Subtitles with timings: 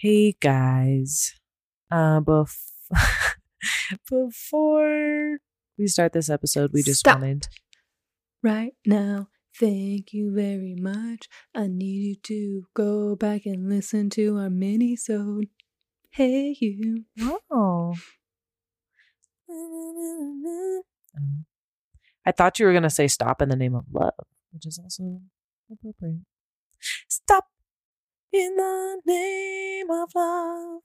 [0.00, 1.34] Hey guys.
[1.92, 2.56] Uh bef-
[4.10, 5.36] before
[5.76, 7.20] we start this episode, we just Stop.
[7.20, 7.48] wanted
[8.42, 9.28] right now.
[9.54, 11.28] Thank you very much.
[11.54, 15.48] I need you to go back and listen to our mini sode.
[16.08, 17.04] Hey you.
[17.50, 17.92] Oh.
[19.50, 21.44] Um,
[22.24, 24.14] I thought you were going to say stop in the name of love,
[24.50, 25.20] which is also
[25.70, 26.22] appropriate.
[27.10, 27.48] Stop
[28.32, 30.82] in the name of love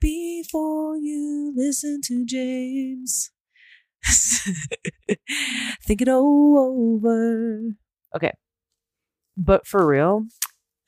[0.00, 3.30] before you listen to James.
[5.84, 7.60] Think it all over.
[8.14, 8.32] Okay.
[9.36, 10.24] But for real,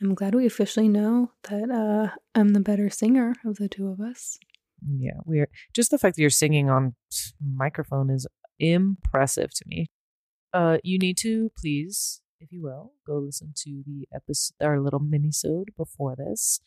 [0.02, 4.00] I'm glad we officially know that uh, I'm the better singer of the two of
[4.00, 4.38] us.
[4.86, 6.94] Yeah, we're just the fact that you're singing on
[7.40, 8.26] microphone is
[8.58, 9.90] impressive to me.
[10.52, 15.00] Uh, you need to please, if you will, go listen to the episode, our little
[15.00, 16.60] mini-sode before this,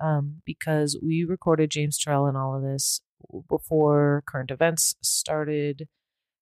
[0.00, 3.00] um, because we recorded James Turrell and all of this
[3.48, 5.88] before current events started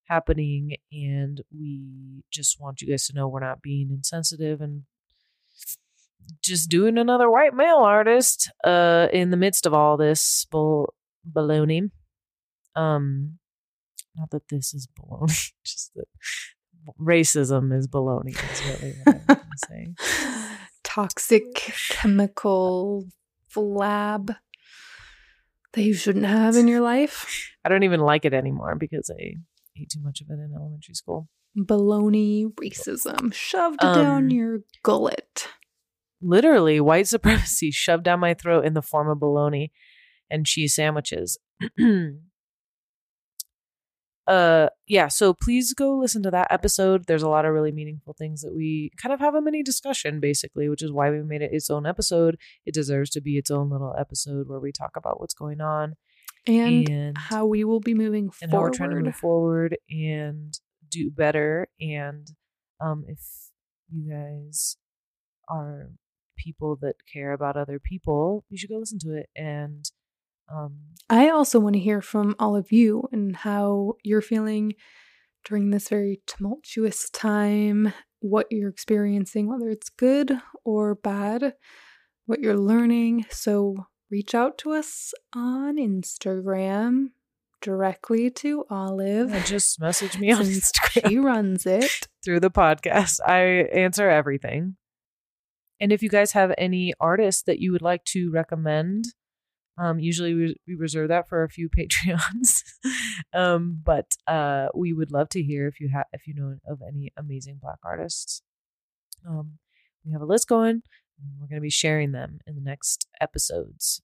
[0.07, 4.83] happening, and we just want you guys to know we're not being insensitive and
[6.43, 10.93] just doing another white male artist uh in the midst of all this bull
[11.29, 11.89] baloney.
[12.75, 13.39] Um
[14.15, 16.05] not that this is baloney just that
[16.99, 19.95] racism is baloney is really what i'm saying
[20.83, 21.53] Toxic
[21.89, 23.05] chemical
[23.53, 24.35] flab
[25.73, 27.51] that you shouldn't have in your life.
[27.65, 29.33] i don't even like it anymore because i
[29.79, 35.47] ate too much of it in elementary school Baloney racism shoved Um, down your gullet.
[36.21, 39.71] literally white supremacy shoved down my throat in the form of bologna
[40.31, 41.37] and cheese sandwiches.
[44.29, 47.05] uh yeah, so please go listen to that episode.
[47.07, 50.19] There's a lot of really meaningful things that we kind of have a mini discussion
[50.19, 52.37] basically, which is why we made it its own episode.
[52.65, 55.95] It deserves to be its own little episode where we talk about what's going on
[56.47, 58.69] And, and how we will be moving and how forward.
[58.71, 60.53] we're trying to move forward and
[60.89, 61.67] do better.
[61.81, 62.27] And
[62.81, 63.19] um, if
[63.91, 64.77] you guys
[65.49, 65.89] are
[66.37, 69.29] people that care about other people, you should go listen to it.
[69.35, 69.89] And
[70.51, 70.77] um,
[71.09, 74.73] I also want to hear from all of you and how you're feeling
[75.45, 81.55] during this very tumultuous time, what you're experiencing, whether it's good or bad,
[82.25, 83.25] what you're learning.
[83.29, 83.75] So
[84.11, 87.07] reach out to us on Instagram
[87.61, 89.31] directly to Olive.
[89.31, 92.07] yeah, just message me on Instagram She runs it.
[92.23, 93.19] through the podcast.
[93.25, 94.75] I answer everything.
[95.79, 99.05] And if you guys have any artists that you would like to recommend,
[99.79, 102.63] um, usually we, we reserve that for a few Patreons.
[103.33, 106.81] um, but uh, we would love to hear if you have if you know of
[106.87, 108.41] any amazing black artists.
[109.27, 109.59] Um,
[110.05, 110.81] we have a list going.
[111.21, 114.01] And we're gonna be sharing them in the next episodes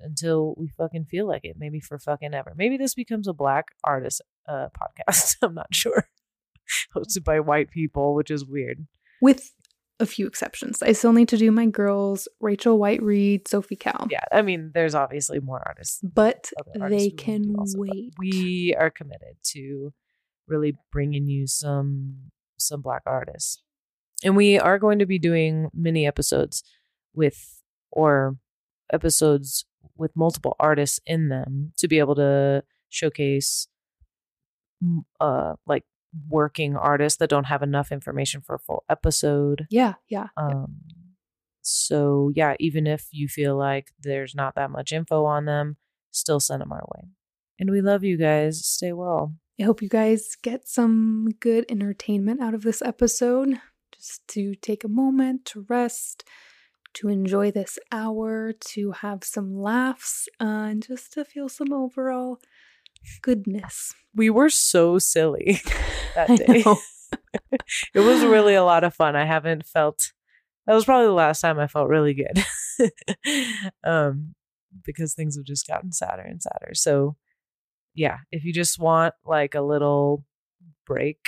[0.00, 1.56] until we fucking feel like it.
[1.58, 2.54] Maybe for fucking ever.
[2.56, 4.68] Maybe this becomes a black artist uh,
[5.08, 5.36] podcast.
[5.42, 6.08] I'm not sure.
[6.94, 8.86] Hosted by white people, which is weird.
[9.20, 9.52] With
[9.98, 10.82] a few exceptions.
[10.82, 14.08] I still need to do my girls, Rachel Whiteread, Sophie Calle.
[14.10, 18.14] Yeah, I mean, there's obviously more artists But artists they can also, wait.
[18.18, 19.92] We are committed to
[20.46, 23.62] really bringing you some some black artists,
[24.22, 26.62] and we are going to be doing mini episodes
[27.14, 28.36] with or
[28.92, 29.64] episodes
[29.96, 33.66] with multiple artists in them to be able to showcase
[35.20, 35.84] uh like
[36.28, 40.28] working artists that don't have enough information for a full episode yeah, yeah.
[40.38, 40.46] yeah.
[40.46, 40.76] um,
[41.66, 45.76] so yeah, even if you feel like there's not that much info on them,
[46.12, 47.08] still send them our way.
[47.58, 48.64] And we love you guys.
[48.64, 49.34] Stay well.
[49.60, 53.60] I hope you guys get some good entertainment out of this episode.
[53.90, 56.22] Just to take a moment to rest,
[56.94, 62.38] to enjoy this hour, to have some laughs, uh, and just to feel some overall
[63.22, 63.94] goodness.
[64.14, 65.60] We were so silly
[66.14, 66.64] that day.
[67.94, 69.16] it was really a lot of fun.
[69.16, 70.12] I haven't felt
[70.66, 72.44] that was probably the last time I felt really good.
[73.84, 74.34] um
[74.84, 76.72] because things have just gotten sadder and sadder.
[76.74, 77.16] So
[77.94, 80.24] yeah, if you just want like a little
[80.86, 81.18] break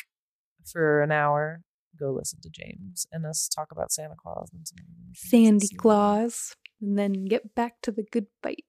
[0.71, 1.63] for an hour,
[1.99, 5.63] go listen to James and us talk about Santa Claus and some other things and
[5.63, 8.65] Sandy Claus, and then get back to the good fight.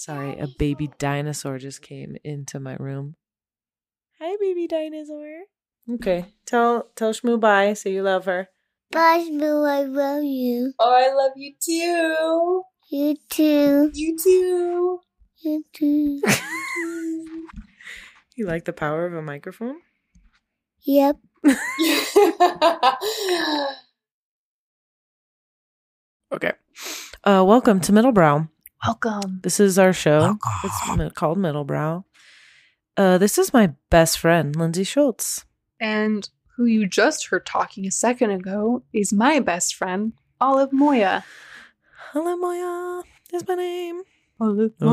[0.00, 3.16] Sorry, a baby dinosaur just came into my room.
[4.18, 5.42] Hi, baby dinosaur.
[5.90, 7.74] Okay, tell tell Shmoo bye.
[7.74, 8.48] Say you love her.
[8.90, 9.62] Bye, Boo.
[9.62, 10.72] I love you.
[10.78, 12.62] Oh, I love you too.
[12.90, 13.90] You too.
[13.92, 15.00] You too.
[15.44, 16.22] You too.
[18.36, 19.82] You like the power of a microphone?
[20.82, 21.18] yep.
[26.32, 26.52] Okay.
[27.24, 28.48] Uh, welcome to Middlebrow.
[28.86, 29.40] Welcome.
[29.42, 30.38] This is our show.
[30.64, 32.04] It's called Middlebrow.
[32.96, 35.44] Uh, this is my best friend, Lindsay Schultz.
[35.80, 41.24] And who you just heard talking a second ago is my best friend, Olive Moya.
[42.12, 43.02] Hello, Moya.
[43.32, 44.02] Is my name.
[44.40, 44.86] Olive Uh,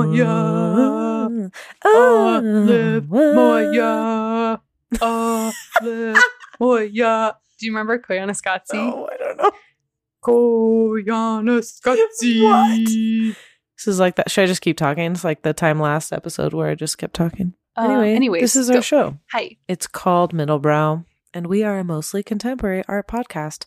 [1.85, 4.61] Olive uh, Moya.
[5.01, 6.17] Olive
[6.59, 7.37] Moya.
[7.57, 8.73] Do you remember Koyana Scotzi?
[8.75, 9.51] No, I don't know.
[10.23, 12.43] Koyana Scotzi.
[12.43, 13.37] What?
[13.77, 14.29] This is like that.
[14.31, 15.11] Should I just keep talking?
[15.11, 17.53] It's like the time last episode where I just kept talking.
[17.75, 18.77] Uh, Anyway, anyways, this is go.
[18.77, 19.17] our show.
[19.31, 19.57] Hi.
[19.67, 23.65] It's called Middlebrow, and we are a mostly contemporary art podcast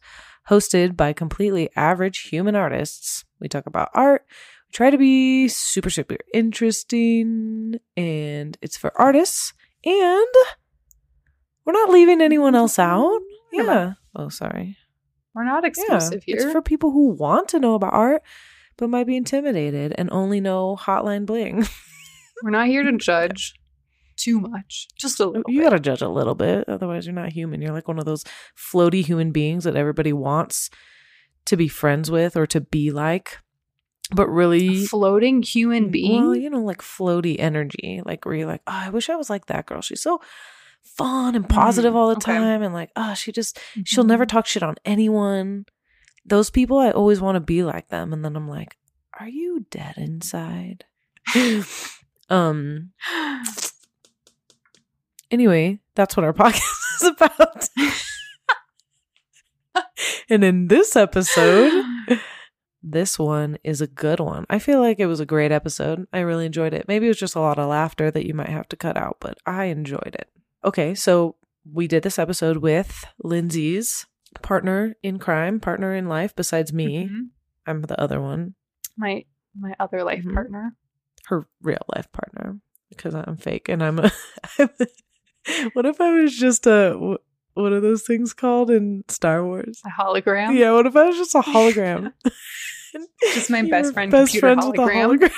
[0.49, 3.25] hosted by completely average human artists.
[3.41, 4.25] We talk about art.
[4.69, 9.53] We try to be super, super interesting, and it's for artists.
[9.85, 10.27] And
[11.65, 13.21] we're not leaving anyone else out.
[13.53, 13.95] Yeah.
[14.17, 14.77] Oh, sorry.
[15.35, 15.69] We're not Yeah.
[15.69, 16.37] exclusive here.
[16.37, 18.23] It's for people who want to know about art,
[18.81, 21.65] but might be intimidated and only know Hotline Bling.
[22.43, 23.55] We're not here to judge
[24.17, 24.89] too much.
[24.99, 27.89] Just a little you gotta judge a little bit otherwise you're not human you're like
[27.89, 28.25] one of those
[28.59, 30.69] floaty human beings that everybody wants
[31.47, 33.39] to be friends with or to be like
[34.15, 36.21] but really floating human being.
[36.23, 39.31] well you know like floaty energy like where you're like oh i wish i was
[39.31, 40.21] like that girl she's so
[40.83, 42.33] fun and positive Mm, all the okay.
[42.35, 45.65] time and like oh she just she'll never talk shit on anyone
[46.31, 48.77] those people i always want to be like them and then i'm like
[49.21, 50.85] are you dead inside
[52.31, 52.91] um
[55.31, 57.69] Anyway, that's what our podcast is about.
[60.29, 61.85] and in this episode,
[62.83, 64.45] this one is a good one.
[64.51, 66.07] I feel like it was a great episode.
[66.13, 66.89] I really enjoyed it.
[66.89, 69.19] Maybe it was just a lot of laughter that you might have to cut out,
[69.21, 70.29] but I enjoyed it.
[70.65, 71.37] Okay, so
[71.71, 74.07] we did this episode with Lindsay's
[74.43, 77.09] partner in crime, partner in life, besides me.
[77.09, 77.29] Mhm.
[77.67, 78.55] I'm the other one,
[78.97, 79.25] My
[79.59, 80.35] my other life Mhm.
[80.35, 80.77] partner.
[81.27, 84.11] her real life partner, because I'm fake and I'm a.
[85.73, 86.95] what if I was just a.
[86.99, 89.83] wh- What are those things called in Star Wars?
[89.85, 90.57] A hologram.
[90.57, 92.13] Yeah, what if I was just a hologram?
[93.35, 95.31] Just my best friend best computer friends with a hologram.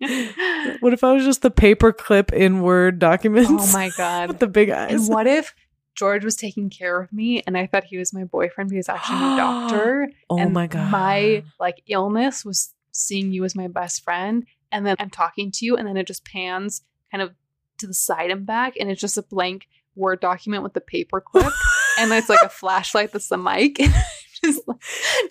[0.00, 0.76] hologram.
[0.80, 3.50] what if I was just the paperclip in Word documents?
[3.50, 4.28] oh my god.
[4.28, 5.08] with the big And eyes.
[5.08, 5.54] what if
[5.98, 8.78] George was taking care of me and I thought he was my boyfriend, but he
[8.78, 10.08] was actually my doctor?
[10.30, 10.90] oh and my god.
[10.92, 15.64] My like illness was seeing you as my best friend, and then I'm talking to
[15.64, 17.32] you, and then it just pans kind of
[17.78, 21.20] to the side and back, and it's just a blank Word document with the paper
[21.20, 21.52] clip,
[21.98, 23.76] and it's like a flashlight that's the mic.
[24.44, 24.60] just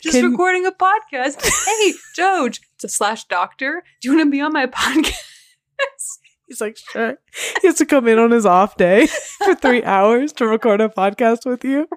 [0.01, 1.41] just Can- recording a podcast.
[1.41, 1.93] Hey,
[2.83, 3.83] a slash doctor.
[4.01, 6.17] Do you want to be on my podcast?
[6.47, 7.17] He's like, sure.
[7.61, 9.07] He has to come in on his off day
[9.43, 11.87] for three hours to record a podcast with you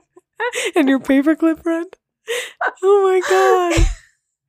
[0.75, 1.87] and your paperclip friend.
[2.83, 3.87] Oh my god.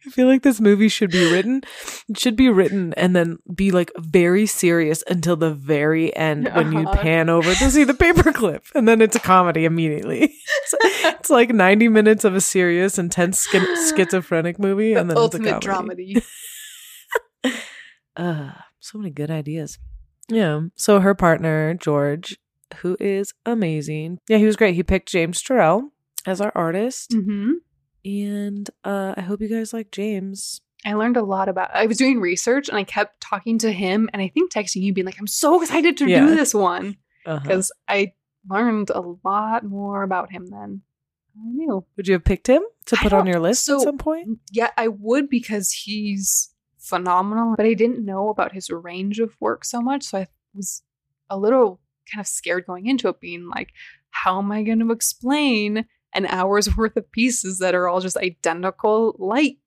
[0.03, 1.61] I feel like this movie should be written.
[2.09, 6.71] It should be written and then be like very serious until the very end when
[6.71, 6.99] you Uh-huh.
[6.99, 8.61] pan over to see the paperclip.
[8.73, 10.33] And then it's a comedy immediately.
[10.63, 10.75] It's,
[11.05, 14.95] it's like 90 minutes of a serious, intense, sch- schizophrenic movie.
[14.95, 16.15] The and then it's ultimate a comedy.
[16.15, 17.53] dramedy.
[18.17, 19.79] Uh, so many good ideas.
[20.29, 20.61] Yeah.
[20.75, 22.37] So her partner, George,
[22.77, 24.19] who is amazing.
[24.29, 24.75] Yeah, he was great.
[24.75, 25.89] He picked James Turrell
[26.25, 27.11] as our artist.
[27.13, 27.53] hmm
[28.05, 30.61] And uh I hope you guys like James.
[30.85, 31.69] I learned a lot about.
[31.75, 34.93] I was doing research and I kept talking to him, and I think texting you,
[34.93, 36.25] being like, "I'm so excited to Yeah.
[36.25, 37.39] do this one," Uh-huh.
[37.43, 38.13] because I
[38.49, 40.81] learned a lot more about him than
[41.37, 41.85] I knew.
[41.97, 44.39] Would you have picked him to put on your list so- at some point?
[44.51, 46.50] Yeah, I would because he's
[46.81, 50.83] phenomenal, but I didn't know about his range of work so much, so I was
[51.29, 51.79] a little
[52.13, 53.69] kind of scared going into it, being like,
[54.09, 58.17] "How am I going to explain an hour's worth of pieces that are all just
[58.17, 59.57] identical light?"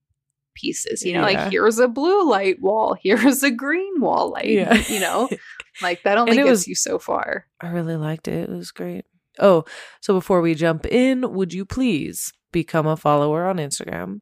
[0.57, 1.41] pieces you know Yeah.
[1.43, 4.75] like here's a blue light wall here's a green wall light Yeah.
[4.89, 5.29] you know
[5.83, 8.49] like that only gets was- you so far I really liked it.
[8.49, 9.05] It was great.
[9.41, 9.65] Oh,
[10.01, 14.21] so before we jump in, would you please become a follower on Instagram?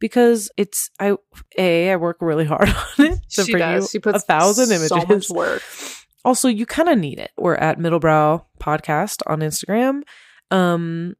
[0.00, 1.16] Because it's I
[1.56, 3.84] a I work really hard on it to she does.
[3.84, 4.88] you she puts a thousand images.
[4.88, 5.62] so much work.
[6.24, 7.32] Also you kind of need it.
[7.36, 10.02] We're at middlebrow podcast on instagram.
[10.50, 11.16] Um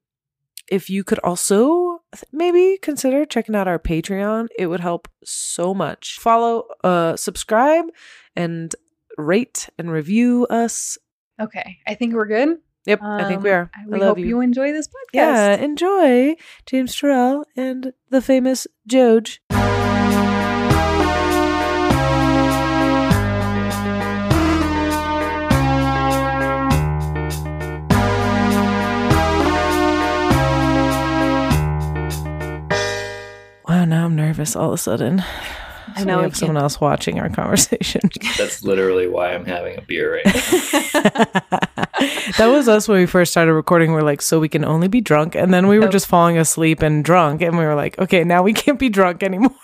[0.69, 4.49] if you could also maybe consider checking out our patreon.
[4.59, 6.19] It would help so much.
[6.21, 7.87] Follow uh subscribe
[8.37, 8.75] and
[9.17, 10.99] rate and review us.
[11.41, 11.79] Okay.
[11.87, 14.27] I think we're good yep i think we Um, are we hope you.
[14.27, 16.35] you enjoy this podcast yeah enjoy
[16.67, 19.41] james turrell and the famous Joge.
[33.71, 35.23] Oh, now I'm nervous all of a sudden.
[35.99, 38.03] I So know, we have someone else watching our conversation.
[38.39, 40.33] That's literally why I'm having a beer right now.
[42.39, 43.93] that was us when we first started recording.
[43.93, 46.83] We're like, so we can only be drunk, and then we were just falling asleep
[46.83, 49.55] and drunk, and we were like, okay, now we can't be drunk anymore.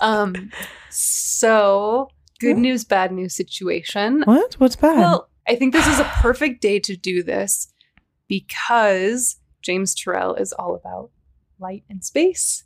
[0.00, 0.50] Um,
[0.88, 2.08] so
[2.40, 4.22] good news, bad news situation.
[4.24, 4.54] What?
[4.54, 4.96] What's bad?
[4.96, 7.70] Well, I think this is a perfect day to do this
[8.26, 11.10] because James Turrell is all about
[11.58, 12.64] light and space.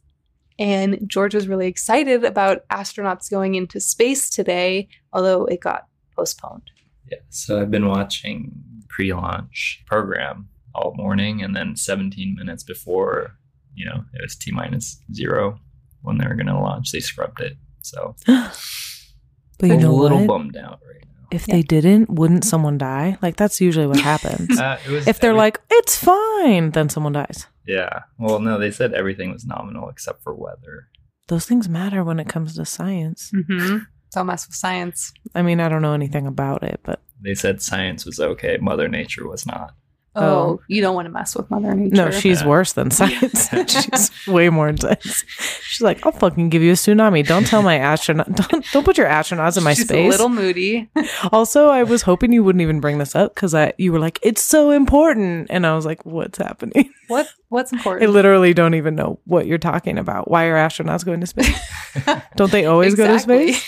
[0.58, 6.70] And George was really excited about astronauts going into space today, although it got postponed.
[7.10, 8.52] Yeah, so I've been watching
[8.88, 13.36] pre-launch program all morning, and then 17 minutes before,
[13.74, 15.58] you know, it was t minus zero
[16.02, 17.56] when they were going to launch, they scrubbed it.
[17.82, 18.56] So but
[19.62, 20.26] you I'm know a little what?
[20.28, 21.15] bummed out right now.
[21.30, 23.18] If they didn't, wouldn't someone die?
[23.22, 24.58] Like that's usually what happens.
[24.58, 27.46] Uh, it was if they're every- like, it's fine, then someone dies.
[27.66, 30.88] yeah, well, no, they said everything was nominal except for weather.
[31.28, 33.32] Those things matter when it comes to science.
[33.34, 33.78] Mm-hmm.
[34.12, 35.12] Don't mess with science.
[35.34, 38.88] I mean, I don't know anything about it, but They said science was okay, Mother
[38.88, 39.74] Nature was not.
[40.18, 41.94] Oh, you don't want to mess with Mother Nature.
[41.94, 42.48] no, she's Yeah.
[42.48, 43.48] worse than science.
[43.68, 45.24] she's way more intense.
[45.62, 47.26] She's like, I'll fucking give you a tsunami.
[47.26, 48.32] Don't tell my astronaut.
[48.34, 50.06] Don't don't put your astronauts in my she's space.
[50.06, 50.88] a little moody.
[51.32, 54.18] Also, I was hoping you wouldn't even bring this up because I you were like,
[54.22, 56.90] it's so important, and I was like, what's happening?
[57.08, 58.08] What What's important?
[58.08, 60.28] I literally don't even know what you're talking about.
[60.30, 61.56] Why are astronauts going to space?
[62.36, 63.62] don't they always go to space?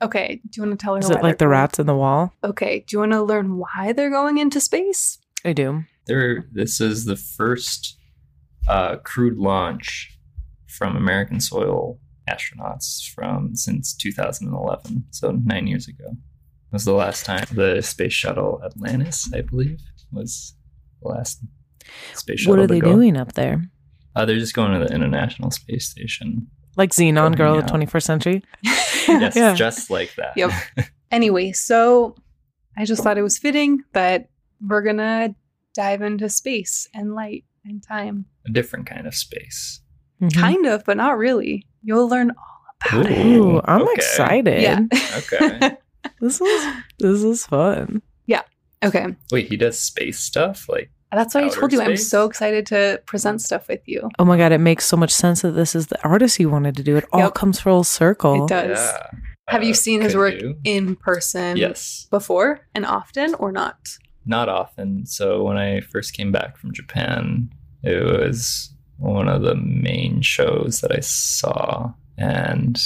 [0.00, 0.40] Okay.
[0.48, 1.00] Do you want to tell her?
[1.00, 2.32] Is why it like the rats in the wall?
[2.42, 2.84] Okay.
[2.86, 5.18] Do you want to learn why they're going into space?
[5.44, 5.84] I do.
[6.06, 7.96] There, this is the first
[8.68, 10.18] uh, crewed launch
[10.66, 16.04] from American soil astronauts from since 2011, so nine years ago.
[16.10, 19.80] it Was the last time the space shuttle Atlantis, I believe,
[20.12, 20.54] was
[21.02, 21.40] the last
[22.14, 22.56] space shuttle.
[22.56, 22.92] What are to they go.
[22.92, 23.64] doing up there?
[24.14, 26.48] Uh, they're just going to the International Space Station.
[26.76, 28.42] Like Zenon, girl of the 21st century?
[29.08, 29.54] Yes, Yeah.
[29.54, 30.32] just like that.
[30.36, 30.50] Yep.
[31.10, 32.14] Anyway, so
[32.74, 34.30] I just thought it was fitting that
[34.66, 35.34] we're gonna
[35.74, 38.24] dive into space and light and time.
[38.46, 39.80] A different kind of space.
[40.22, 40.34] Mhm.
[40.34, 41.66] Kind of, but not really.
[41.82, 42.60] You'll learn all
[43.02, 43.26] about it.
[43.26, 43.92] Ooh, I'm Okay.
[43.92, 44.62] excited.
[44.62, 44.80] Yeah.
[45.18, 45.76] Okay.
[46.20, 48.00] This is this is fun.
[48.26, 48.42] Yeah.
[48.82, 49.14] Okay.
[49.30, 50.66] Wait, he does space stuff?
[50.68, 54.08] Like, That's why I told you I'm so excited to present stuff with you.
[54.18, 56.76] Oh my god, it makes so much sense that this is the artist you wanted
[56.76, 56.96] to do.
[56.96, 58.44] It all comes full circle.
[58.44, 58.78] It does.
[58.78, 59.10] yeah.
[59.48, 60.54] Have you Uh, seen his work do.
[60.64, 62.06] in person Yes.
[62.10, 63.76] before and often or not?
[64.24, 65.04] not often.
[65.04, 67.50] So when I first came back from Japan,
[67.82, 71.92] it was one of the main shows that I saw.
[72.16, 72.78] And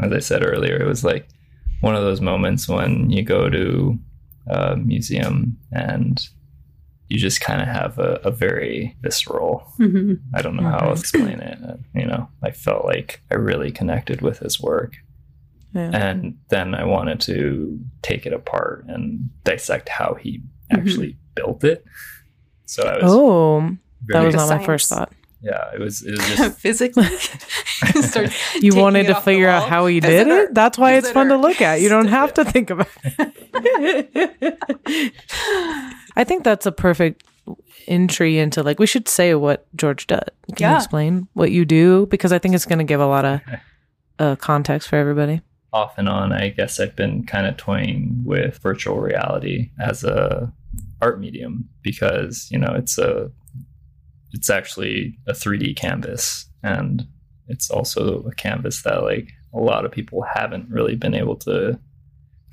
[0.00, 1.28] as I said earlier, it was like
[1.80, 3.96] one of those moments when you go to
[4.48, 6.20] a museum and
[7.08, 10.14] you just kind of have a, a very visceral, Mm-hmm.
[10.34, 10.82] I don't know how Mhm.
[10.82, 11.58] I'll explain it.
[11.64, 14.96] Uh, You know, I felt like I really connected with his work.
[15.74, 15.90] Yeah.
[15.92, 21.84] And then I wanted to take it apart and dissect how he actually built it.
[22.64, 23.76] So I was Oh,
[24.08, 25.12] that was not my first thought.
[25.42, 27.06] yeah, it was it was just Physically,
[28.62, 30.54] You wanted to figure out how he did it it.
[30.54, 31.80] That's why is it's it fun to look at.
[31.80, 34.56] You don't have to think about it.
[36.16, 37.24] I think that's a perfect
[37.86, 40.28] entry into like we should say what George does.
[40.56, 42.06] Can you explain what you do?
[42.06, 43.40] Because I think it's going to give a lot of
[44.18, 45.42] uh, context for everybody.
[45.72, 46.32] off and on.
[46.32, 50.52] I guess I've been kind of toying with virtual reality as a
[51.02, 53.30] art medium because you know it's a
[54.32, 57.06] it's actually a 3D canvas and
[57.48, 61.78] it's also a canvas that like a lot of people haven't really been able to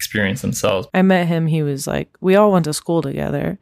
[0.04, 0.88] experience themselves.
[0.94, 1.48] I met him.
[1.48, 3.58] He was like, we all went to school together.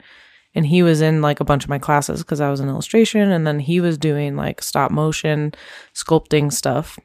[0.54, 3.32] And he was in like a bunch of my classes because I was in illustration.
[3.32, 5.54] And then he was doing like stop motion
[5.94, 7.00] sculpting stuff.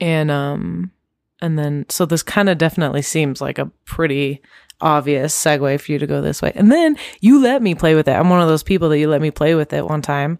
[0.00, 0.90] And, um,
[1.40, 4.40] and then, so this kind of definitely seems like a pretty
[4.80, 6.52] obvious segue for you to go this way.
[6.54, 8.12] And then you let me play with it.
[8.12, 10.38] I'm one of those people that you let me play with it one time.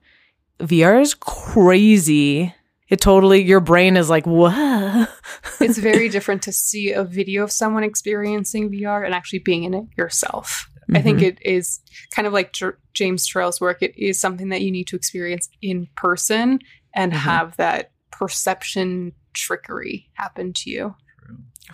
[0.61, 2.55] VR is crazy.
[2.89, 5.09] It totally, your brain is like, what?
[5.61, 9.75] it's very different to see a video of someone experiencing VR and actually being in
[9.75, 10.69] it yourself.
[10.95, 11.23] I think Mhm.
[11.25, 11.81] it is
[12.13, 13.83] kind of like J- James Turrell's work.
[13.83, 16.61] It is something that you need to experience in person
[16.95, 17.17] and Mhm.
[17.17, 20.95] have that perception trickery happen to you.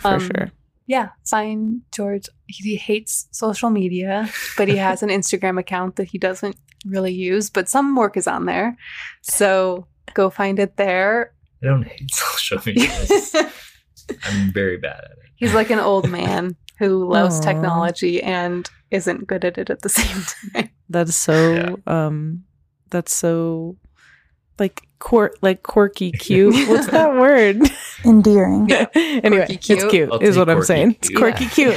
[0.00, 0.50] for um, sure.
[0.87, 2.25] Yeah, fine, George.
[2.49, 7.49] He hates social media, but he has an Instagram account that he doesn't really use,
[7.50, 8.76] but some work is on there.
[9.23, 11.33] So go find it there.
[11.64, 12.90] I don't hate social media.
[14.25, 15.18] I'm very bad at it.
[15.37, 17.42] He's like an old man who loves Aw.
[17.42, 20.71] technology and isn't good at it at the same time.
[20.88, 22.44] That's so um
[22.90, 23.76] That's so
[24.59, 26.54] like quirk, like quirky, cute.
[26.68, 27.61] What's that word?
[28.04, 28.71] Endearing.
[28.71, 29.90] anyway, Quirky it's cute.
[29.90, 30.90] cute, I'll is what I'm quirky saying.
[30.92, 31.18] It's cute.
[31.18, 31.75] quirky, cute.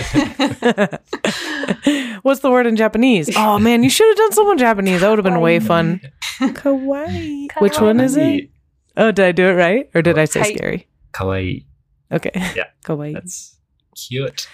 [2.24, 3.36] What's the word in Japanese?
[3.36, 5.01] Oh man, you should have done someone Japanese.
[5.01, 6.01] That would have been way fun.
[6.39, 7.48] Kawaii.
[7.60, 8.50] Which one is it?
[8.98, 10.88] Oh, did I do it right, or did I say scary?
[11.13, 11.66] Kawaii.
[12.12, 12.32] Okay.
[12.56, 12.66] Yeah.
[12.86, 13.13] Kawaii.
[13.13, 13.56] That's
[13.96, 14.48] cute.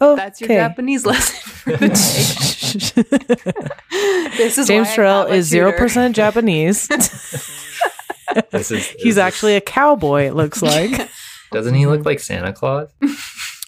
[0.00, 3.66] oh, That's your Japanese lesson for the day.
[4.36, 6.88] This is James why Turrell is zero percent Japanese.
[6.88, 8.86] This is.
[8.98, 10.22] He's this actually a cowboy.
[10.28, 11.10] It looks like.
[11.52, 12.88] Doesn't he look like Santa Claus?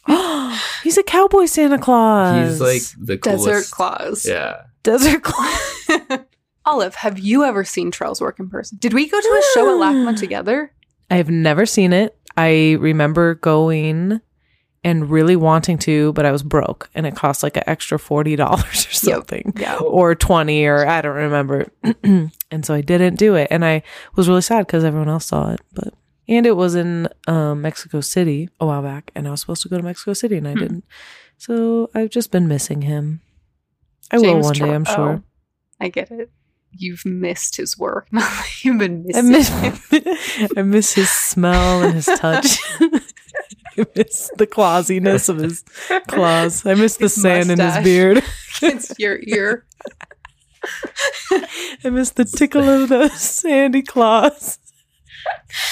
[0.83, 2.53] He's a cowboy Santa Claus.
[2.53, 3.45] He's like the coolest.
[3.45, 4.25] Desert Claus.
[4.27, 4.63] Yeah.
[4.83, 6.21] desert Claus.
[6.65, 8.79] Olive, have you ever seen Turrell's work in person?
[8.81, 10.73] Did we go to a show at LACMA together?
[11.11, 12.17] I've never seen it.
[12.37, 14.21] I remember going
[14.85, 18.39] and really wanting to, but I was broke and it cost like an extra $40
[18.41, 19.53] or something.
[19.57, 19.77] Yeah.
[19.79, 21.69] Or 20 or I don't remember.
[22.03, 23.49] and so I didn't do it.
[23.51, 23.83] And I
[24.17, 25.61] was really sad because everyone else saw it.
[25.73, 25.95] But
[26.29, 29.69] and it was in um, Mexico City a while back, and I was supposed to
[29.69, 30.59] go to Mexico City and I Hmm.
[30.59, 30.85] didn't.
[31.37, 33.21] So I've just been missing him.
[34.11, 35.23] I will James one day, I'm sure.
[35.81, 36.31] I get it.
[36.77, 38.09] You've missed his work.
[38.63, 40.51] You've been I missing miss, him.
[40.57, 42.59] I miss his smell and his touch.
[42.81, 45.65] I miss the clawsiness of his
[46.09, 46.65] claws.
[46.67, 48.23] I miss the His sand in his beard.
[48.63, 49.65] It's your ear.
[51.85, 54.59] I miss the tickle of the sandy claws.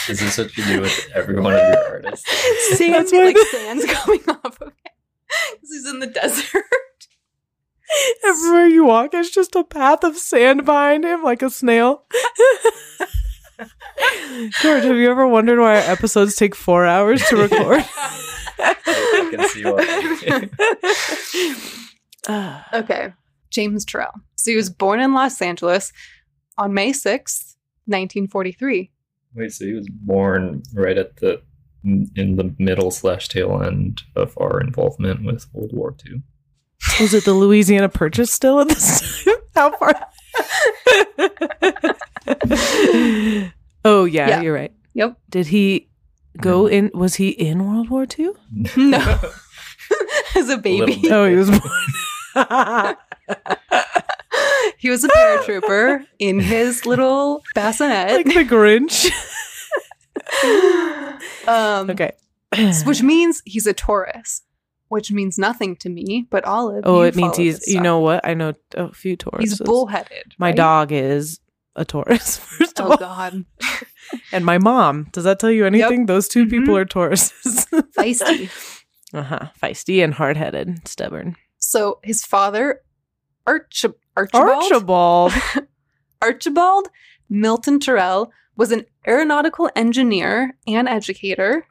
[0.06, 2.28] This is what you do with every one of your artists.
[2.78, 4.72] Sand, That's why like the- sand's coming off of him.
[5.60, 6.64] 'Cause he's in the desert.
[8.24, 12.04] Everywhere you walk, it's just a path of sand behind him, like a snail.
[14.62, 17.84] George, have you ever wondered why our episodes take four hours to record?
[18.58, 20.48] I can see why.
[22.72, 23.12] Okay.
[23.50, 24.12] James Turrell.
[24.36, 25.92] So he was born in Los Angeles
[26.56, 27.56] on May 6th,
[27.86, 28.90] 1943.
[29.34, 31.42] Wait, so he was born right at the
[31.82, 36.22] in the middle slash tail end of our involvement with World War II.
[37.00, 39.34] Was it the Louisiana Purchase still at this time?
[39.54, 39.94] How far?
[43.84, 44.40] oh yeah, Yeah.
[44.42, 44.72] you're right.
[44.94, 45.16] Yep.
[45.30, 45.88] Did he
[46.40, 46.90] go in?
[46.94, 48.30] Was he in World War II?
[48.76, 48.98] No.
[50.36, 50.96] As a baby.
[51.00, 51.10] bit.
[51.12, 51.62] Oh, he was born.
[54.78, 58.12] he was a paratrooper in his little bassinet.
[58.12, 59.10] like the Grinch.
[61.48, 62.12] um, Okay.
[62.84, 64.42] Which means he's a Taurus,
[64.90, 66.82] which means nothing to me, but Olive.
[66.84, 67.66] oh, it means he's.
[67.66, 68.20] You know what?
[68.26, 69.40] I know a few Tauruses.
[69.40, 70.34] he's bullheaded.
[70.38, 70.56] My right?
[70.56, 71.40] dog is
[71.76, 72.36] a Taurus.
[72.58, 73.44] First of Oh all, God,
[74.32, 75.08] and my mom.
[75.12, 76.06] Does that tell you anything?
[76.06, 76.80] Those 2 people Mhm.
[76.80, 77.66] are Tauruses.
[77.96, 78.50] feisty.
[79.14, 79.48] uh huh.
[79.62, 81.36] Feisty and hard headed, stubborn.
[81.58, 82.80] So his father,
[83.46, 83.84] Arch-
[84.16, 85.32] Archibald, Archibald.
[86.22, 86.88] Archibald
[87.28, 91.64] Milton Turrell was an aeronautical engineer and educator.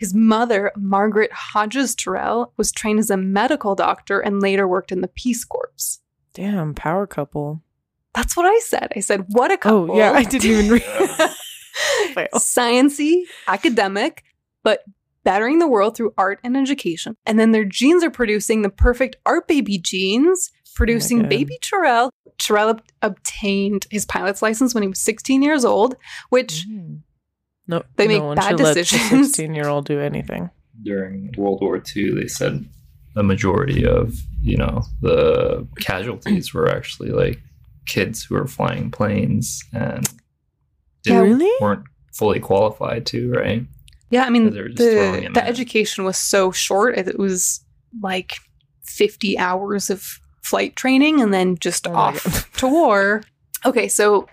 [0.00, 5.02] His mother, Margaret Hodges Turrell, was trained as a medical doctor and later worked in
[5.02, 6.00] the Peace Corps.
[6.32, 7.62] Damn, power couple.
[8.14, 8.92] That's what I said.
[8.96, 10.82] I said, "What a couple!" Oh yeah, I didn't even read.
[12.34, 14.24] Sciency, academic,
[14.62, 14.84] but
[15.22, 17.14] bettering the world through art and education.
[17.26, 22.10] And then their genes are producing the perfect art baby genes, producing baby Turrell.
[22.38, 25.94] Turrell ob- obtained his pilot's license when he was 16 years old,
[26.30, 27.00] which Mm.
[27.70, 29.26] No, They no make one bad should let a decisions.
[29.28, 30.50] sixteen-year-old do anything.
[30.82, 32.64] During World War II, they said
[33.16, 37.40] a majority of you know the casualties were actually like
[37.86, 40.06] kids who were flying planes and
[41.04, 41.20] Yeah.
[41.20, 41.50] Really?
[41.60, 43.64] weren't fully qualified to right.
[44.10, 46.98] Yeah, I mean, They were just throwing the, the education was so short.
[46.98, 47.64] It was
[48.02, 48.32] like
[48.84, 53.22] 50 hours of flight training and then just Oh off to war.
[53.64, 54.28] Okay, so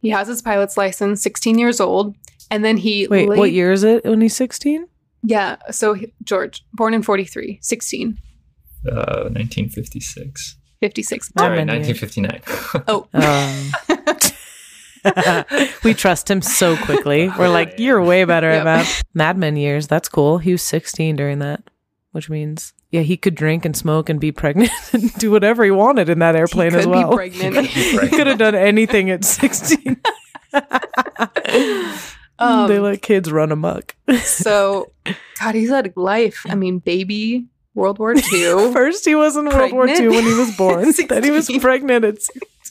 [0.00, 2.14] he has his pilot's license, 16 years old.
[2.54, 3.08] And then he.
[3.08, 4.86] Wait, what year is it when he's sixteen?
[5.24, 8.18] Yeah, so he- George, born in 43, 16,
[8.86, 8.92] Uh,
[9.32, 10.56] 1956.
[10.80, 11.32] 56.
[11.38, 12.42] Sorry, 1959.
[12.86, 13.08] Oh.
[13.14, 13.72] Um,
[15.84, 17.28] we trust him so quickly.
[17.38, 18.58] We're like, you're way better Yep.
[18.60, 19.02] at math.
[19.14, 19.86] Mad Men years.
[19.88, 20.36] That's cool.
[20.38, 21.62] He was 16 during that,
[22.12, 25.70] which means yeah, he could drink and smoke and be pregnant and do whatever he
[25.70, 27.10] wanted in that airplane he as could well.
[27.10, 27.66] be pregnant.
[27.66, 29.96] he could have done anything at 16.
[32.38, 33.94] Um, they let kids run amok.
[34.22, 34.92] so,
[35.40, 36.42] God, he's had life.
[36.48, 38.72] I mean, baby, World War II.
[38.72, 40.92] First, he was in World War II when he was born.
[41.08, 41.60] then he was 16.
[41.60, 42.16] pregnant at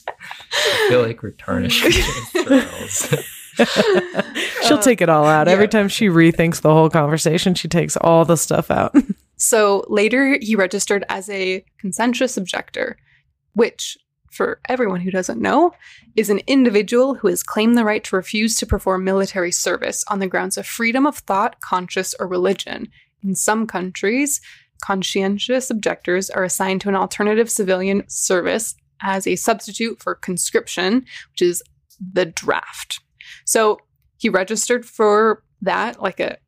[0.06, 3.10] I feel like we're tarnishing James
[4.64, 5.48] She'll Uh, take it all out.
[5.48, 8.94] Every time she rethinks the whole conversation, she takes all the stuff out.
[9.36, 12.96] So later, he registered as a conscientious objector,
[13.54, 13.96] which
[14.34, 15.72] for everyone who doesn't know,
[16.16, 20.18] is an individual who has claimed the right to refuse to perform military service on
[20.18, 22.88] the grounds of freedom of thought, conscience, or religion.
[23.22, 24.40] In some countries,
[24.82, 31.42] conscientious objectors are assigned to an alternative civilian service as a substitute for conscription, which
[31.42, 31.62] is
[32.12, 33.00] the draft.
[33.44, 33.78] So
[34.18, 36.38] he registered for that, like a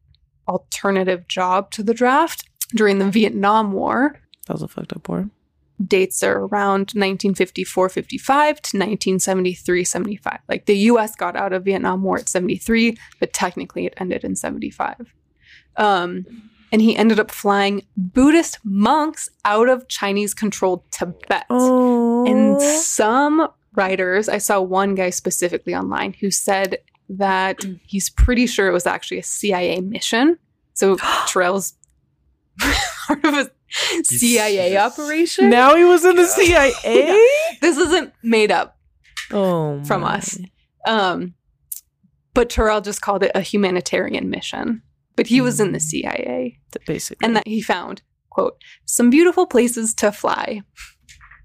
[0.48, 2.44] alternative job to the draft
[2.74, 4.20] during the Vietnam War.
[4.46, 5.30] That was a fucked up war.
[5.84, 10.38] Dates are around 1954 55 to 1973 75.
[10.48, 14.36] Like the US got out of Vietnam War at 73, but technically it ended in
[14.36, 15.14] 75.
[15.76, 16.24] Um,
[16.72, 21.46] and he ended up flying Buddhist monks out of Chinese controlled Tibet.
[21.50, 22.26] Oh.
[22.26, 28.68] And some writers, I saw one guy specifically online who said that he's pretty sure
[28.68, 30.38] it was actually a CIA mission.
[30.74, 30.96] So
[31.28, 31.74] Turrell's
[33.06, 33.50] part of a
[34.04, 34.98] CIA Yes.
[34.98, 35.50] operation.
[35.50, 36.70] now he was in the Yeah.
[36.70, 37.26] CIA?
[37.60, 38.78] This isn't made up.
[39.32, 39.82] Oh.
[39.84, 40.16] From my.
[40.16, 40.38] us.
[40.86, 41.34] Um,
[42.34, 44.82] but Turrell just called it a humanitarian mission.
[45.16, 45.82] But he was in the Mm.
[45.82, 47.24] CIA, Basically.
[47.26, 50.60] and that he found quote some beautiful places to fly.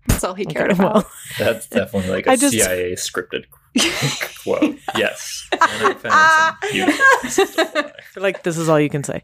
[0.07, 0.93] That's all he Okay, cared about.
[0.95, 3.45] well, That's definitely like a just- CIA scripted
[4.43, 4.77] quote.
[4.95, 5.47] Yes.
[5.53, 7.91] And I found some beautiful places to fly.
[7.97, 9.23] I feel like this is all you can say.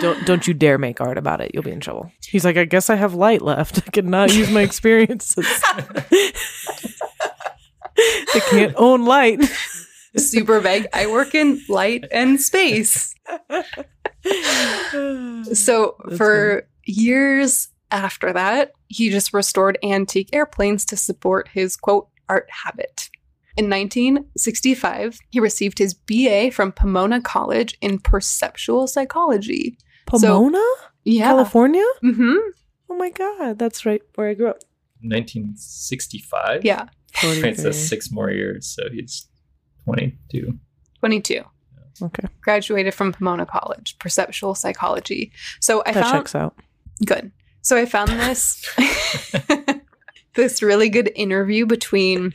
[0.00, 1.50] Don't don't you dare make art about it.
[1.52, 2.10] You'll be in trouble.
[2.24, 3.78] He's like, I guess I have light left.
[3.78, 5.46] I cannot use my experiences.
[7.98, 9.40] I can't own light.
[10.16, 10.86] super vague.
[10.92, 13.14] I work in light and space.
[15.52, 22.08] So That's for years after that, he just restored antique airplanes to support his quote
[22.28, 23.08] art habit.
[23.56, 29.78] In 1965, he received his BA from Pomona College in perceptual psychology.
[30.06, 30.62] Pomona,
[31.04, 31.24] Yeah.
[31.28, 31.84] California.
[32.02, 32.34] hmm
[32.88, 34.58] Oh my god, that's right where I grew up.
[35.02, 36.64] 1965.
[36.64, 36.86] Yeah.
[37.22, 37.54] Right, 43.
[37.54, 38.66] so six more years.
[38.66, 39.26] So he's
[39.84, 40.58] 22.
[41.00, 41.42] 22.
[42.02, 45.32] Okay, Graduated from Pomona College, perceptual psychology.
[45.60, 46.54] So I that found checks out.
[47.06, 47.32] Good.
[47.62, 48.62] So I found this
[50.34, 52.32] this really good interview between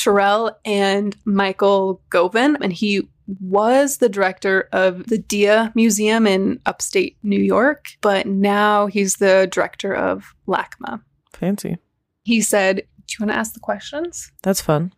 [0.00, 3.08] Turrell and Michael Govan, and he
[3.40, 9.48] was the director of the Dia Museum in upstate New York, but now he's the
[9.50, 11.02] director of LACMA.
[11.32, 11.76] Fancy.
[12.22, 12.82] He said, "Do
[13.12, 14.92] you want to ask the questions?" That's fun.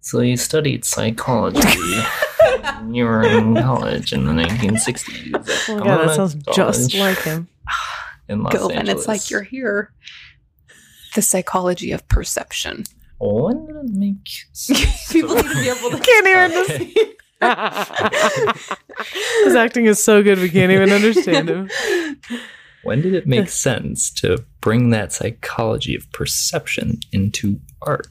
[0.00, 1.60] So you studied psychology.
[2.90, 5.34] you were in college in the 1960s.
[5.34, 7.48] at Oh my god, that Pomona sounds just like him.
[8.28, 8.98] in Los Govan, Angeles.
[9.00, 9.92] it's like you're here.
[11.14, 12.84] The psychology of perception.
[13.18, 15.12] When did it make sense?
[15.12, 17.06] People need to be able to Can't even Okay.
[19.44, 21.70] His acting is so good we can't even understand him.
[22.82, 28.08] When did it make sense to bring that psychology of perception into art?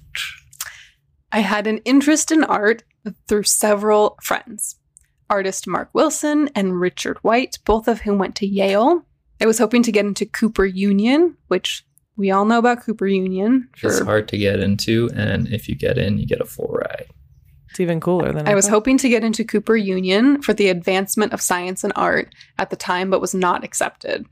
[1.32, 2.84] I had an interest in art
[3.28, 4.76] through several friends.
[5.30, 9.06] Artist Mark Wilson and Richard White, both of whom went to Yale.
[9.42, 13.70] I was hoping to get into Cooper Union, which we all know about Cooper Union.
[13.82, 17.08] It's hard to get into, and if you get in, you get a full ride.
[17.70, 18.74] It's even cooler than I was thought.
[18.74, 22.76] hoping to get into Cooper Union for the advancement of science and art at the
[22.76, 24.28] time, but was not accepted.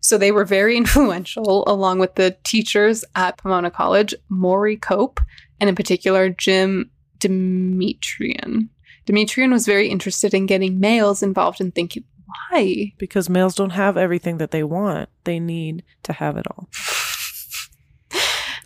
[0.00, 5.20] So they were very influential, along with the teachers at Pomona College, Maury Cope,
[5.58, 8.68] and in particular, Jim Demetrion.
[9.06, 12.04] Demetrion was very interested in getting males involved in thinking,
[12.50, 12.92] why?
[12.98, 15.08] because males don't have everything that they want.
[15.24, 16.68] They need to have it all.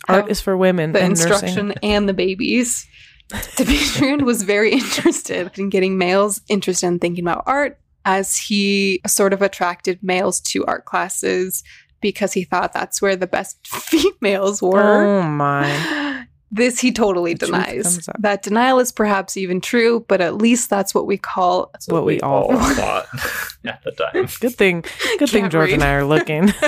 [0.07, 1.79] Art oh, is for women the and instruction nursing.
[1.83, 2.87] and the babies.
[3.29, 9.33] Demetrion was very interested in getting males interested in thinking about art as he sort
[9.33, 11.63] of attracted males to art classes
[12.01, 15.05] because he thought that's where the best females were.
[15.05, 16.27] Oh my.
[16.55, 18.07] This he totally The denies.
[18.19, 22.05] That denial is perhaps even true, but at least that's what we call That's What
[22.05, 23.07] we all thought
[23.65, 24.27] at the time.
[24.39, 24.81] Good thing.
[25.17, 25.73] Good thing Can't George read.
[25.81, 26.53] and I are looking.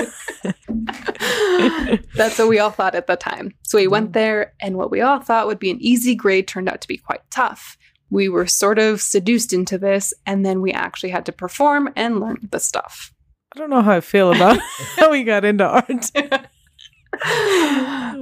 [2.16, 3.52] That's what we all thought at the time.
[3.62, 6.68] So we went there, and what we all thought would be an easy grade turned
[6.68, 7.78] out to be quite tough.
[8.10, 12.18] We were sort of seduced into this, and then we actually had to perform and
[12.18, 13.12] learn the stuff.
[13.54, 14.58] I don't know how I feel about
[14.96, 16.10] how we got into art.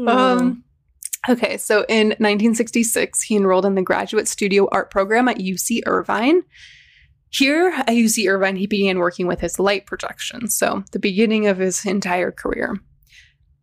[0.06, 0.63] um,
[1.28, 6.42] okay, so in 1966, he enrolled in the graduate studio art program at UC Irvine.
[7.30, 11.58] Here at UC Irvine, he began working with his light projection, so the beginning of
[11.58, 12.76] his entire career.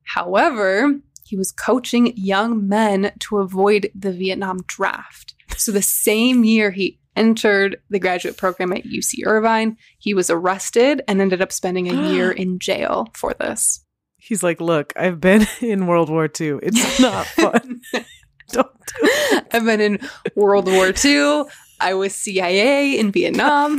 [0.03, 5.35] However, he was coaching young men to avoid the Vietnam draft.
[5.55, 11.01] So the same year he entered the graduate program at UC Irvine, he was arrested
[11.07, 13.80] and ended up spending a year in jail for this.
[14.31, 16.59] He's like, look, I've been in World War II.
[16.63, 17.81] It's not fun.
[18.49, 19.47] Don't do it.
[19.51, 19.99] I've been in
[20.35, 21.43] World War II.
[21.81, 23.77] I was CIA in Vietnam.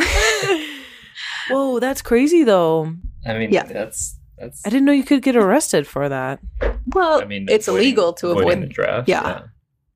[1.48, 2.92] Whoa, that's crazy though.
[3.26, 3.64] I mean, Yeah.
[3.64, 4.60] that's that's.
[4.66, 6.40] I didn't know you could get arrested for that.
[6.88, 8.60] Well, I mean, it's avoiding- illegal to avoid.
[8.62, 9.08] the draft.
[9.08, 9.42] yeah.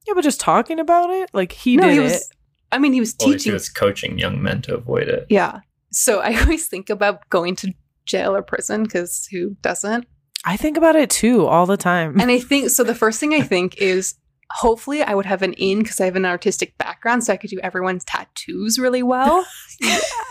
[0.06, 2.02] Yeah, but just talking about it, like he no, did he it.
[2.02, 2.30] was.
[2.72, 3.52] I mean, he was Well, at he teaching.
[3.52, 5.26] was coaching young men to avoid it.
[5.28, 5.60] Yeah.
[5.92, 7.74] So I always think about going to
[8.06, 10.06] jail or prison because who doesn't?
[10.44, 12.20] I think about it too all the time.
[12.20, 12.84] And I think so.
[12.84, 14.14] The first thing I think is
[14.52, 17.50] hopefully I would have an in because I have an artistic background, so I could
[17.50, 19.44] do everyone's tattoos really well.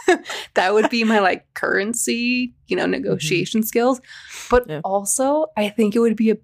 [0.54, 2.92] that would be my like currency, you know, mm-hmm.
[2.92, 4.00] negotiation skills.
[4.50, 4.82] But Yeah.
[4.84, 6.38] also, I think it would be a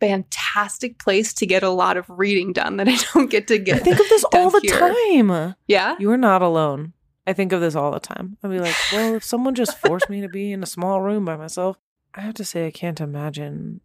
[0.00, 3.76] fantastic place to get a lot of reading done that I don't get to get.
[3.76, 4.78] I think of this all the here.
[4.78, 5.54] time.
[5.66, 5.96] yeah.
[5.98, 6.92] You are not alone.
[7.26, 8.36] I think of this all the time.
[8.42, 11.24] I'd be like, well, if someone just forced me to be in a small room
[11.24, 11.76] by myself,
[12.16, 13.80] I have to say I can't imagine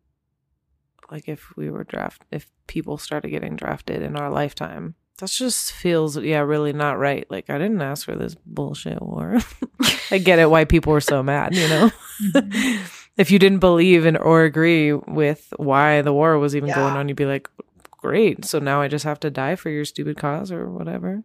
[1.11, 4.95] like if we were draft if people started getting drafted in our lifetime.
[5.19, 7.29] That just feels yeah, really not right.
[7.29, 9.37] Like I didn't ask for this bullshit war.
[10.11, 11.91] I get it why people were so mad, you know.
[12.33, 12.85] Mm-hmm.
[13.17, 16.75] if you didn't believe in or agree with why the war was even Yeah.
[16.75, 17.49] going on, you'd be like,
[17.97, 18.45] Great.
[18.45, 21.23] So now I just have to die for your stupid cause or whatever.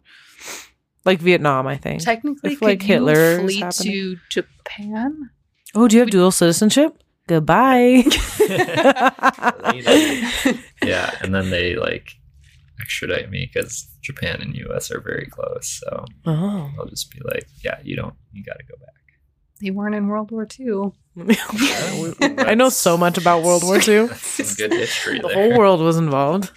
[1.05, 2.03] Like Vietnam, I think.
[2.03, 5.31] Technically, If, like, Hitler flee to Japan?
[5.75, 7.01] Oh, do you have dual citizenship?
[7.27, 8.03] Goodbye.
[10.83, 12.13] yeah, and then they like
[12.79, 14.91] extradite me because Japan and U.S.
[14.91, 15.81] are very close.
[15.83, 16.71] So oh.
[16.79, 18.93] I'll just be like, yeah, you don't, you got to go back.
[19.61, 20.91] They weren't in World War II.
[22.37, 24.07] I know so much about World War II.
[24.15, 25.35] Some good history The there.
[25.35, 26.51] whole world was involved.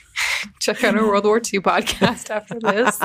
[0.60, 3.00] Check out our World War II podcast after this.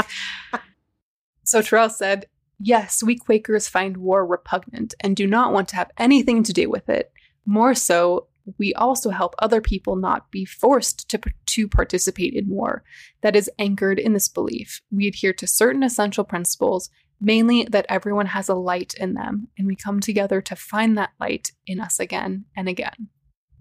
[1.45, 2.25] So Terrell said,
[2.59, 6.69] Yes, we Quakers find war repugnant and do not want to have anything to do
[6.69, 7.11] with it.
[7.45, 12.83] More so, we also help other people not be forced to, to participate in war
[13.21, 14.81] that is anchored in this belief.
[14.91, 16.89] We adhere to certain essential principles,
[17.19, 21.11] mainly that everyone has a light in them, and we come together to find that
[21.19, 23.09] light in us again and again.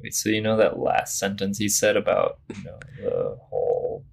[0.03, 4.05] Wait, so you know that last sentence he said about you know the whole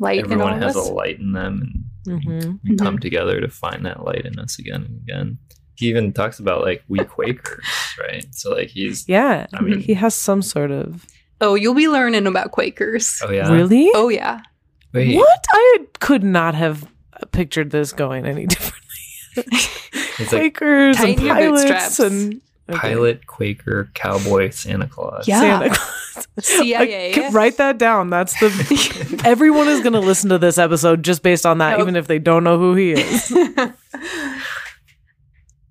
[0.00, 0.88] Light everyone has us.
[0.88, 4.58] a light in them, and hmm we come together to find that light in us
[4.58, 5.38] again and again.
[5.74, 7.64] He even talks about like we Quakers,
[7.98, 8.26] right?
[8.32, 9.46] So like he's Yeah.
[9.54, 11.06] I mean- he has some sort of.
[11.40, 13.18] Oh, you'll be learning about Quakers.
[13.24, 13.90] oh yeah, Really?
[13.94, 14.40] Oh, yeah.
[14.92, 15.44] Wait, What?
[15.50, 16.86] I could not have
[17.32, 18.78] pictured this going any differently.
[20.18, 22.80] It's like Quakers and pilots and okay.
[22.80, 25.26] pilot, Quaker, cowboy, Santa Claus.
[25.26, 25.40] Yeah.
[25.40, 26.26] Santa Claus.
[26.40, 27.10] CIA.
[27.10, 28.10] I could write that down.
[28.10, 29.22] That's the.
[29.24, 31.80] Everyone is going to listen to this episode just based on that, Nope.
[31.82, 33.30] even if they don't know who he is.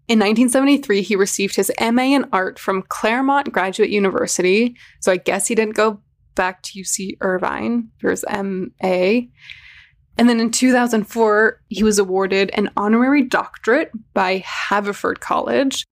[0.10, 4.76] In 1973, he received his MA in art from Claremont Graduate University.
[5.02, 6.02] So I guess he didn't go
[6.34, 9.28] back to UC Irvine for his MA.
[10.18, 15.86] And then in 2004, he was awarded an honorary doctorate by Haverford College.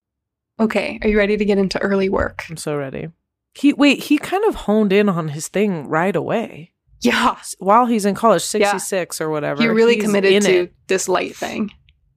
[0.60, 2.44] Okay, are you ready to get into early work?
[2.48, 3.08] I'm so ready.
[3.54, 4.04] He wait.
[4.04, 8.42] He kind of honed in on his thing right away Yeah, while he's in college,
[8.54, 8.70] Yeah.
[8.72, 9.62] 66 or whatever.
[9.62, 10.74] he really he's committed in to it.
[10.88, 11.70] this light thing.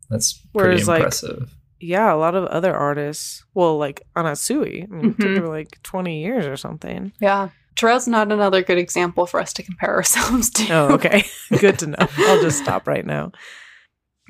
[0.10, 1.56] That's pretty Whereas, like, impressive.
[1.80, 3.43] Yeah, a lot of other artists.
[3.54, 5.41] Well, like Anasui, I mean, it took mm-hmm.
[5.43, 7.12] her like 20 years or something.
[7.19, 7.49] Yeah.
[7.75, 10.71] Turrell's not another good example for us to compare ourselves to.
[10.71, 11.23] Oh, okay.
[11.58, 11.95] Good to know.
[12.17, 13.32] I'll just stop right now.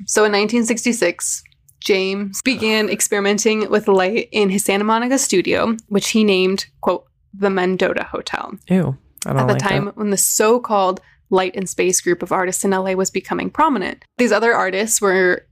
[0.06, 1.42] So in 1966,
[1.84, 7.50] James began experimenting with light in his Santa Monica studio, which he named, quote, the
[7.50, 8.54] Mendota Hotel.
[8.68, 8.96] Ew.
[9.26, 12.32] I don't At the like time when the so called light and space group of
[12.32, 14.04] artists in LA was becoming prominent.
[14.18, 15.46] These other artists were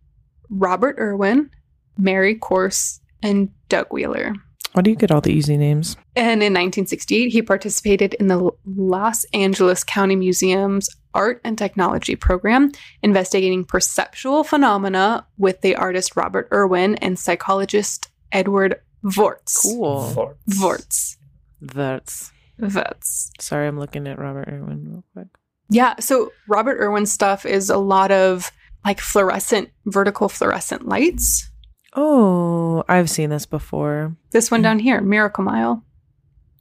[0.50, 1.50] Robert Irwin,
[1.96, 4.34] Mary Corse, and Doug Wheeler.
[4.72, 5.96] Why do you get all the easy names?
[6.14, 12.72] And in 1968, he participated in the Los Angeles County Museum's Art and Technology program,
[13.02, 19.62] investigating perceptual phenomena with the artist Robert Irwin and psychologist Edward Vorts.
[19.62, 20.10] Cool.
[20.10, 20.36] Forts.
[20.48, 21.16] Vorts.
[21.60, 22.32] That's.
[22.60, 23.30] Vorts.
[23.40, 25.28] Sorry, I'm looking at Robert Irwin real quick.
[25.70, 25.94] Yeah.
[26.00, 28.50] So Robert Irwin's stuff is a lot of
[28.84, 31.48] like fluorescent, vertical fluorescent lights.
[31.94, 34.16] Oh, I've seen this before.
[34.30, 35.84] This one down here, Miracle Mile,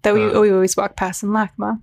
[0.02, 0.40] that we, Uh.
[0.40, 1.82] we always walk past in LACMA.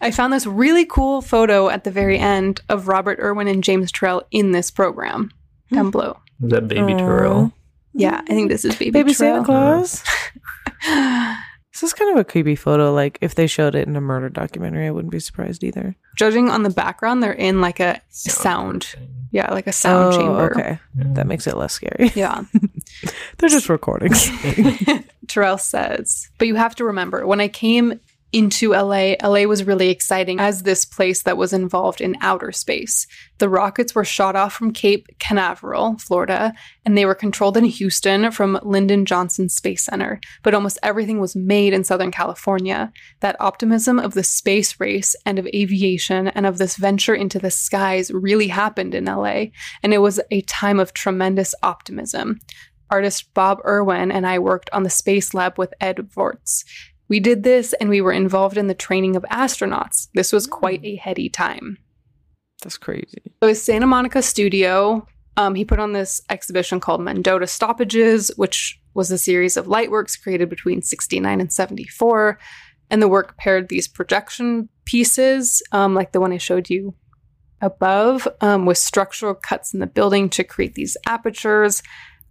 [0.00, 3.90] I found this really cool photo at the very end of Robert Irwin and James
[3.90, 5.32] Turrell in this program
[5.68, 5.74] hmm.
[5.76, 6.18] down below.
[6.42, 6.98] Is that Baby Aw.
[6.98, 7.52] Turrell?
[7.94, 10.02] Yeah, I think this is Baby, Baby Santa Claus.
[10.86, 11.36] Uh-huh.
[11.76, 12.94] This is kind of a creepy photo.
[12.94, 15.94] Like if they showed it in a murder documentary, I wouldn't be surprised either.
[16.16, 18.84] Judging on the background, they're in like a sound.
[18.84, 19.08] thing.
[19.30, 20.50] Yeah, like a sound oh, chamber.
[20.52, 21.04] Okay, Yeah.
[21.08, 22.12] that makes it less scary.
[22.14, 22.44] Yeah.
[23.38, 24.26] They're just recordings.
[25.26, 28.00] Turrell says, but you have to remember when I came
[28.36, 33.06] into LA, LA was really exciting as this place that was involved in outer space.
[33.38, 36.52] The rockets were shot off from Cape Canaveral, Florida,
[36.84, 40.20] and they were controlled in Houston from Lyndon Johnson Space Center.
[40.42, 42.92] But almost everything was made in Southern California.
[43.20, 47.50] That optimism of the space race and of aviation and of this venture into the
[47.50, 49.46] skies really happened in LA,
[49.82, 52.40] and it was a time of tremendous optimism
[52.88, 56.64] artist Bob Irwin and I worked on the Space Lab with Ed Vorts.
[57.08, 60.08] We did this and we were involved in the training of astronauts.
[60.14, 61.78] This was quite a heady time.
[62.62, 63.22] That's crazy.
[63.42, 68.80] So his Santa Monica studio, um, he put on this exhibition called Mendota Stoppages, which
[68.94, 72.38] was a series of light works created between 69 and 74.
[72.90, 76.94] And the work paired these projection pieces, um, like the one I showed you
[77.60, 81.82] above, um, with structural cuts in the building to create these apertures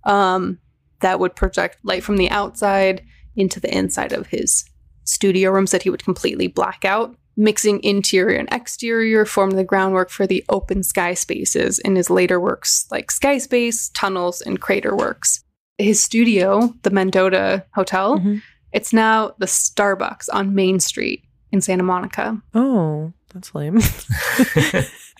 [0.06, 0.60] um,
[1.02, 3.04] that would project light from the outside
[3.36, 4.66] into the inside of his
[5.04, 7.16] studio rooms that he would completely black out.
[7.38, 12.40] Mixing interior and exterior formed the groundwork for the open sky spaces in his later
[12.40, 15.44] works like Sky Space, Tunnels, and Crater Works.
[15.78, 18.42] His studio, the Mendota Hotel, Mhm.
[18.72, 22.42] it's now the Starbucks on Main Street in Santa Monica.
[22.54, 23.80] Oh, that's lame.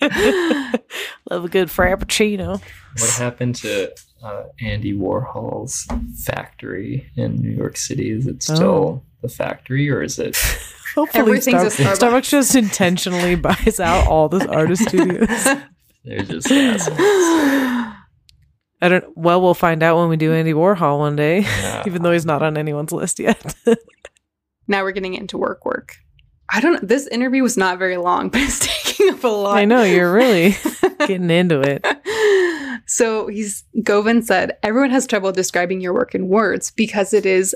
[1.30, 2.60] Love a good frappuccino.
[2.98, 5.86] What happened to uh, Andy Warhol's
[6.24, 8.10] factory in New York City?
[8.10, 9.02] Is it still Oh.
[9.22, 10.36] the factory or is it?
[10.94, 11.96] Hopefully, Everything's a Starbucks.
[11.96, 11.98] Starbucks.
[12.10, 15.28] Starbucks just intentionally buys out all the artist studios.
[16.04, 16.98] They're just assholes.
[16.98, 19.04] I don't.
[19.16, 21.82] Well, we'll find out when we do Andy Warhol one day, Yeah.
[21.86, 23.54] even though he's not on anyone's list yet.
[24.68, 25.96] now we're getting into work work.
[26.48, 26.80] I don't know.
[26.82, 29.56] This interview was not very long, but it's taking up a lot.
[29.58, 30.56] I know you're really
[31.00, 31.84] getting into it.
[32.86, 37.54] So he's Govan said, everyone has trouble describing your work in words because it is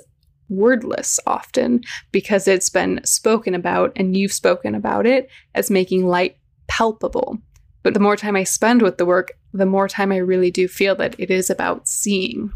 [0.48, 6.36] wordless often, because it's been spoken about and you've spoken about it as making light
[6.66, 7.38] palpable.
[7.82, 10.68] But the more time I spend with the work, the more time I really do
[10.68, 12.52] feel that it is about seeing.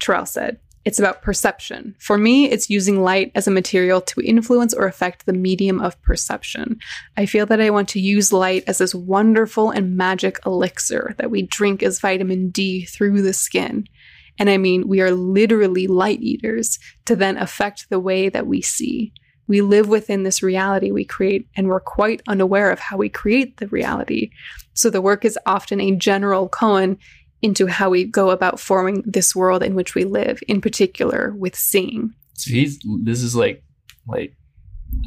[0.00, 1.94] Turrell said, it's about perception.
[1.98, 6.00] For me, it's using light as a material to influence or affect the medium of
[6.02, 6.78] perception.
[7.16, 11.30] I feel that I want to use light as this wonderful and magic elixir that
[11.30, 13.86] we drink as vitamin D through the skin.
[14.38, 18.62] And I mean, we are literally light eaters to then affect the way that we
[18.62, 19.12] see.
[19.48, 23.56] We live within this reality we create, and we're quite unaware of how we create
[23.56, 24.30] the reality.
[24.74, 26.96] So the work is often a general koan
[27.42, 31.56] into how we go about forming this world in which we live, in particular with
[31.56, 32.14] seeing.
[32.34, 33.62] So he's this is like
[34.06, 34.34] like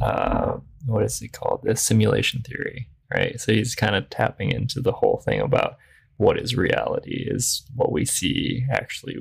[0.02, 1.60] uh what is it called?
[1.62, 3.40] The simulation theory, right?
[3.40, 5.76] So he's kind of tapping into the whole thing about
[6.16, 9.18] what is reality is what we see actually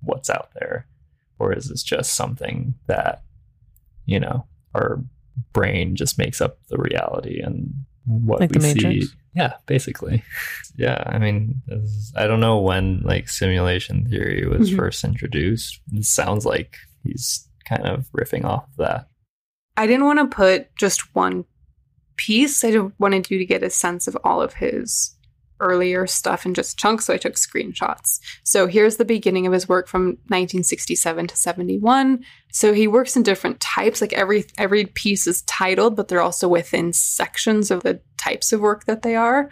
[0.00, 0.86] what's out there
[1.38, 3.22] or is this just something that
[4.04, 5.02] you know our
[5.52, 7.72] brain just makes up the reality and
[8.06, 9.16] what Like we The see Matrix?
[9.34, 10.22] yeah basically
[10.76, 14.76] yeah i mean this is- i don't know when like simulation theory was Mhm.
[14.76, 19.08] first introduced it sounds like he's kind of riffing off of that
[19.76, 21.46] I didn't want to put just one
[22.16, 22.62] piece.
[22.62, 25.13] I just wanted you to get a sense of all of his
[25.60, 28.20] earlier stuff in just chunks, so I took screenshots.
[28.42, 32.24] So here's the beginning of his work from 1967 to 71.
[32.52, 34.00] So he works in different types.
[34.00, 38.60] Like every every piece is titled, but they're also within sections of the types of
[38.60, 39.50] work that they are.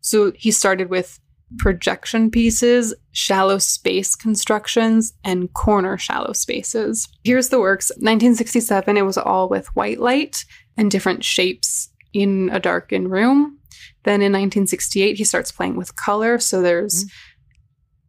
[0.00, 1.18] So he started with
[1.56, 7.08] projection pieces, shallow space constructions, and corner shallow spaces.
[7.24, 7.90] Here's the works.
[7.90, 10.44] 1967, it was all with white light
[10.76, 13.57] and different shapes in a darkened room.
[14.04, 16.38] Then in 1968, he starts playing with color.
[16.38, 17.06] So there's.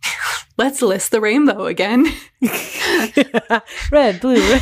[0.57, 2.05] Let's list the rainbow again.
[3.91, 4.59] red, blue,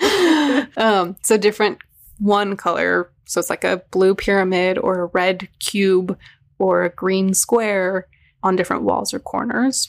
[0.76, 1.78] um, so different
[2.20, 3.10] one color.
[3.24, 6.16] So it's like a blue pyramid or a red cube
[6.60, 8.06] or a green square
[8.44, 9.88] on different walls or corners.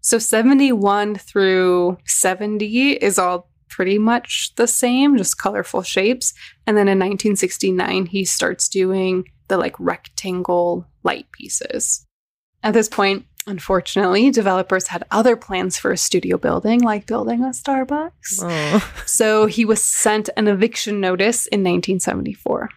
[0.00, 6.34] So 71 through 70 is all pretty much the same, just colorful shapes.
[6.66, 12.06] And then in 1969, he starts doing the like rectangle light pieces.
[12.62, 17.48] At this point, unfortunately, developers had other plans for a studio building, like building a
[17.48, 18.40] Starbucks.
[18.42, 22.68] Oh, So he was sent an eviction notice in 1974.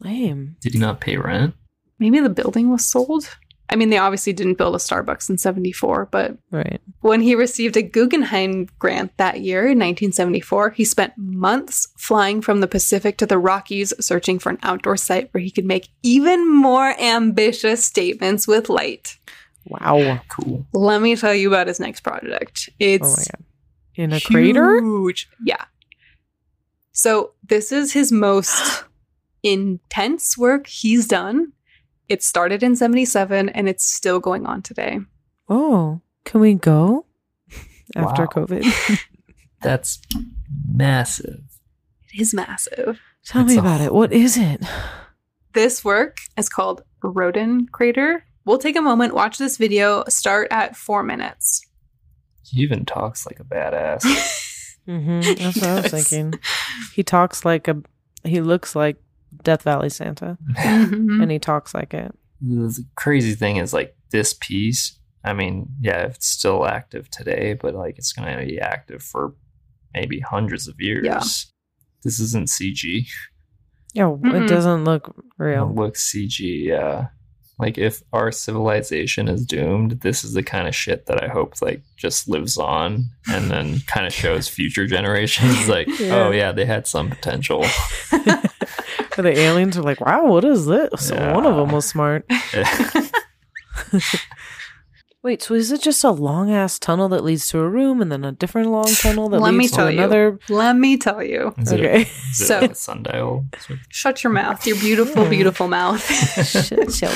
[0.00, 0.56] lame.
[0.60, 1.54] did he not pay rent
[1.98, 3.36] Maybe the building was sold.
[3.70, 6.80] I mean, they obviously didn't build a Starbucks in 74, but Right.
[7.00, 12.60] when he received a Guggenheim grant that year in 1974, he spent months flying from
[12.60, 16.46] the Pacific to the Rockies searching for an outdoor site where he could make even
[16.54, 19.18] more ambitious statements with light.
[19.66, 20.20] Wow.
[20.28, 22.68] cool Let me tell you about his next project.
[22.78, 23.40] It's Oh.
[23.96, 24.80] In a crater?
[24.80, 25.28] Huge.
[25.44, 25.64] Yeah.
[26.92, 28.84] So this is his most
[29.42, 31.52] intense work he's done.
[32.08, 35.00] It started in 77 and it's still going on today.
[35.48, 37.06] Oh, can we go
[37.96, 38.28] after Wow.
[38.28, 39.00] COVID?
[39.62, 40.00] That's
[40.72, 41.40] massive.
[42.12, 43.00] It is massive.
[43.24, 43.94] Tell It's me a about it.
[43.94, 44.62] What is it?
[45.54, 48.24] This work is called Roden Crater.
[48.44, 51.62] We'll take a moment, watch this video, start at four minutes.
[52.44, 54.04] He even talks like a badass.
[54.86, 55.42] Mm-hmm.
[55.42, 56.38] That's what I was thinking.
[56.94, 57.82] He talks like a.
[58.22, 58.98] He looks like
[59.42, 61.22] Death Valley Santa, Mhm.
[61.22, 62.14] and he talks like it.
[62.40, 64.98] the crazy thing is like this piece.
[65.24, 69.34] I mean, yeah, it's still active today, but like it's going to be active for
[69.94, 71.04] maybe hundreds of years.
[71.06, 71.22] Yeah.
[72.02, 73.06] This isn't CG.
[73.94, 74.42] Yeah, Mm-mm.
[74.44, 75.72] it doesn't look It real.
[75.74, 76.66] looks CG.
[76.66, 77.06] Yeah.
[77.58, 81.54] Like if our civilization is doomed, this is the kind of shit that I hope
[81.62, 86.16] like just lives on and then kind of shows future generations like, Yeah.
[86.26, 87.64] oh yeah, they had some potential.
[89.22, 92.24] the aliens are like, "Wow, what is this?" So one of them was smart.
[95.22, 98.12] Wait, so is it just a long ass tunnel that leads to a room, and
[98.12, 99.98] then a different long tunnel that Let me leads to tell you.
[99.98, 100.38] another?
[100.50, 101.54] Let me tell you.
[101.56, 102.00] Is it a- Okay.
[102.02, 103.46] is it So- like a sundial?
[103.88, 106.02] Shut your mouth, your beautiful, beautiful mouth.
[106.66, 107.10] Shit, chill.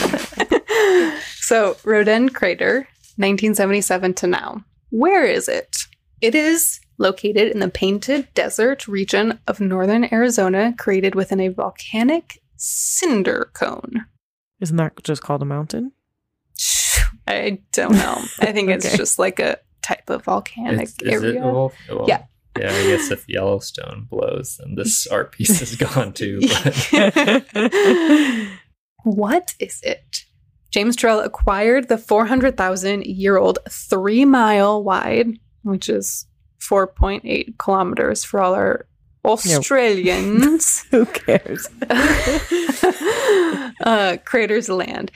[1.37, 4.65] so, Roden Crater, 1977 to now.
[4.89, 5.77] Where is it?
[6.23, 12.41] It is located in the Painted Desert region of northern Arizona, created within a volcanic
[12.57, 14.05] cinder cone.
[14.61, 15.93] Isn't that just called a mountain?
[17.27, 18.23] I don't know.
[18.41, 21.41] I think it's just like a type of volcanic Is, is area.
[21.41, 22.25] a vol- well, Yeah.
[22.59, 26.41] Yeah, I guess if Yellowstone blows, then this art piece is gone too.
[29.05, 30.25] What is it?
[30.71, 36.27] James Turrell acquired the 400,000 year old three mile wide, which is
[36.61, 38.87] 4.8 kilometers for all our
[39.25, 41.69] Australians, Who cares?
[43.83, 45.11] uh, crater's land.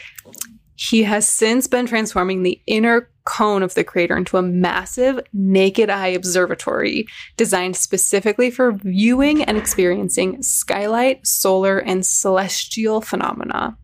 [0.74, 5.88] He has since been transforming the inner cone of the crater into a massive naked
[5.88, 13.76] eye observatory designed specifically for viewing and experiencing skylight, solar, and celestial phenomena.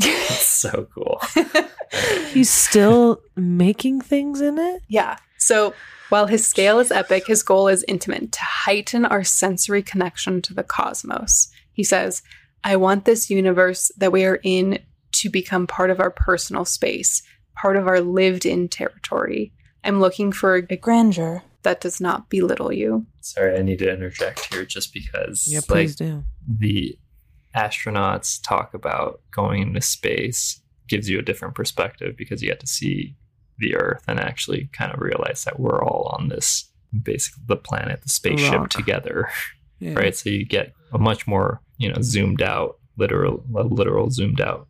[0.00, 1.20] it's so cool.
[2.32, 4.82] He's still making things in it.
[4.88, 5.16] Yeah.
[5.38, 5.74] So
[6.10, 10.54] while his scale is epic, his goal is intimate to heighten our sensory connection to
[10.54, 11.48] the cosmos.
[11.72, 12.22] He says,
[12.64, 14.80] I want this universe that we are in
[15.12, 17.22] to become part of our personal space,
[17.54, 19.52] part of our lived in territory.
[19.84, 23.06] I'm looking for a grandeur that does not belittle you.
[23.20, 26.24] Sorry, I need to interject here just because Yeah, like please do.
[26.46, 26.98] the
[27.56, 32.66] astronauts talk about going into space gives you a different perspective because you get to
[32.66, 33.16] see
[33.58, 36.70] the Earth and actually kind of realize that we're all on this
[37.02, 38.70] basically the planet, the spaceship Rock.
[38.70, 39.28] together.
[39.80, 39.94] Yeah.
[39.94, 40.16] Right.
[40.16, 44.66] So you get a much more, you know, zoomed out, literal a literal zoomed out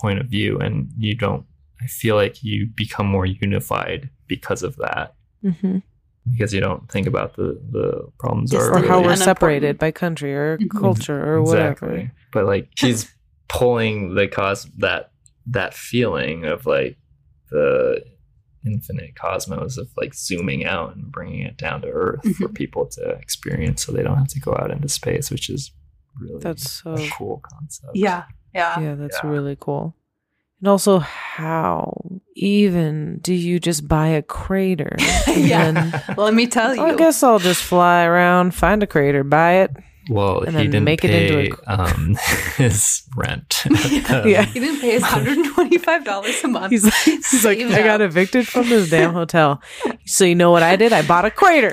[0.00, 1.44] point of view and you don't
[1.82, 5.14] I feel like you become more unified because of that.
[5.42, 5.78] hmm
[6.30, 9.78] Because you don't think about the the problems Yes, or, Or Really how we're separated
[9.78, 10.70] by country or Mhm.
[10.70, 12.10] culture or whatever.
[12.32, 13.12] But like he's
[13.48, 15.10] pulling the cos that
[15.48, 16.96] that feeling of like
[17.54, 18.04] the
[18.66, 22.54] infinite cosmos of like zooming out and bringing it down to earth for Mhm.
[22.54, 25.70] people to experience so they don't have to go out into space which is
[26.18, 28.24] really That's so a cool concept Yeah.
[28.54, 28.80] Yeah.
[28.80, 29.30] Yeah, that's Yeah.
[29.30, 29.94] really cool.
[30.60, 34.96] And also, how even do you just buy a crater?
[35.28, 35.72] Yeah.
[35.72, 36.82] then- Let me tell you.
[36.82, 39.70] I guess I'll just fly around, find a crater, buy it.
[40.10, 42.16] Well And he then didn't make it pay into um
[42.56, 43.64] his rent
[44.10, 44.44] Um, Yeah.
[44.44, 46.70] He didn't pay his $125 a month.
[46.70, 49.62] He's like, he's like, I got evicted from this damn hotel.
[50.04, 50.92] So you know what I did?
[50.92, 51.72] I bought a crater.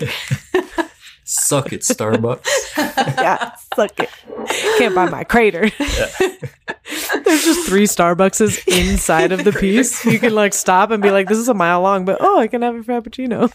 [1.23, 4.09] suck it starbucks yeah, suck it.
[4.77, 5.69] Can't buy my crater.
[7.23, 10.05] There's just three Starbuckses inside of the piece.
[10.05, 12.47] You can like stop and be like, "This is a mile long," but oh, I
[12.47, 13.51] can have a frappuccino.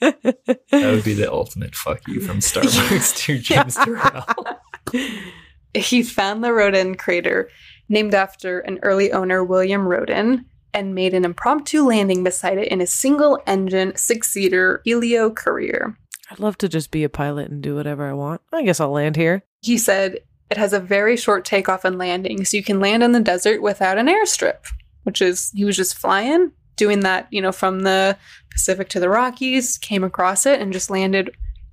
[0.00, 4.56] That would be the ultimate fuck you from starbucks to james Turrell.
[5.74, 7.50] he found the Roden crater
[7.88, 12.80] named after an early owner, William Roden, and made an impromptu landing beside it in
[12.80, 15.96] a single engine six seater Helio Courier.
[16.30, 18.40] I'd love to just be a pilot and do whatever I want.
[18.52, 19.42] I guess I'll land here.
[19.62, 20.20] He said
[20.50, 23.62] it has a very short takeoff and landing, so you can land in the desert
[23.62, 24.66] without an airstrip,
[25.02, 28.16] which is, he was just flying, doing that, you know, from the
[28.50, 31.30] Pacific to the Rockies, came across it, and just landed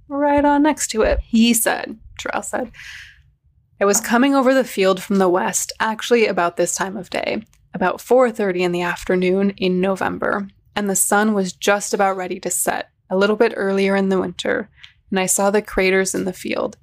[0.07, 1.19] right on next to it.
[1.21, 2.71] He said, Turrell said,
[3.81, 7.43] I was coming over the field from the west, actually about this time of day,
[7.73, 12.51] about 4:30 in the afternoon in November, and the sun was just about ready to
[12.51, 14.69] set, a little bit earlier in the winter,
[15.09, 16.77] and I saw the craters in the field.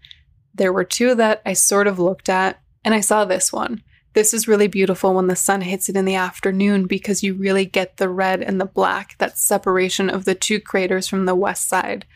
[0.55, 3.83] There were two that I sort of looked at, and I saw this one.
[4.15, 7.67] This is really beautiful when the sun hits it in the afternoon because you really
[7.67, 11.69] get the red and the black, that separation of the two craters from the west
[11.69, 12.07] side.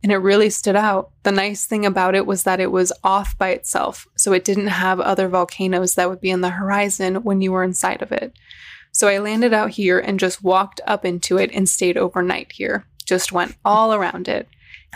[0.00, 1.10] And it really stood out.
[1.24, 4.68] The nice thing about it was that it was off by itself, so it didn't
[4.68, 8.32] have other volcanoes that would be in the horizon when you were inside of it.
[8.92, 12.86] So I landed out here and just walked up into it and stayed overnight here.
[13.04, 14.48] Just went all around it.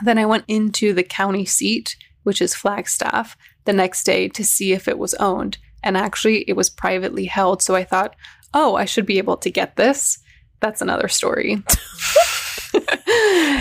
[0.05, 4.73] Then I went into the county seat, which is Flagstaff, the next day to see
[4.73, 5.59] if it was owned.
[5.85, 7.63] And actually, it was privately held.
[7.63, 8.17] So I thought,
[8.53, 10.19] oh, I should be able to get this.
[10.61, 11.63] That's another story.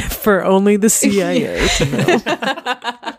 [0.09, 3.13] For only the CIA to know.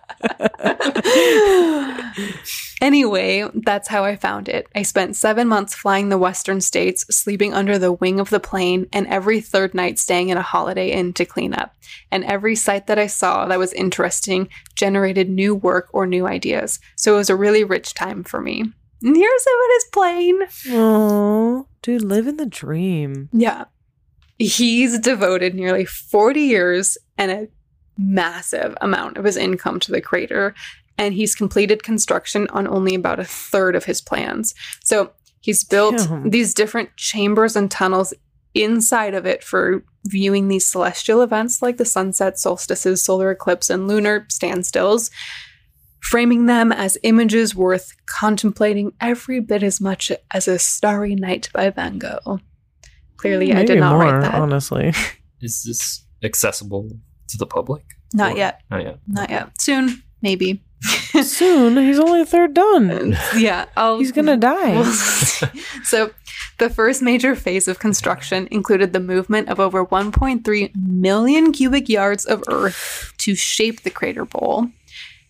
[2.80, 4.66] anyway, that's how I found it.
[4.74, 8.88] I spent seven months flying the western states, sleeping under the wing of the plane,
[8.92, 11.74] and every third night staying in a holiday inn to clean up.
[12.10, 16.80] And every site that I saw that was interesting generated new work or new ideas.
[16.96, 18.72] So it was a really rich time for me.
[19.04, 20.40] And here's him in his plane.
[20.70, 23.28] Oh, dude, living the dream.
[23.32, 23.64] Yeah.
[24.38, 27.48] He's devoted nearly 40 years and a
[27.98, 30.54] massive amount of his income to the crater,
[30.98, 34.54] and he's completed construction on only about a third of his plans.
[34.82, 36.30] So he's built Damn.
[36.30, 38.14] these different chambers and tunnels
[38.54, 43.86] inside of it for viewing these celestial events like the sunset, solstices, solar eclipse, and
[43.86, 45.10] lunar standstills,
[46.04, 51.70] framing them as images worth contemplating every bit as much as a starry night by
[51.70, 52.40] Van Gogh.
[53.16, 54.34] Clearly, I did not more, write that.
[54.34, 54.92] honestly.
[55.40, 56.88] Is this accessible
[57.28, 57.82] to the public?
[58.12, 58.60] Not Or- yet.
[58.70, 58.98] Not yet.
[59.08, 59.48] Not yet.
[59.60, 60.62] Soon, maybe.
[61.22, 63.16] Soon, he's only a third done.
[63.36, 64.72] yeah, I'll, He's gonna die.
[64.74, 64.84] We'll
[65.84, 66.10] so,
[66.58, 72.26] the first major phase of construction included the movement of over 1.3 million cubic yards
[72.26, 74.68] of earth to shape the crater bowl,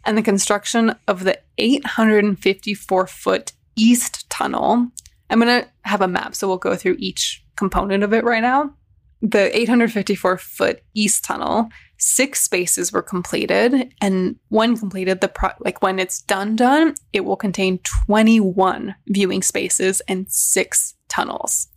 [0.04, 4.88] and the construction of the 854 foot east tunnel.
[5.30, 8.42] I'm going to have a map, so we'll go through each component of it right
[8.42, 8.74] now.
[9.22, 15.82] The 854 foot east tunnel, six spaces were completed, and one completed the pro- like
[15.82, 21.68] when it's done done, it will contain 21 viewing spaces and six tunnels.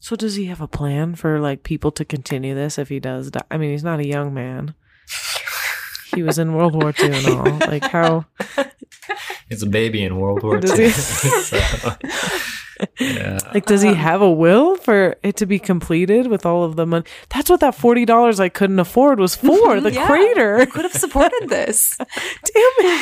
[0.00, 3.30] So does he have a plan for like people to continue this if he does
[3.30, 3.42] die?
[3.50, 4.74] I mean, he's not a young man.
[6.16, 7.58] He was in World War II and all.
[7.68, 8.24] Like how
[9.48, 10.86] He's a baby in World War Does II.
[10.86, 10.90] he?
[11.46, 11.94] So,
[13.00, 13.38] yeah.
[13.54, 16.76] like does he Um, have a will for it to be completed with all of
[16.76, 17.06] the money?
[17.30, 20.06] That's what that forty dollars I couldn't afford was for, the Yeah.
[20.06, 20.58] crater.
[20.58, 21.96] I could have supported this.
[21.98, 23.00] Damn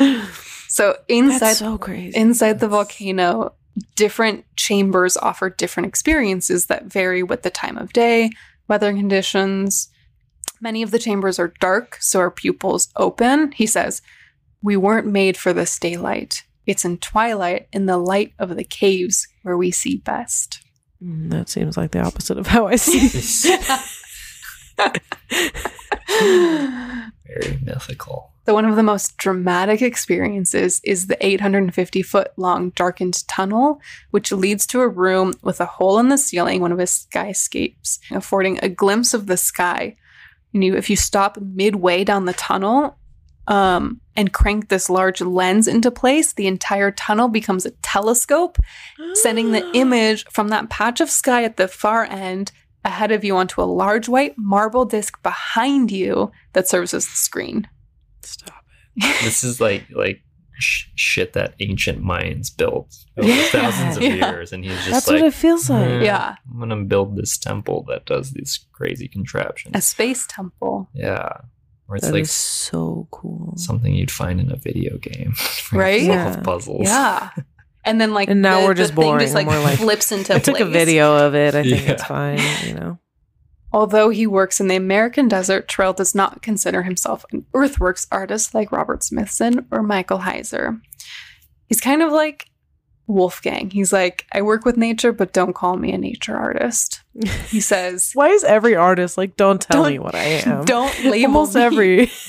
[0.00, 0.24] it.
[0.68, 2.16] So inside That's so crazy.
[2.16, 3.52] inside the volcano,
[3.94, 8.30] different chambers offer different experiences that vary with the time of day,
[8.68, 9.88] weather conditions.
[10.60, 13.52] Many of the chambers are dark, so our pupils open.
[13.52, 14.02] He says,
[14.62, 16.44] We weren't made for this daylight.
[16.66, 20.60] It's in twilight, in the light of the caves, where we see best.
[21.02, 23.08] Mm, that seems like the opposite of how I see.
[27.26, 28.32] Very mythical.
[28.46, 33.80] So, one of the most dramatic experiences is the 850 foot long darkened tunnel,
[34.10, 37.98] which leads to a room with a hole in the ceiling, one of his skyscapes,
[38.10, 39.96] affording a glimpse of the sky.
[40.54, 42.98] And you, if you stop midway down the tunnel
[43.46, 48.58] um, and crank this large lens into place, the entire tunnel becomes a telescope,
[49.14, 52.52] sending the image from that patch of sky at the far end
[52.84, 57.16] ahead of you onto a large white marble disc behind you that serves as the
[57.16, 57.68] screen.
[58.22, 58.64] Stop
[58.96, 59.24] it.
[59.24, 60.22] This is like like
[60.58, 63.42] sh- shit that ancient minds built over Yeah.
[63.44, 64.30] thousands of Yeah.
[64.30, 65.88] years, and he's just That's like, what it feels like.
[65.88, 66.34] "Hmm, Yeah.
[66.50, 69.74] I'm gonna build this temple that does these crazy contraptions.
[69.76, 70.88] A space temple.
[70.94, 71.28] yeah,
[71.86, 73.54] where it's That like is so cool.
[73.56, 75.34] something you'd find in a video game,
[75.72, 76.00] Right?
[76.00, 76.40] Full Yeah.
[76.40, 76.82] puzzles.
[76.88, 77.30] Yeah.
[77.84, 79.62] And then like And now the- we're the just thing boring just like, and we're
[79.64, 81.54] like- flips into I took a video of it.
[81.54, 82.40] I think it's fine.
[82.66, 82.98] You know.
[83.72, 88.54] Although he works in the American desert, Turrell does not consider himself an earthworks artist
[88.54, 90.80] like Robert Smithson or Michael Heizer.
[91.66, 92.46] He's kind of like
[93.06, 93.70] Wolfgang.
[93.70, 97.02] He's like, I work with nature, but don't call me a nature artist.
[97.48, 100.64] He says, Why is every artist like, don't tell Don't- me what I am?
[100.64, 101.60] don't label Almost me.
[101.62, 102.10] every.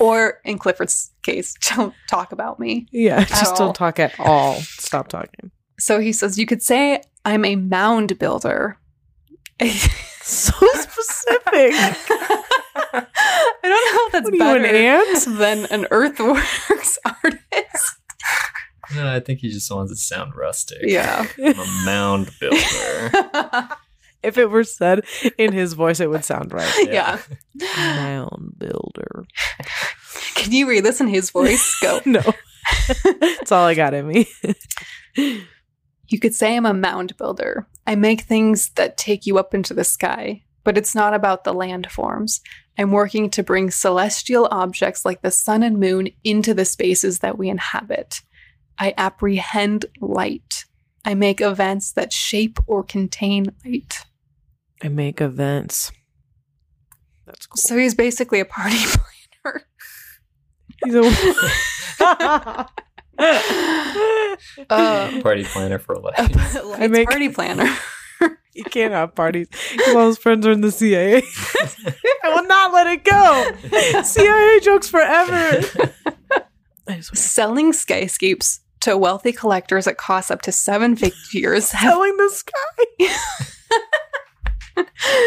[0.00, 2.86] Or in Clifford's case, don't talk about me.
[2.90, 3.58] Yeah, just all.
[3.58, 4.54] don't talk at all.
[4.54, 5.50] Stop talking.
[5.78, 8.78] So he says, you could say I'm a mound builder.
[10.28, 11.72] So specific.
[12.92, 13.06] I
[13.62, 15.38] don't know if that's What are you, an better ant?
[15.38, 17.96] than an earthworks artist.
[18.94, 20.82] No, I think he just wants it to sound rustic.
[20.82, 21.26] Yeah.
[21.42, 22.58] I'm a mound builder.
[24.22, 25.04] if it were said
[25.38, 26.86] in his voice, it would sound right.
[26.90, 27.18] Yeah.
[27.76, 29.24] Mound builder.
[30.34, 31.78] Can you read this in his voice?
[31.80, 32.00] Go.
[32.04, 32.22] No,
[33.20, 34.26] that's all I got in me.
[36.08, 37.66] You could say I'm a mound builder.
[37.86, 41.54] I make things that take you up into the sky, but it's not about the
[41.54, 42.40] landforms.
[42.78, 47.36] I'm working to bring celestial objects like the sun and moon into the spaces that
[47.36, 48.22] we inhabit.
[48.78, 50.64] I apprehend light.
[51.04, 54.04] I make events that shape or contain light.
[54.82, 55.90] I make events.
[57.26, 57.56] That's cool.
[57.56, 58.76] So he's basically a party
[59.42, 59.66] planner.
[60.84, 62.68] He's a-
[63.18, 64.36] Uh,
[65.22, 66.18] Party planner for life.
[66.56, 67.68] a lights make- party planner.
[68.54, 71.22] you can't have parties because all his friends are in the CIA.
[72.24, 74.02] I will not let it go.
[74.02, 75.62] CIA jokes forever.
[76.88, 81.70] I just Selling skyscapes to wealthy collectors at costs up to seven figures.
[81.72, 82.84] have- selling the sky.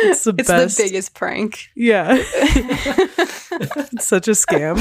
[0.04, 0.78] It's the it's best.
[0.78, 1.68] the biggest prank.
[1.76, 4.78] Yeah, it's such a scam.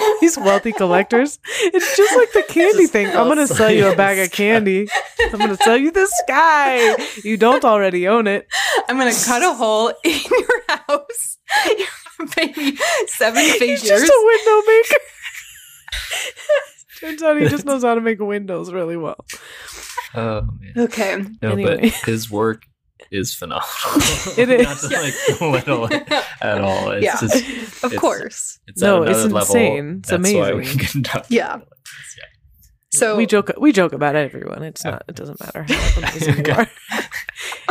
[0.20, 1.38] These wealthy collectors.
[1.62, 3.08] It's just like the candy Just thing.
[3.08, 4.88] I'm gonna sell you a bag of candy.
[5.32, 6.96] I'm gonna sell you the sky.
[7.24, 8.46] You don't already own it.
[8.88, 11.38] I'm gonna cut a hole in your house.
[11.66, 11.86] You're
[12.18, 12.76] gonna pay me
[13.06, 13.80] seven figures.
[13.82, 14.96] He's just a window maker.
[17.00, 19.24] Turns out he just knows how to make windows really well.
[20.14, 20.72] Oh man.
[20.76, 21.24] okay.
[21.42, 21.76] No, Anyway.
[21.80, 22.64] but his work
[23.10, 23.66] is phenomenal.
[24.36, 24.88] it is Not is.
[24.88, 26.90] to, like belittle it at all.
[26.92, 27.16] It's Yeah.
[27.20, 27.34] just
[27.84, 28.58] Of It's- course.
[28.66, 29.56] it's No, it's another level.
[29.56, 29.96] insane.
[30.00, 30.78] It's That's why we amazing.
[30.92, 31.54] conduct Yeah.
[31.56, 31.66] it like
[32.18, 32.24] yeah.
[32.92, 34.62] So we joke we joke about everyone.
[34.64, 36.68] It's not it doesn't matter how amazing you are.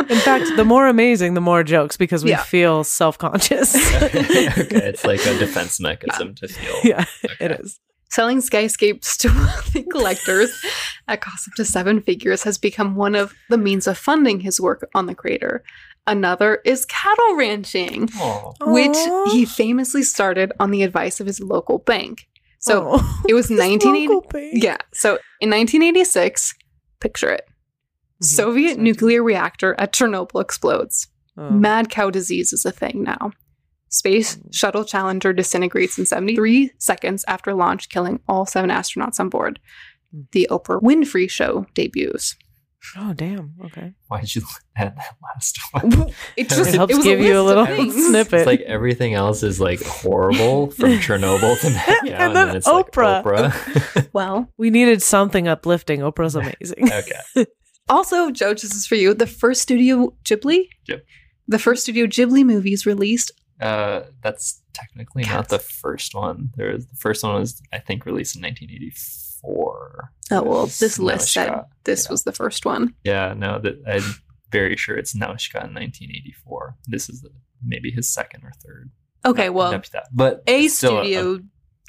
[0.08, 2.42] In fact, the more amazing, the more jokes because we Yeah.
[2.42, 3.74] feel self conscious.
[4.02, 6.74] okay, it's like a defense mechanism to feel.
[6.84, 7.62] yeah, it Okay.
[7.62, 7.78] is.
[8.10, 10.50] Selling skyscapes to wealthy collectors
[11.08, 14.60] at cost up to seven figures has become one of the means of funding his
[14.60, 15.62] work on the crater.
[16.06, 18.52] Another is cattle ranching, Aw.
[18.72, 18.96] which
[19.32, 22.26] he famously started on the advice of his local bank.
[22.58, 23.22] So Oh.
[23.28, 24.50] it was His 1980.
[24.60, 24.78] Yeah.
[24.92, 26.54] So in 1986,
[27.00, 27.46] picture it.
[28.22, 28.26] Mhm.
[28.26, 31.06] Soviet nuclear reactor at Chernobyl explodes.
[31.36, 31.50] Oh.
[31.50, 33.30] Mad cow disease is a thing now.
[33.90, 39.58] Space shuttle Challenger disintegrates in 73 seconds after launch, killing all seven astronauts on board.
[40.14, 40.30] Mm.
[40.32, 42.36] The Oprah Winfrey Show debuts.
[42.96, 43.52] Oh damn.
[43.66, 43.92] Okay.
[44.08, 44.42] Why'd you
[44.76, 46.12] add that last one?
[46.36, 48.32] It just- It helps was give you a little snippet.
[48.32, 52.66] It's like everything else is like horrible from Chernobyl to Mad Cow, And then it's
[52.66, 53.22] like Oprah.
[53.22, 54.08] Oprah.
[54.14, 56.00] Well, we needed something uplifting.
[56.00, 56.90] Oprah's amazing.
[56.92, 57.46] okay.
[57.88, 59.14] also, Joe, this is for you.
[59.14, 61.02] The first Studio Ghibli, Ghib-
[61.48, 63.30] the first Studio Ghibli movies released.
[63.60, 66.50] Uh, that's technically not the first one.
[66.56, 70.12] There was the first one was I think released in 1984.
[70.32, 72.10] Oh well, It was this list said this Yeah.
[72.12, 72.94] was the first one.
[73.04, 74.02] Yeah, no, that I'm
[74.50, 76.76] very sure it's Nausicaä in 1984.
[76.86, 77.30] This is the,
[77.64, 78.90] maybe his second or third.
[79.24, 81.40] Okay, Not- well, not that, but a still a- Studio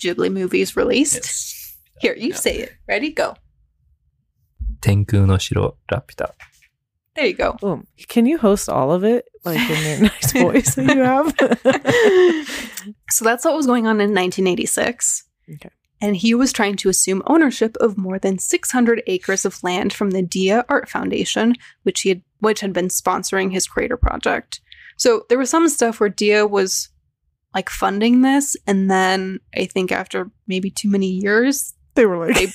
[0.02, 1.16] Ghibli movies released.
[1.16, 1.78] yes.
[2.02, 2.36] Here, you Yeah.
[2.36, 2.74] say it.
[2.88, 3.12] Ready?
[3.12, 3.36] Go.
[4.82, 6.32] Tenku no Shiro Rapyuta.
[7.16, 7.54] There you go.
[7.60, 7.88] Boom.
[8.08, 12.96] Can you host all of it like in your nice voice that you have?
[13.12, 15.26] So that's what was going on in 1986.
[15.56, 15.70] Okay.
[16.02, 20.12] And he was trying to assume ownership of more than 600 acres of land from
[20.12, 24.62] the Dia Art Foundation, which he had, which had been sponsoring his crater project.
[24.98, 26.90] So there was some stuff where Dia was
[27.54, 32.36] like funding this, and then I think after maybe too many years, they were like,
[32.36, 32.54] They-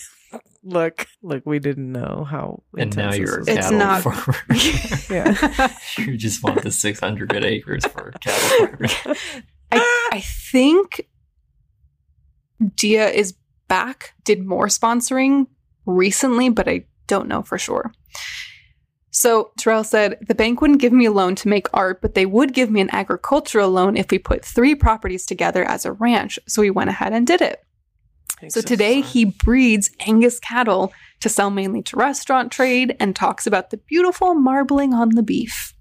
[0.66, 2.62] look, look, we didn't know how.
[2.76, 4.36] And now intense you're a It's cattle not- farmer.
[5.08, 5.72] Yeah.
[5.98, 8.90] you just want the 600 acres for cattle farming.
[9.72, 11.08] I, I think
[12.74, 13.34] Dia is
[13.68, 15.46] back, did more sponsoring
[15.86, 17.92] recently, but I don't know for sure.
[19.10, 22.26] So Turrell said, the bank wouldn't give me a loan to make art, but they
[22.26, 26.38] would give me an agricultural loan if we put three properties together as a ranch.
[26.46, 27.62] So we went ahead and did it.
[28.48, 33.70] So today he breeds Angus cattle to sell mainly to restaurant trade and talks about
[33.70, 35.72] the beautiful marbling on the beef.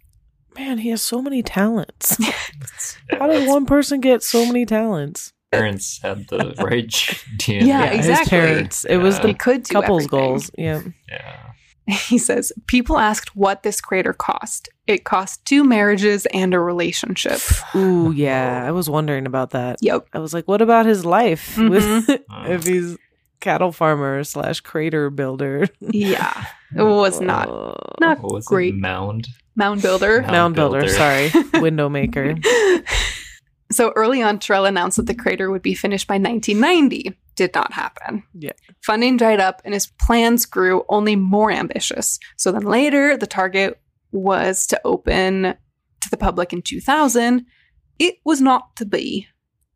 [0.56, 2.18] man, he has so many talents.
[3.12, 5.32] How did one person get so many talents?
[5.52, 6.88] parents had the right
[7.38, 7.68] DNA?
[7.68, 8.30] Yeah, his exactly.
[8.30, 8.84] parents.
[8.86, 10.20] It was the He could couple's everything.
[10.20, 10.52] goals.
[10.58, 10.82] Yeah.
[11.10, 11.52] Yeah.
[12.08, 14.70] He says, People asked what this crater cost.
[14.88, 17.40] It cost two marriages and a relationship.
[17.76, 18.64] Ooh, yeah.
[18.66, 19.78] I was wondering about that.
[19.82, 20.08] Yep.
[20.14, 22.20] I was like, what about his life with Mhm.
[22.50, 22.98] if he's
[23.40, 25.68] cattle farmer slash crater builder?
[25.80, 26.46] Yeah.
[26.76, 27.48] It was not
[28.02, 28.74] not What was great.
[28.74, 28.80] it?
[28.80, 29.28] Mound.
[29.56, 30.22] mound builder.
[30.22, 30.80] Mound mound builder.
[30.82, 30.94] builder.
[30.94, 31.32] Sorry,
[31.62, 32.36] window maker.
[33.72, 37.16] so early on, Turrell announced that the crater would be finished by 1990.
[37.36, 38.24] Did not happen.
[38.34, 38.54] Yeah.
[38.82, 42.20] Funding dried up and his plans grew only more ambitious.
[42.38, 43.80] So then later, the target
[44.12, 45.56] was to open
[46.02, 47.46] to the public in 2000,
[48.00, 49.28] it was not to be.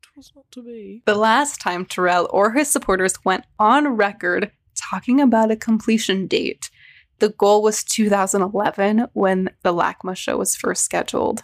[0.03, 1.03] It was not to be.
[1.05, 6.70] The last time Turrell or his supporters went on record talking about a completion date,
[7.20, 11.43] the goal was 2011 when the LACMA show was first scheduled.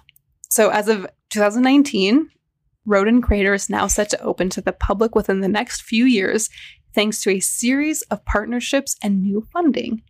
[0.49, 2.29] So as of 2019,
[2.85, 6.49] Roden Crater is now set to open to the public within the next few years
[6.93, 10.01] thanks to a series of partnerships and new funding.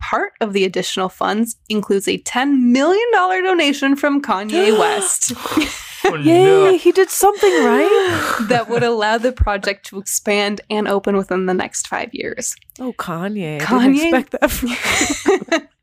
[0.00, 3.06] Part of the additional funds includes a $10 million
[3.44, 5.32] donation from Kanye West.
[6.02, 6.78] Oh, Yay, no.
[6.78, 8.36] he did something right.
[8.48, 12.56] that would allow the project to expand and open within the next five years.
[12.78, 13.60] oh, Kanye.
[13.60, 14.50] I didn't expect that.
[14.50, 14.70] From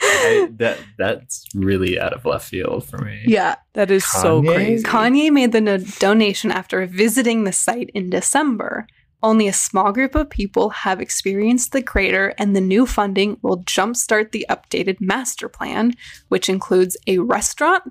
[0.00, 3.22] I, that that's really out of left field for me.
[3.26, 3.56] yeah.
[3.74, 4.84] that is so crazy.
[4.84, 8.86] Kanye made the no- donation after visiting the site in December.
[9.22, 13.62] Only a small group of people have experienced the crater, and the new funding will
[13.64, 15.92] jumpstart the updated master plan,
[16.28, 17.82] which includes a restaurant,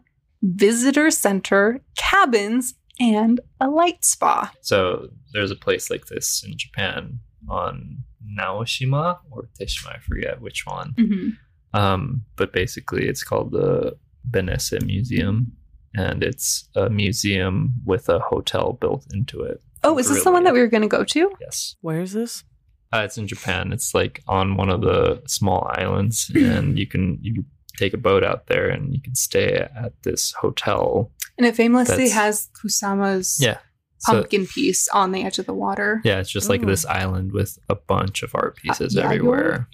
[0.42, 4.52] visitor center, cabins, and a light spa.
[4.62, 8.04] So there's a place like this in Japan on
[8.38, 10.94] Naoshima or Teshima, I forget which one.
[10.98, 11.30] Mm-hmm.
[11.74, 13.98] Um, but basically, it's called the
[14.30, 15.52] Benesse Museum,
[15.96, 19.62] and it's a museum with a hotel built into it.
[19.84, 21.32] Oh, is this the one that we were going to go to?
[21.40, 22.44] Yes, Where's this?
[22.92, 23.72] uh, it's in Japan.
[23.72, 27.46] It's like on one of the small islands, and you can you
[27.78, 31.12] take a boat out there, and you can stay at this hotel.
[31.38, 33.60] And it famously has Kusama's Yeah,
[34.00, 36.02] so pumpkin piece on the edge of the water.
[36.04, 36.66] yeah, it's just like Oh.
[36.66, 39.04] this island with a bunch of art pieces Yayoi?
[39.04, 39.70] everywhere.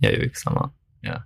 [0.00, 0.10] Yeah,
[1.06, 1.24] Yayoi-sama.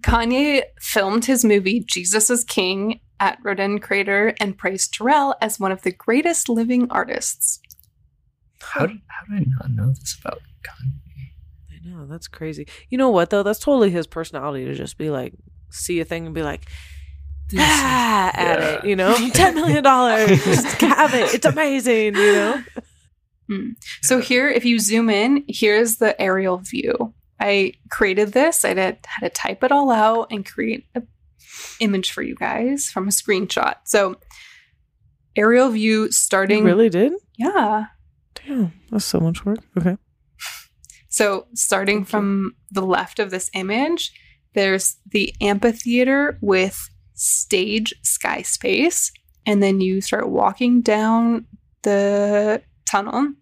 [0.00, 5.72] Kanye filmed his movie Jesus is King at Roden Crater and praised Turrell as one
[5.72, 7.60] of the greatest living artists.
[8.60, 10.92] How did how did I not know this about Kanye?
[11.70, 12.66] I know that's crazy.
[12.88, 13.42] You know what though?
[13.42, 15.34] That's totally his personality to just be like,
[15.70, 16.66] see a thing and be like,
[17.58, 18.64] ah, at Yeah.
[18.78, 18.84] it.
[18.84, 21.34] You know, ten million dollars, just have it.
[21.34, 22.14] It's amazing.
[22.16, 22.64] You know.
[24.02, 27.12] So here, if you zoom in, here's the aerial view.
[27.40, 28.64] I created this.
[28.64, 31.06] I did, had to type it all out and create an
[31.80, 33.74] image for you guys from a screenshot.
[33.84, 34.16] So
[35.36, 36.64] aerial view You starting.
[36.64, 37.12] really did?
[37.36, 37.86] Yeah.
[38.34, 39.58] Damn, that's so much work.
[39.78, 39.96] Okay.
[41.08, 42.10] So, starting Thank you.
[42.10, 44.12] from the left of this image,
[44.54, 49.12] there's the amphitheater with stage sky space.
[49.46, 51.46] And then you start walking down
[51.82, 53.34] the tunnel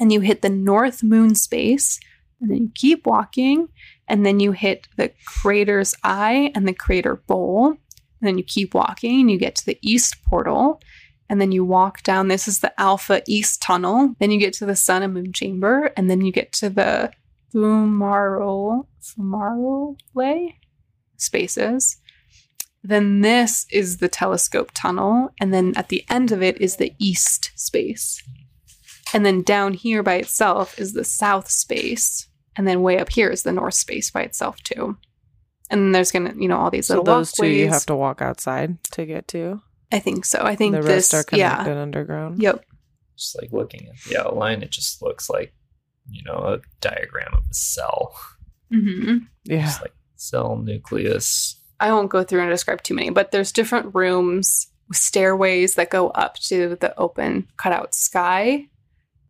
[0.00, 2.00] and you hit the north moon space.
[2.44, 3.68] And then you keep walking.
[4.06, 7.68] And then you hit the crater's eye and the crater bowl.
[7.68, 7.78] And
[8.20, 10.82] then you keep walking and you get to the east portal.
[11.30, 12.28] And then you walk down.
[12.28, 14.14] This is the Alpha East Tunnel.
[14.18, 15.90] Then you get to the Sun and Moon Chamber.
[15.96, 17.12] And then you get to the
[17.54, 19.96] Fumaro, Fumarole
[21.16, 21.96] spaces.
[22.82, 25.30] Then this is the telescope tunnel.
[25.40, 28.22] And then at the end of it is the East space.
[29.14, 32.28] And then down here by itself is the South space.
[32.56, 34.96] And then way up here is the North space by itself, too.
[35.70, 37.96] And then there's gonna, you know, all these So little those two you have to
[37.96, 39.60] walk outside to get to.
[39.90, 40.40] I think so.
[40.42, 42.42] I think the this, rest are yeah, connected underground.
[42.42, 42.64] yep.
[43.16, 45.54] Just like looking at the outline, it just looks like
[46.10, 48.14] you know a diagram of a cell.
[48.70, 49.62] hmm Yeah.
[49.66, 51.60] Just like cell nucleus.
[51.80, 56.08] I won't go through and describe too many, but there's different rooms stairways that go
[56.10, 58.66] up to the open cutout sky.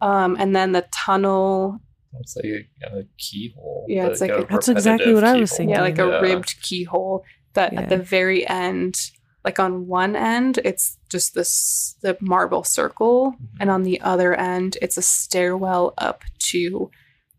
[0.00, 1.80] Um, and then the tunnel,
[2.20, 3.86] It's like a, a keyhole.
[3.88, 5.74] Yeah, it's like a- That's exactly what I was repetitive thinking.
[5.74, 6.20] yeah, like a Yeah.
[6.20, 7.80] ribbed keyhole that Yeah.
[7.82, 8.96] at the very end,
[9.44, 13.48] like on one end, it's just this the marble circle, Mhm.
[13.60, 16.90] and on the other end, it's a stairwell up to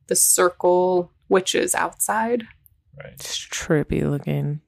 [0.08, 2.44] the circle, which is outside.
[2.98, 3.14] Right.
[3.14, 4.62] It's trippy looking.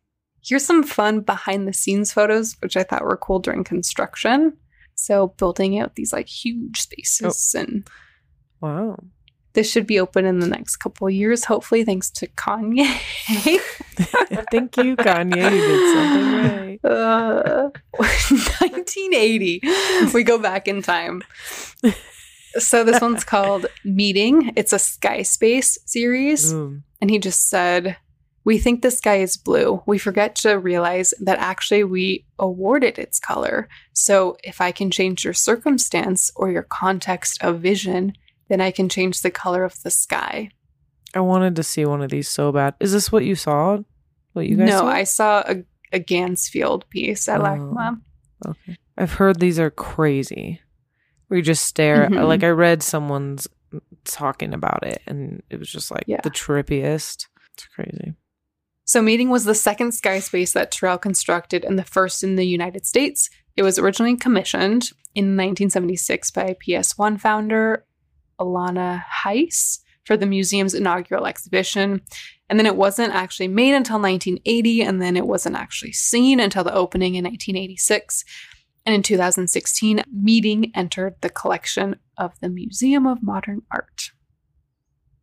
[0.43, 4.57] Here's some fun behind the scenes photos, which I thought were cool during construction.
[4.95, 7.87] So building out these like huge spaces, and
[8.61, 8.97] Wow.
[9.57, 12.85] This should be open in the next couple of years, hopefully, thanks to Kanye.
[14.51, 15.51] Thank you, Kanye.
[15.51, 16.85] You did something right.
[16.85, 19.61] uh, 1980.
[20.13, 21.23] We go back in time.
[22.59, 24.53] So this one's called Meeting.
[24.55, 26.53] It's a sky space series.
[26.53, 26.83] Boom.
[27.01, 27.97] and he just said,
[28.43, 29.81] We think the sky is blue.
[29.87, 33.69] We forget to realize that actually we awarded its color.
[33.93, 38.13] So if I can change your circumstance or your context of vision,
[38.49, 40.51] then I can change the color of the sky.
[41.13, 42.75] I wanted to see one of these so bad.
[42.79, 43.79] Is this what you saw?
[44.33, 44.87] What you guys no, saw?
[44.87, 47.43] I saw a, a Ganzfeld piece at Oh.
[47.43, 48.01] LACMA.
[48.47, 48.77] Okay.
[48.97, 50.61] I've heard these are crazy.
[51.27, 52.07] Where you just stare.
[52.09, 52.27] Mhm.
[52.27, 53.47] Like I read someone's
[54.05, 56.21] talking about it, and it was just like Yeah.
[56.23, 57.27] the trippiest.
[57.53, 58.13] It's crazy.
[58.85, 62.45] So, Meeting was the second sky space that Turrell constructed and the first in the
[62.45, 63.29] United States.
[63.57, 67.83] It was originally commissioned in 1976 by PS1 founder
[68.39, 72.01] Alanna Heiss for the museum's inaugural exhibition.
[72.49, 76.63] And then it wasn't actually made until 1980, and then it wasn't actually seen until
[76.63, 78.23] the opening in 1986.
[78.85, 84.11] And in 2016, Meeting entered the collection of the Museum of Modern Art.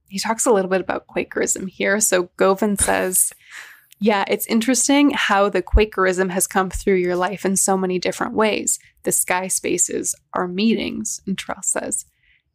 [0.07, 1.99] He talks a little bit about Quakerism here.
[1.99, 3.33] So Govan says,
[3.99, 8.35] Yeah, it's interesting how the Quakerism has come through your life in so many different
[8.35, 8.79] ways.
[9.05, 11.23] The sky spaces are meetings.
[11.27, 12.05] And Turrell says,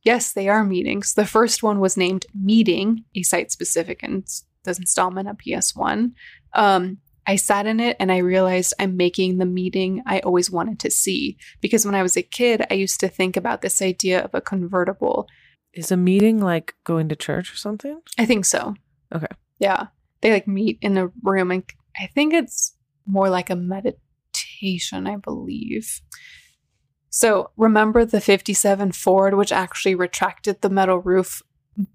[0.03, 1.13] Yes, they are meetings.
[1.13, 4.25] The first one was named Meeting, a site specific and
[4.63, 6.11] the installment of PS1.
[6.53, 6.97] Um,
[7.27, 10.91] I sat in it and I realized I'm making the meeting I always wanted to
[10.91, 11.37] see.
[11.61, 14.41] Because when I was a kid, I used to think about this idea of a
[14.41, 15.27] convertible.
[15.73, 18.01] Is a meeting like going to church or something?
[18.17, 18.73] I think so.
[19.13, 19.27] Okay.
[19.59, 19.87] Yeah.
[20.21, 21.63] They like meet in a room and
[21.99, 22.73] I think it's
[23.05, 26.01] more like a meditation, I believe.
[27.10, 31.41] So remember the 57 Ford, which actually retracted the metal roof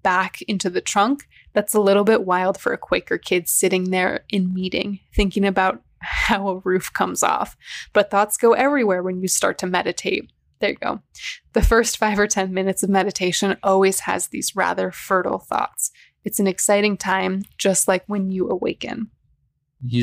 [0.03, 1.27] back into the trunk?
[1.53, 5.81] That's a little bit wild for a Quaker kid sitting there in meeting, thinking about
[5.99, 7.55] how a roof comes off.
[7.93, 10.31] But thoughts go everywhere when you start to meditate.
[10.59, 11.01] There you go.
[11.53, 15.91] The first five or 10 minutes of meditation always has these rather fertile thoughts.
[16.23, 19.11] It's an exciting time, just like when you awaken.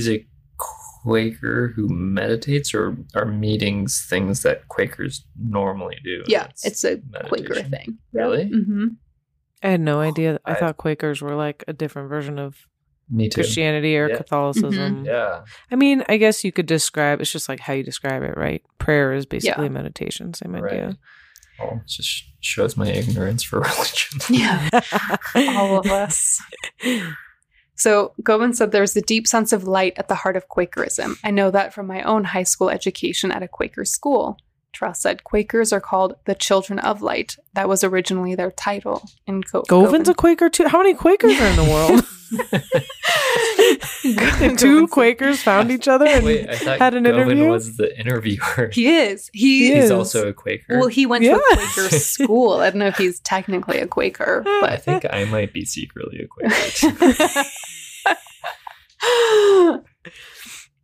[0.08, 6.22] A Quaker who meditates, or are meetings things that Quakers normally do?
[6.26, 6.98] Yeah, it's a
[7.28, 7.98] Quaker thing.
[8.12, 8.48] Really?
[8.48, 8.86] hmm
[9.64, 10.38] I had no idea.
[10.44, 12.56] I I- thought Quakers were like a different version of
[13.10, 13.34] Me too.
[13.42, 14.16] Christianity or Yeah.
[14.16, 15.04] Catholicism.
[15.04, 15.44] Yeah.
[15.70, 18.62] I mean, I guess you could describe it's just like how you describe it, right?
[18.78, 20.72] Prayer is basically meditation, same Right.
[20.72, 20.98] idea.
[21.60, 24.20] Well, it just shows my ignorance for religion.
[24.30, 24.68] Yeah.
[25.34, 26.40] all of us.
[27.74, 31.16] So Govan said there's a deep sense of light at the heart of Quakerism.
[31.24, 34.38] I know that from my own high school education at a Quaker school.
[34.74, 37.36] Turrell said Quakers are called the Children of Light.
[37.54, 39.02] That was originally their title.
[39.26, 40.66] In Co- Govan's a Quaker too.
[40.68, 42.06] How many Quakers are in the world?
[44.42, 47.48] Govan Two Quakers found each other and Wait, I thought had an Govan interview.
[47.48, 48.70] was the interviewer.
[48.72, 49.30] He is.
[49.32, 49.90] He, He He's is.
[49.90, 50.78] also a Quaker.
[50.78, 52.54] Well, he went to a Quaker school.
[52.54, 56.20] I don't know if he's technically a Quaker, but I think I might be secretly
[56.20, 57.44] a Quaker.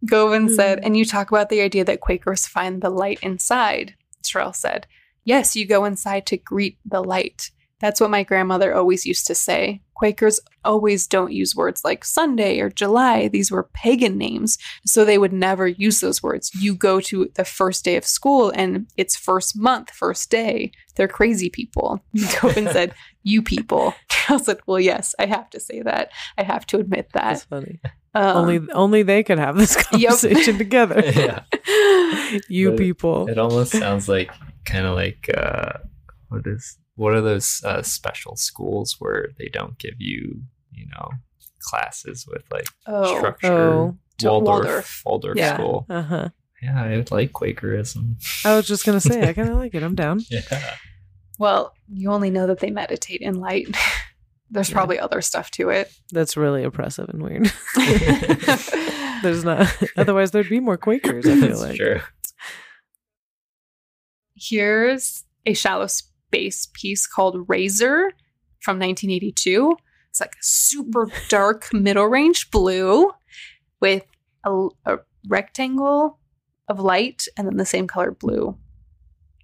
[0.07, 3.95] Govan said, and you talk about the idea that Quakers find the light inside.
[4.23, 4.87] Turrell said,
[5.25, 7.51] Yes, you go inside to greet the light.
[7.81, 9.83] That's what my grandmother always used to say.
[9.95, 13.29] Quakers always don't use words like Sunday or July.
[13.29, 16.51] These were pagan names, so they would never use those words.
[16.55, 20.73] You go to the first day of school and it's first month, first day.
[20.95, 22.01] They're crazy people.
[22.41, 23.95] Govan said, You people.
[24.09, 26.11] Turrell said, Well, yes, I have to say that.
[26.37, 27.25] I have to admit that.
[27.25, 27.81] That's funny.
[28.15, 31.03] Um, only only they could have this conversation together.
[31.05, 31.43] yeah.
[32.49, 33.29] you But people.
[33.29, 34.31] It almost sounds like
[34.65, 35.79] kind of like uh,
[36.29, 40.43] what is what are those uh, special schools where they don't give you
[40.73, 41.11] you know
[41.61, 43.17] classes with like Oh.
[43.17, 43.53] structure?
[43.73, 43.97] Oh.
[44.23, 45.03] Waldorf, Waldorf.
[45.07, 45.55] Waldorf Yeah.
[45.55, 45.87] school.
[45.89, 46.29] Uh huh.
[46.61, 48.17] Yeah, I would like Quakerism.
[48.45, 49.83] I was just gonna say I kind of like it.
[49.83, 50.21] I'm down.
[50.29, 50.75] Yeah.
[51.39, 53.69] Well, you only know that they meditate in light.
[54.51, 54.75] There's Yeah.
[54.75, 55.93] probably other stuff to it.
[56.11, 57.53] That's really oppressive and weird.
[59.23, 59.69] There's not.
[59.97, 61.27] Otherwise, there'd be more Quakers.
[61.27, 61.77] I feel That's like.
[61.77, 62.01] true.
[64.35, 65.87] Here's a shallow
[66.29, 68.13] space piece called Razor
[68.61, 69.77] from 1982.
[70.11, 73.11] It's like a super dark middle range blue
[73.81, 74.05] with
[74.45, 76.19] a, a rectangle
[76.69, 78.57] of light and then the same color blue.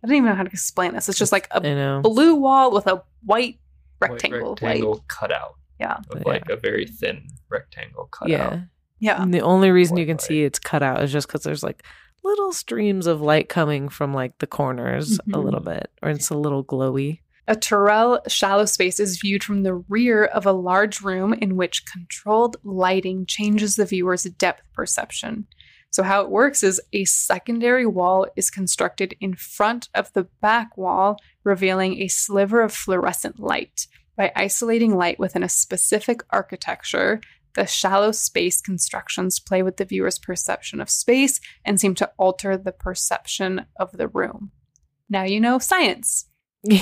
[0.03, 1.09] I don't even know how to explain this.
[1.09, 3.59] It's just like a blue wall with a white
[3.99, 4.53] White rectangle.
[4.53, 5.09] of rectangle light.
[5.09, 5.55] cutout.
[5.80, 5.97] Yeah.
[6.11, 6.22] Of Yeah.
[6.26, 8.28] like a very thin rectangle cutout.
[8.30, 8.61] Yeah.
[9.01, 9.22] Yeah.
[9.22, 11.62] And the only reason you White can see it's cut out is just because there's
[11.62, 11.82] like
[12.24, 15.44] little streams of light coming from like the corners a Mhm.
[15.44, 17.20] little bit, or it's a little glowy.
[17.46, 21.84] A Turrell shallow space is viewed from the rear of a large room in which
[21.84, 25.46] controlled lighting changes the viewer's depth perception.
[25.90, 30.76] So, how it works is a secondary wall is constructed in front of the back
[30.78, 33.86] wall, revealing a sliver of fluorescent light.
[34.16, 37.20] By isolating light within a specific architecture,
[37.55, 42.57] the shallow space constructions play with the viewer's perception of space and seem to alter
[42.57, 44.50] the perception of the room.
[45.09, 46.26] Now you know science.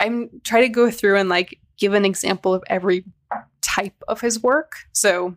[0.00, 3.04] I'm trying to go through and like give an example of every
[3.62, 4.72] type of his work.
[4.92, 5.36] So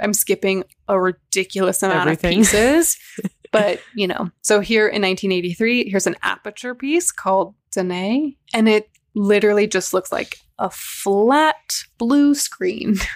[0.00, 2.40] I'm skipping a ridiculous amount Everything.
[2.40, 2.96] of pieces.
[3.52, 8.90] but, you know, so here in 1983, here's an aperture piece called Danae, and it
[9.14, 12.96] literally just looks like a flat blue screen.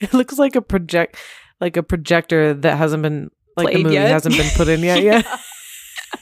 [0.00, 1.16] It looks like a project,
[1.60, 4.12] like a projector that hasn't been like the movie yet?
[4.12, 5.02] hasn't been put in yet.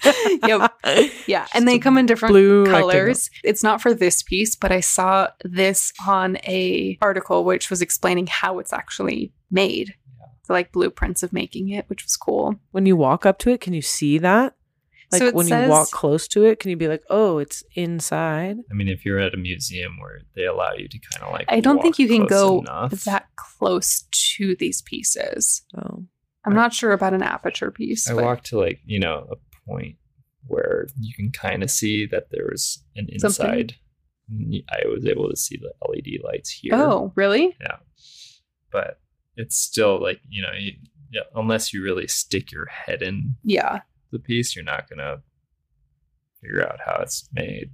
[0.03, 0.39] Yeah.
[0.47, 0.73] Yep.
[1.27, 2.91] Yeah, and they come in different blue rectangle.
[2.91, 3.31] colors.
[3.45, 8.29] It's not for this piece, but I saw this on a article which was explaining
[8.29, 9.95] how it's actually made.
[10.45, 12.55] So like blueprints of making it, which was cool.
[12.71, 14.55] When you walk up to it, can you see that?
[15.13, 17.63] Like So when says- you walk close to it, can you be like, "Oh, it's
[17.75, 18.57] inside"?
[18.71, 21.47] I mean, if you're at a museum where they allow you to kind of like,
[21.49, 24.05] I don't think you can go enough, that close
[24.37, 25.63] to these pieces.
[25.77, 26.05] Oh,
[26.45, 28.11] I'm not sure about an aperture piece.
[28.11, 29.37] I but walked to like you know a
[29.69, 29.97] point
[30.49, 33.47] where you can kind of see that there was an Something.
[33.47, 33.75] inside.
[34.71, 36.75] I was able to see the LED lights here.
[36.75, 37.57] Oh, really?
[37.61, 37.77] yeah,
[38.73, 38.99] but
[39.37, 40.73] it's still like you know, you,
[41.13, 43.81] yeah, unless you really stick your head in Yeah.
[44.13, 45.23] The piece, you're not gonna
[46.41, 47.71] figure out how it's made.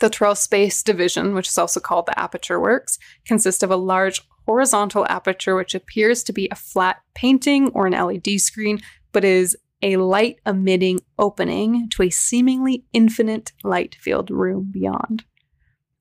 [0.00, 4.20] The Turrell Space Division, which is also called the Aperture Works, consists of a large
[4.46, 8.80] horizontal aperture which appears to be a flat painting or an LED screen,
[9.12, 15.24] but is a light emitting opening to a seemingly infinite light filled room beyond.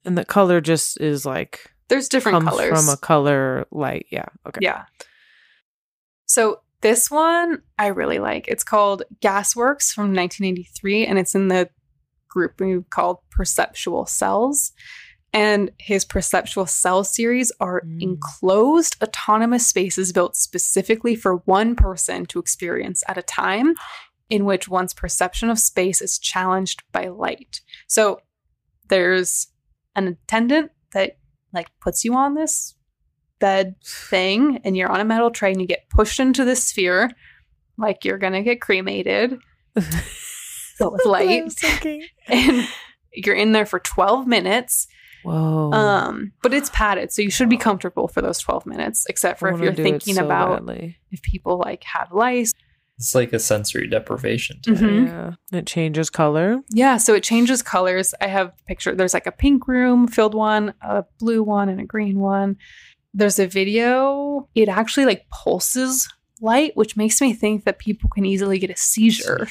[0.06, 2.70] and the color just is like There's different colors.
[2.70, 4.06] from a color light.
[4.12, 4.26] Yeah.
[4.48, 4.60] Okay.
[4.62, 4.86] Yeah.
[6.26, 8.48] So this one I really like.
[8.48, 11.70] It's called Gasworks from 1983, and it's in the
[12.30, 14.72] group we called Perceptual Cells.
[15.34, 18.02] And his Perceptual Cell series are Mm.
[18.02, 23.74] enclosed autonomous spaces built specifically for one person to experience at a time,
[24.30, 27.62] in which one's perception of space is challenged by light.
[27.88, 28.22] So
[28.88, 29.48] there's
[29.96, 31.18] an attendant that
[31.54, 32.76] like puts you on this
[33.40, 37.12] bed thing and you're on a metal tray and you get pushed into this sphere
[37.78, 39.38] like you're gonna get cremated
[39.76, 39.86] but
[40.94, 41.54] with light
[42.28, 42.68] and
[43.14, 44.88] you're in there for 12 minutes
[45.24, 45.72] Whoa.
[45.74, 49.50] um but it's padded so you should be comfortable for those 12 minutes except for
[49.50, 50.98] if you're thinking so about badly.
[51.12, 52.54] if people like have lice
[52.98, 54.60] It's like a sensory deprivation.
[54.62, 54.76] Type.
[54.78, 55.06] Mhm.
[55.08, 55.58] Yeah.
[55.60, 56.62] It changes color.
[56.72, 60.34] yeah so it changes colors i have a picture there's like a pink room filled
[60.34, 62.56] one a blue one and a green one
[63.18, 66.08] there's a video it actually like pulses
[66.40, 69.48] light which makes me think that people can easily get a seizure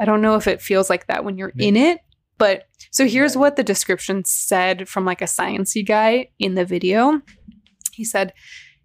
[0.00, 2.00] I don't know if it feels like that when you're in it,
[2.36, 3.40] but so here's Yeah.
[3.42, 7.22] what the description said from like a sciencey guy in the video.
[7.92, 8.32] He said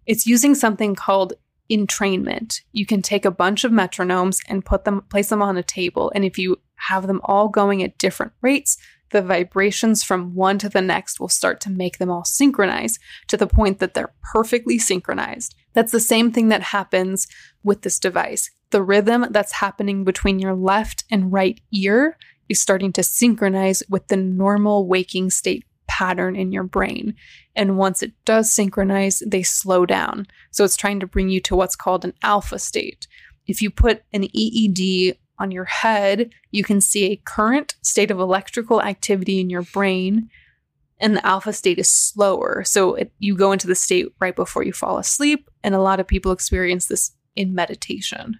[0.06, 1.32] it's using something called
[1.68, 2.60] entrainment.
[2.72, 6.12] You can take a bunch of metronomes and put them place them on a table
[6.14, 8.76] and if you have them all going at different rates,
[9.10, 12.98] the vibrations from one to the next will start to make them all synchronize
[13.28, 15.54] to the point that they're perfectly synchronized.
[15.72, 17.26] That's the same thing that happens
[17.62, 18.50] with this device.
[18.70, 22.16] The rhythm that's happening between your left and right ear
[22.48, 27.14] is starting to synchronize with the normal waking state pattern in your brain.
[27.56, 30.26] And once it does synchronize, they slow down.
[30.50, 33.06] So it's trying to bring you to what's called an alpha state.
[33.46, 38.20] If you put an EEG on your head, you can see a current state of
[38.20, 40.28] electrical activity in your brain.
[40.98, 42.62] And the alpha state is slower.
[42.64, 45.48] So it, you go into the state right before you fall asleep.
[45.64, 48.38] And a lot of people experience this in meditation.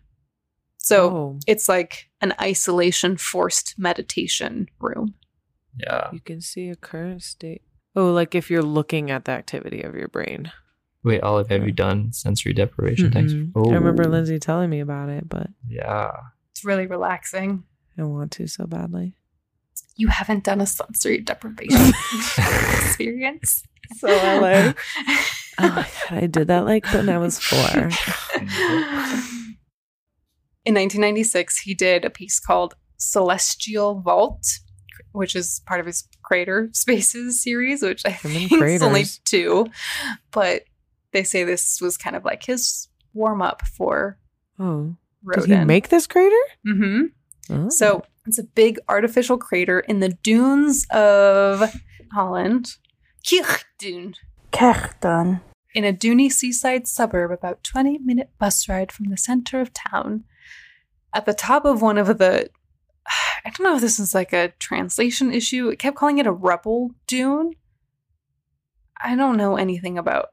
[0.77, 5.15] So oh, it's like an isolation forced meditation room.
[5.79, 6.11] Yeah.
[6.13, 7.63] you can see a current state.
[7.97, 10.53] Oh, like if you're looking at the activity of your brain.
[11.03, 13.11] Wait, Olive, have you done sensory deprivation?
[13.11, 13.33] Thanks.
[13.33, 13.73] Mm-mm.
[13.73, 16.11] I remember Oh, Lindsay telling me about it, but Yeah.
[16.53, 17.65] It's really relaxing.
[17.99, 19.15] I want to so badly.
[19.97, 21.79] You haven't done a sensory deprivation
[22.39, 23.63] experience.
[23.99, 24.79] So I like-
[25.63, 27.59] Oh my god, I did that like when I was four.
[30.65, 34.47] In 1996, he did a piece called Celestial Vault,
[35.13, 39.67] which is part of his Crater Spaces series, which I Human think is only two.
[40.31, 40.63] But
[41.13, 44.19] they say this was kind of like his warm up for
[44.59, 45.59] Oh, did Roden.
[45.61, 46.35] he make this crater?
[46.65, 47.03] hmm
[47.53, 47.69] Oh.
[47.69, 51.75] So it's a big artificial crater in the dunes of
[52.13, 52.77] Holland,
[53.27, 54.15] Kirchdune,
[54.53, 55.41] Kerchten.
[55.75, 60.25] in a duney seaside suburb about 20 minute bus ride from the center of town.
[61.13, 62.51] At the top of one of the
[63.45, 65.69] I don't know if this is like a translation issue.
[65.71, 67.55] It kept calling it a rubble dune.
[69.03, 70.27] I don't know anything about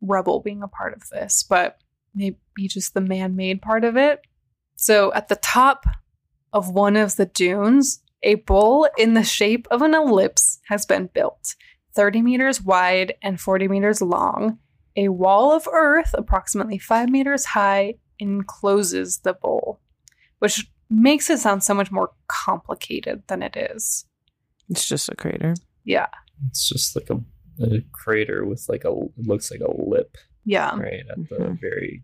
[0.00, 1.78] rubble being a part of this, but
[2.14, 2.36] maybe
[2.66, 4.22] just the man made part of it.
[4.84, 5.86] So at the top
[6.52, 11.06] of one of the dunes, a bowl in the shape of an ellipse has been
[11.14, 11.54] built,
[11.94, 14.58] 30 meters wide and 40 meters long.
[14.94, 19.80] A wall of earth, approximately five meters high, encloses the bowl,
[20.40, 24.04] which makes it sound so much more complicated than it is.
[24.68, 25.54] it's just a crater.
[25.84, 26.08] Yeah.
[26.50, 27.20] It's just like a,
[27.64, 30.18] a crater with like a, it looks like a lip.
[30.44, 30.76] Yeah.
[30.78, 31.58] right at the Mhm.
[31.58, 32.02] very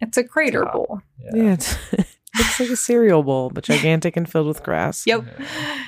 [0.00, 0.72] It's a crater Top.
[0.72, 1.00] bowl.
[1.18, 1.30] yeah.
[1.34, 1.76] Yeah, it's,
[2.38, 5.06] looks like a cereal bowl, but gigantic and filled with grass.
[5.06, 5.24] Yep.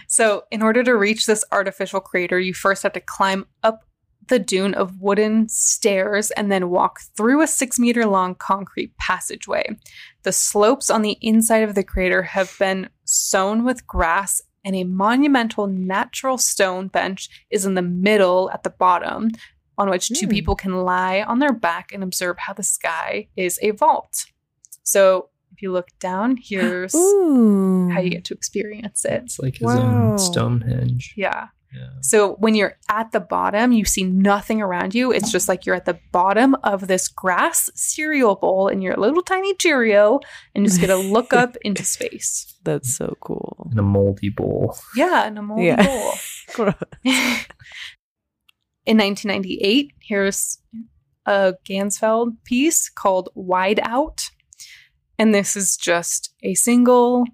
[0.07, 3.85] So, in order to reach this artificial crater, you first have to climb up
[4.29, 9.65] the dune of wooden stairs and then walk through a six meter long concrete passageway.
[10.23, 14.85] The slopes on the inside of the crater have been sown with grass, and a
[14.85, 19.31] monumental natural stone bench is in the middle at the bottom,
[19.79, 20.31] on which two Hmm.
[20.31, 24.27] people can lie on their back and observe how the sky is a vault.
[24.83, 27.89] So, if you look down, here's Ooh.
[27.91, 29.23] how you get to experience it.
[29.25, 30.11] It's like his Wow.
[30.13, 31.15] own Stonehenge.
[31.17, 31.49] Yeah.
[31.75, 31.89] Yeah.
[32.01, 35.13] So when you're at the bottom, you see nothing around you.
[35.13, 38.99] It's just like you're at the bottom of this grass cereal bowl and you're a
[39.01, 40.21] little tiny Cheerio
[40.55, 42.55] and just get to look up into space.
[42.65, 43.69] That's so cool.
[43.71, 44.79] In a moldy bowl.
[44.97, 45.85] Yeah, in a moldy Yeah.
[46.57, 46.73] bowl.
[48.89, 50.61] In 1998, here's
[51.27, 54.31] a Ganzfeld piece called Wide Out.
[55.19, 57.27] And this is just a single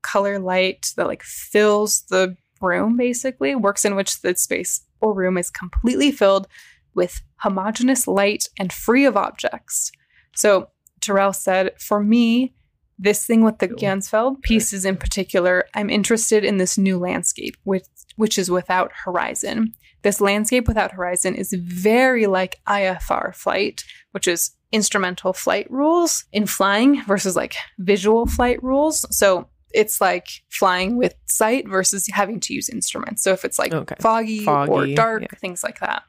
[0.00, 5.36] color light that like fills the room basically, works in which the space or room
[5.36, 6.48] is completely filled
[6.94, 9.92] with homogeneous light and free of objects.
[10.34, 10.70] So
[11.02, 12.54] Turrell said, for me,
[12.98, 13.68] this thing with the.
[13.68, 17.84] Ganzfeld pieces in particular, I'm interested in this new landscape, which,
[18.16, 19.74] which is without horizon.
[20.02, 26.46] This landscape without horizon is very like IFR flight, which is instrumental flight rules in
[26.46, 29.04] flying versus like visual flight rules.
[29.16, 33.22] So it's like flying with sight versus having to use instruments.
[33.22, 33.96] So if it's like Okay.
[34.00, 35.28] foggy, or dark, yeah.
[35.38, 36.02] things like that.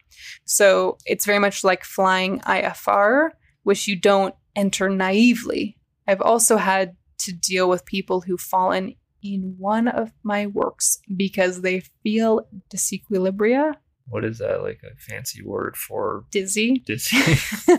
[0.46, 3.32] So it's very much like flying IFR,
[3.64, 5.78] which you don't enter naively.
[6.08, 11.62] I've also had to deal with people who've fallen in one of my works because
[11.62, 13.76] they feel disequilibria,
[14.08, 14.62] What is that?
[14.62, 16.80] Like a fancy word for dizzy.
[16.86, 17.18] dizzy?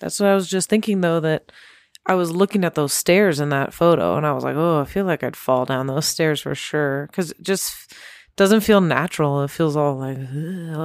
[0.00, 1.52] That's what I was just thinking though that
[2.06, 4.84] I was looking at those stairs in that photo and I was like, "Oh, I
[4.84, 7.94] feel like I'd fall down those stairs for sure cuz it just
[8.36, 9.42] doesn't feel natural.
[9.42, 10.26] It feels all like ugh,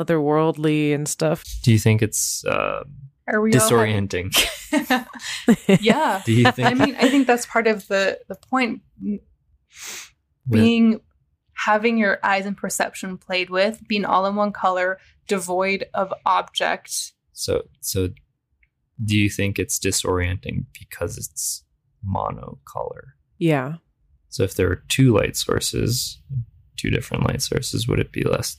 [0.06, 1.43] otherworldly and stuff.
[1.64, 2.84] Do you think it's uh,
[3.28, 4.36] Are we disorienting?
[4.72, 6.22] having- yeah.
[6.26, 9.22] Do you think I mean, I think that's part of the the point with-
[10.49, 10.99] being
[11.56, 17.14] having your eyes and perception played with, being all in one color, devoid of object.
[17.34, 18.10] So, so
[19.03, 21.64] do you think it's disorienting because it's
[22.08, 23.14] monocolor?
[23.38, 23.76] Yeah.
[24.30, 26.20] So, if there were two light sources,
[26.78, 28.58] two different light sources, would it be less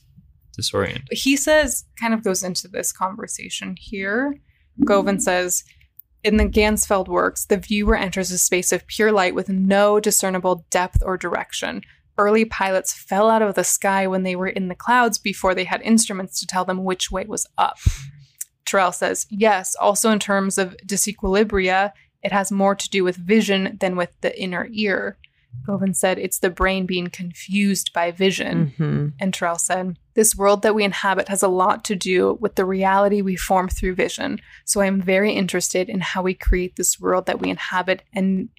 [0.57, 1.11] disorienting?
[1.11, 4.39] he says kind of goes into this conversation here.
[4.85, 5.63] Govan says,
[6.23, 10.65] in the Ganzfeld works, the viewer enters a space of pure light with no discernible
[10.69, 11.81] depth or direction.
[12.17, 15.65] Early pilots fell out of the sky when they were in the clouds before they
[15.65, 17.77] had instruments to tell them which way was up.
[18.67, 21.91] Turrell says, yes, also in terms of disequilibria,
[22.23, 25.17] it has more to do with vision than with the inner ear.
[25.65, 28.73] Govan said, it's the brain being confused by vision.
[28.77, 29.13] Mhm.
[29.19, 32.65] And Turrell said, This world that we inhabit has a lot to do with the
[32.65, 34.39] reality we form through vision.
[34.65, 38.49] So I'm very interested in how we create this world that we inhabit and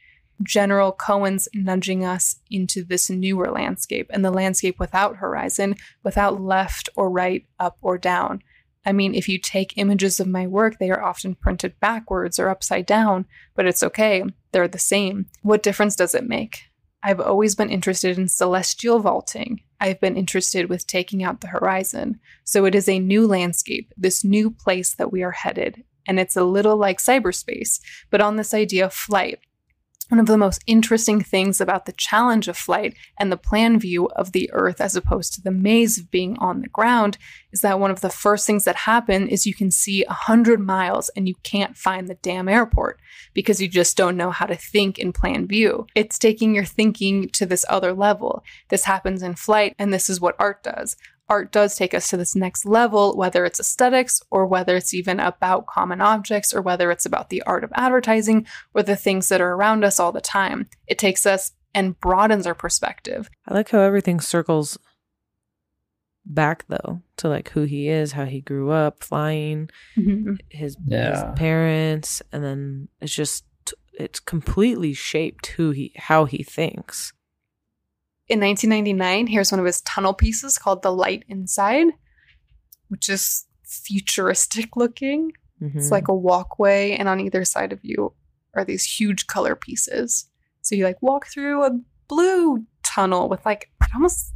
[0.43, 6.89] General Cohen's nudging us into this newer landscape and the landscape without horizon, without left
[6.97, 8.43] or right, up or down.
[8.87, 12.49] I mean, if you take images of my work, they are often printed backwards or
[12.49, 14.23] upside down, but it's okay.
[14.53, 15.27] They're the same.
[15.43, 16.63] What difference does it make?
[17.03, 19.61] I've always been interested in celestial vaulting.
[19.81, 22.19] I've been interested with taking out the horizon.
[22.45, 25.85] So it is a new landscape, this new place that we are headed.
[26.07, 29.39] And it's a little like cyberspace, but on this idea of flight.
[30.09, 34.07] One of the most interesting things about the challenge of flight and the plan view
[34.09, 37.19] of the Earth as opposed to the maze of being on the ground
[37.53, 40.61] is that one of the first things that happen is you can see a hundred
[40.61, 42.99] miles and you can't find the damn airport
[43.35, 45.87] because you just don't know how to think in plan view.
[45.95, 48.43] It's taking your thinking to this other level.
[48.71, 50.97] This happens in flight, and this is what art does.
[51.29, 55.21] Art does take us to this next level, whether it's aesthetics or whether it's even
[55.21, 59.41] about common objects or whether it's about the art of advertising or the things that
[59.41, 60.69] are around us all the time.
[60.87, 63.29] It takes us and broadens our perspective.
[63.47, 64.79] I like how everything circles
[66.25, 70.35] back though to like who he is, how he grew up flying, mm-hmm.
[70.49, 71.31] his, Yeah.
[71.31, 73.45] his parents, and then it's just
[73.93, 77.13] it's completely shaped who he how he thinks.
[78.29, 81.87] In 1999, here's one of his tunnel pieces called The Light Inside,
[82.89, 85.33] which is futuristic looking.
[85.61, 85.91] It's Mhm.
[85.91, 88.13] like a walkway, and on either side of you
[88.55, 90.27] are these huge color pieces.
[90.63, 91.71] So you like walk through a
[92.09, 94.33] blue tunnel with like it almost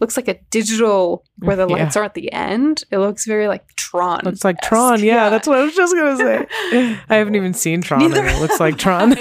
[0.00, 1.76] looks like a digital where the Yeah.
[1.76, 2.84] lights are at the end.
[2.90, 4.20] It looks very like Tron.
[4.24, 5.02] Looks like Tron.
[5.02, 6.46] Yeah, that's what I was just gonna say.
[7.08, 9.14] I haven't even seen Tron, Neither and it looks like Tron.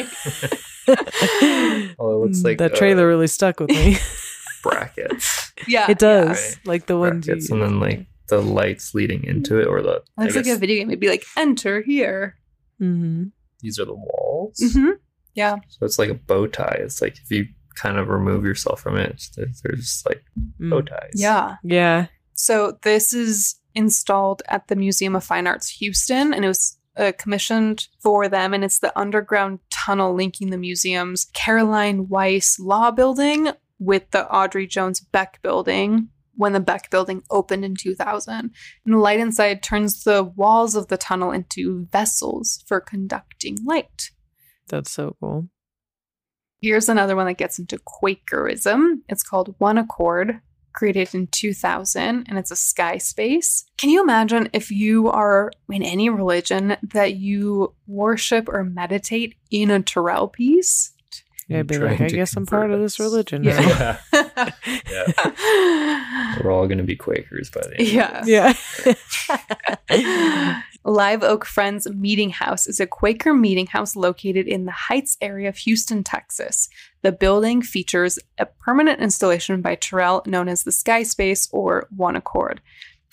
[0.88, 0.98] Well,
[1.98, 3.98] it looks like that uh, trailer really stuck with me.
[4.64, 5.52] brackets.
[5.68, 5.90] yeah.
[5.90, 6.58] it does, Right.
[6.66, 7.56] like the ones brackets, you.
[7.56, 10.78] and then like the lights leading into it, or the I Looks like a video
[10.78, 10.90] game.
[10.90, 12.36] It'd be like enter here.
[12.82, 13.32] Mhm.
[13.62, 14.60] these are the walls.
[14.74, 14.92] hmm
[15.34, 15.56] Yeah.
[15.70, 16.78] So it's like a bow tie.
[16.80, 17.46] It's like if you
[17.76, 20.24] kind of remove yourself from it, it's- there's like
[20.60, 20.90] bow Mm.
[20.90, 21.12] ties.
[21.16, 21.56] Yeah.
[21.64, 26.78] Yeah, So this is installed at the Museum of Fine Arts Houston, and it was
[26.98, 28.54] uh, commissioned for them.
[28.54, 33.50] And it's the underground tunnel linking the museum's Caroline Weiss Law Building
[33.80, 38.34] with the Audrey Jones Beck Building when the Beck Building opened in 2000.
[38.34, 38.52] And
[38.94, 44.12] the light inside turns the walls of the tunnel into vessels for conducting light.
[44.68, 45.50] that's so cool.
[46.62, 49.04] Here's another one that gets into Quakerism.
[49.08, 50.40] It's called One Accord,
[50.76, 53.66] created in 2000, and it's a sky space.
[53.78, 59.72] Can you imagine if you are in any religion that you worship or meditate in
[59.72, 60.92] a Turrell piece?
[61.48, 63.44] Yeah, I'd be like, I guess I'm convert part of this religion.
[63.44, 63.98] Yeah.
[64.12, 64.48] now.
[64.90, 66.38] Yeah.
[66.44, 68.28] We're all going to be Quakers by the end.
[68.28, 68.50] Yeah.
[68.50, 69.30] Of this.
[69.92, 70.62] yeah.
[70.86, 75.50] Live Oak Friends Meeting House is a Quaker meeting house located in the Heights area
[75.50, 76.70] of Houston, Texas.
[77.02, 82.16] The building features a permanent installation by Turrell known as the Sky Space or One
[82.16, 82.62] Accord.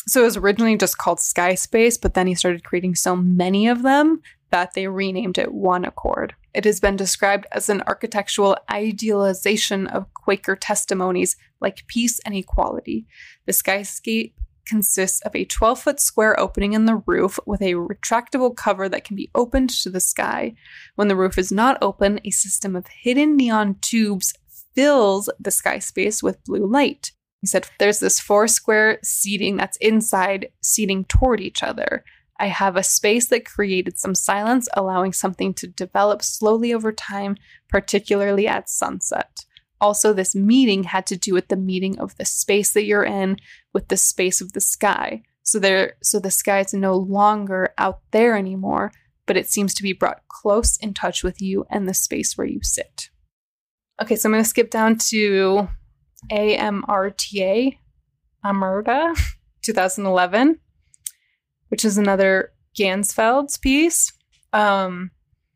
[0.07, 3.69] So it was originally just called Sky Space, but then he started creating so many
[3.69, 4.21] of them
[4.53, 6.35] that they renamed it One Accord.
[6.55, 13.07] It has been described as an architectural idealization of Quaker testimonies like peace and equality.
[13.47, 14.33] The skyspace
[14.65, 19.05] consists of a 12 foot square opening in the roof with a retractable cover that
[19.05, 20.55] can be opened to the sky.
[20.95, 24.35] When the roof is not open, a system of hidden neon tubes
[24.74, 27.12] fills the sky space with blue light.
[27.41, 32.05] He said, There's this four square seating that's inside, seating toward each other.
[32.43, 37.36] I have a space that created some silence, allowing something to develop slowly over time,
[37.69, 39.44] particularly at sunset.
[39.81, 43.36] Also, this meeting had to do with the meeting of the space that you're in
[43.73, 45.23] with the space of the sky.
[45.44, 48.90] So there so the sky is no longer out there anymore,
[49.24, 52.47] but it seems to be brought close in touch with you and the space where
[52.47, 53.10] you sit.
[54.02, 55.69] Okay, so I'm going to skip down to
[56.32, 57.78] AMRTA,
[58.44, 59.16] Amerta,
[59.62, 60.59] 2011,
[61.73, 64.12] which is another Ganzfeld's piece.
[64.53, 65.11] Um,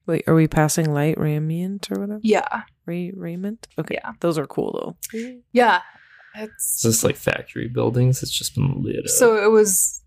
[0.06, 2.20] Wait, are we passing light raiment or whatever?
[2.22, 3.68] yeah, Ray, raiment?
[3.78, 3.98] Okay.
[4.02, 4.12] Yeah.
[4.20, 5.36] Those are cool though.
[5.52, 5.82] yeah.
[6.34, 8.22] It's It's just like factory buildings.
[8.22, 9.08] It's just been lit up.
[9.08, 10.00] so it was.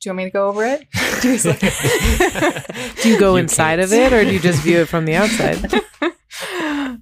[0.00, 0.86] Do you want me to go over it?
[3.02, 5.04] Do you go You inside can't of it or do you just view it from
[5.04, 5.58] the outside?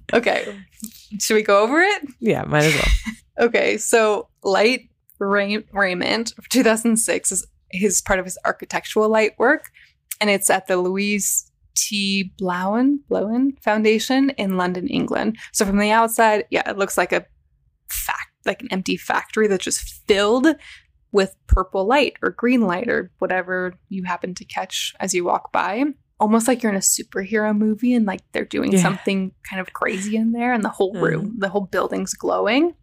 [0.13, 0.55] okay.
[1.19, 2.03] Should we go over it?
[2.19, 3.47] yeah, might as well.
[3.47, 4.89] Okay, so Light
[5.19, 9.69] Ray- Raymond 2006 is his part of his architectural light work,
[10.21, 12.31] and it's at the Louise T.
[12.39, 15.37] Blouin Blouin Foundation in London, England.
[15.53, 17.25] So from the outside, yeah, it looks like a
[17.89, 20.47] fact, like an empty factory that's just filled
[21.11, 25.51] with purple light or green light or whatever you happen to catch as you walk
[25.51, 25.83] by.
[26.19, 28.81] Almost like you're in a superhero movie and like they're doing Yeah.
[28.81, 31.01] something kind of crazy in there, and the whole Mhm.
[31.01, 32.73] room, the whole building's glowing.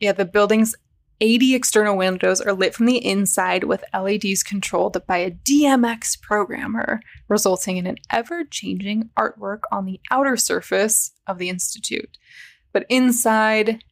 [0.00, 0.74] Yeah, the building's
[1.20, 7.00] 80 external windows are lit from the inside with LEDs controlled by a DMX programmer,
[7.28, 12.16] resulting in an ever changing artwork on the outer surface of the Institute.
[12.72, 13.82] But inside,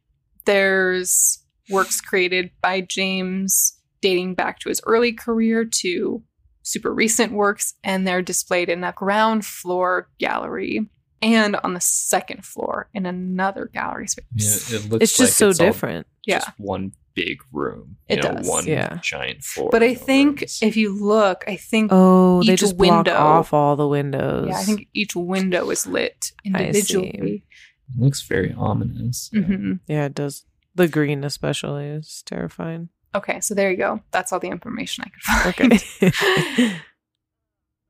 [0.45, 6.23] there's works created by James dating back to his early career to
[6.63, 10.89] super recent works, and they're displayed in a ground floor gallery
[11.23, 14.71] and on the second floor in another gallery space.
[14.71, 15.03] yeah, it looks.
[15.03, 16.07] It's just like so all different.
[16.25, 16.41] Yeah.
[16.41, 17.97] Just one big room.
[18.09, 18.49] It you know, does.
[18.49, 18.99] One Yeah.
[19.03, 19.71] giant floor.
[19.73, 20.59] But I no think rooms.
[20.63, 24.47] if you look, I think Oh, they Each just block window- off all the windows.
[24.51, 27.43] yeah, I think each window is lit I individually.
[27.89, 29.31] it looks very ominous.
[29.35, 30.45] hmm Yeah, it does.
[30.77, 32.91] The green especially is terrifying.
[33.15, 34.01] Okay, so there you go.
[34.13, 35.73] That's all the information I could find.
[35.73, 36.73] Okay.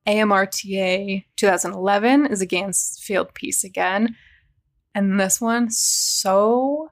[0.06, 4.14] AMRTA 2011 is a Ganzfeld piece again.
[4.94, 6.85] And this one, so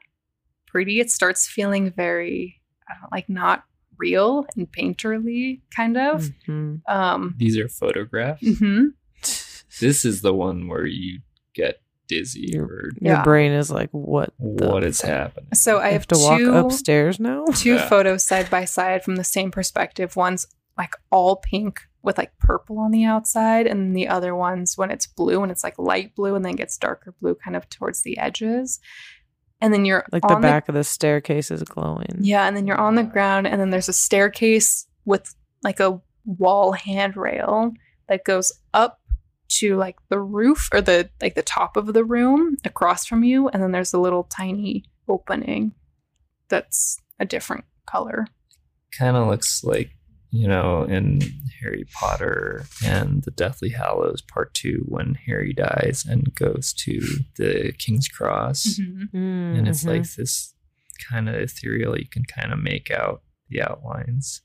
[0.74, 0.98] pretty.
[0.98, 2.60] It starts feeling very,
[2.90, 3.62] I don't like, not
[3.96, 6.30] real and painterly, kind of.
[6.48, 6.80] Mhm.
[6.88, 8.42] Um, These are photographs.
[8.42, 8.88] mhm.
[9.80, 11.20] This is the one where you
[11.54, 13.22] get dizzy Your- or Your Yeah.
[13.22, 14.32] brain is like, what?
[14.40, 15.10] the what is fuck?
[15.10, 15.48] happening.
[15.54, 17.44] So I I have, have to walk two, upstairs now.
[17.54, 17.88] two Yeah.
[17.88, 20.16] photos side by side from the same perspective.
[20.16, 20.46] One's
[20.76, 25.06] like all pink with like purple on the outside, and the other one's when it's
[25.06, 28.18] blue and it's like light blue and then gets darker blue kind of towards the
[28.18, 28.80] edges.
[29.64, 32.18] And then you're Like the on back of the staircase is glowing.
[32.20, 36.00] yeah, and then you're on the ground, and then there's a staircase with like a
[36.26, 37.72] wall handrail
[38.08, 39.00] that goes up
[39.48, 43.48] to like the roof or the like the top of the room across from you,
[43.48, 45.72] and then there's a little tiny opening
[46.48, 48.26] that's a different color.
[48.98, 49.90] Kind of looks like,
[50.34, 51.20] you know, in
[51.60, 57.00] Harry Potter and the Deathly Hallows Part 2 when Harry dies and goes to
[57.36, 58.78] the King's Cross.
[58.80, 59.88] Mm, And it's mhm.
[59.88, 60.54] like this
[61.10, 61.96] kind of ethereal.
[61.98, 64.42] You can kind of make out the outlines.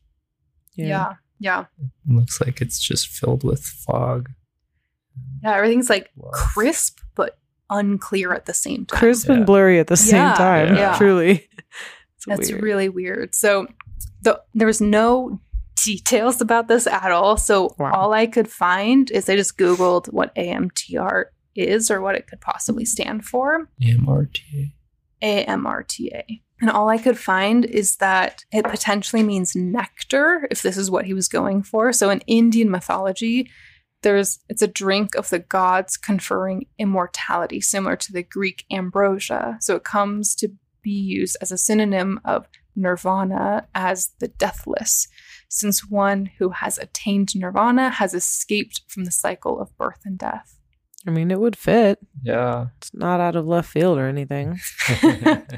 [0.75, 1.15] Yeah.
[1.39, 4.29] yeah, It looks like it's just filled with fog.
[5.43, 5.55] yeah.
[5.55, 6.29] Everything's like Wow.
[6.33, 7.37] crisp but
[7.69, 8.99] unclear at the same time.
[8.99, 9.35] crisp Yeah.
[9.35, 10.75] and blurry at the same Yeah, time.
[10.75, 10.97] yeah.
[10.97, 11.47] Truly.
[12.15, 12.61] It's That's weird.
[12.63, 13.33] really weird.
[13.33, 13.65] So
[14.23, 15.39] the, there was no
[15.83, 17.37] details about this at all.
[17.37, 17.91] So Wow.
[17.93, 21.25] all I could find is I just Googled what AMTR
[21.55, 23.69] is or what it could possibly stand for.
[23.81, 24.73] MRTA.
[25.21, 26.41] AMRTA.
[26.61, 31.05] And all I could find is that it potentially means nectar, if this is what
[31.05, 31.93] he was going for.
[31.93, 33.49] So in Indian mythology,
[34.01, 39.57] there's it's a drink of the gods conferring immortality, similar to the Greek ambrosia.
[39.61, 40.49] So it comes to
[40.81, 42.45] be used as a synonym of
[42.75, 45.07] nirvana as the deathless,
[45.49, 50.55] since one who has attained nirvana has escaped from the cycle of birth and death.
[51.05, 51.99] I mean, it would fit.
[52.23, 52.67] Yeah.
[52.77, 54.59] It's not out of left field or anything.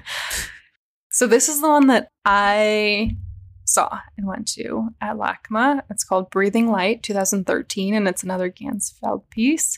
[1.13, 3.17] So this is the one that I
[3.65, 5.83] saw and went to at LACMA.
[5.89, 9.77] It's called Breathing Light 2013, and it's another Ganzfeld piece.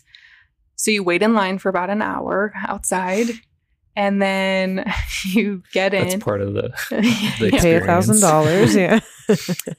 [0.75, 3.31] So you wait in line for about an hour outside,
[3.95, 4.91] and then
[5.25, 6.07] you get in.
[6.07, 6.73] That's part of the.
[7.43, 7.59] Yeah.
[7.59, 8.75] Pay a thousand dollars.
[8.83, 8.99] Yeah.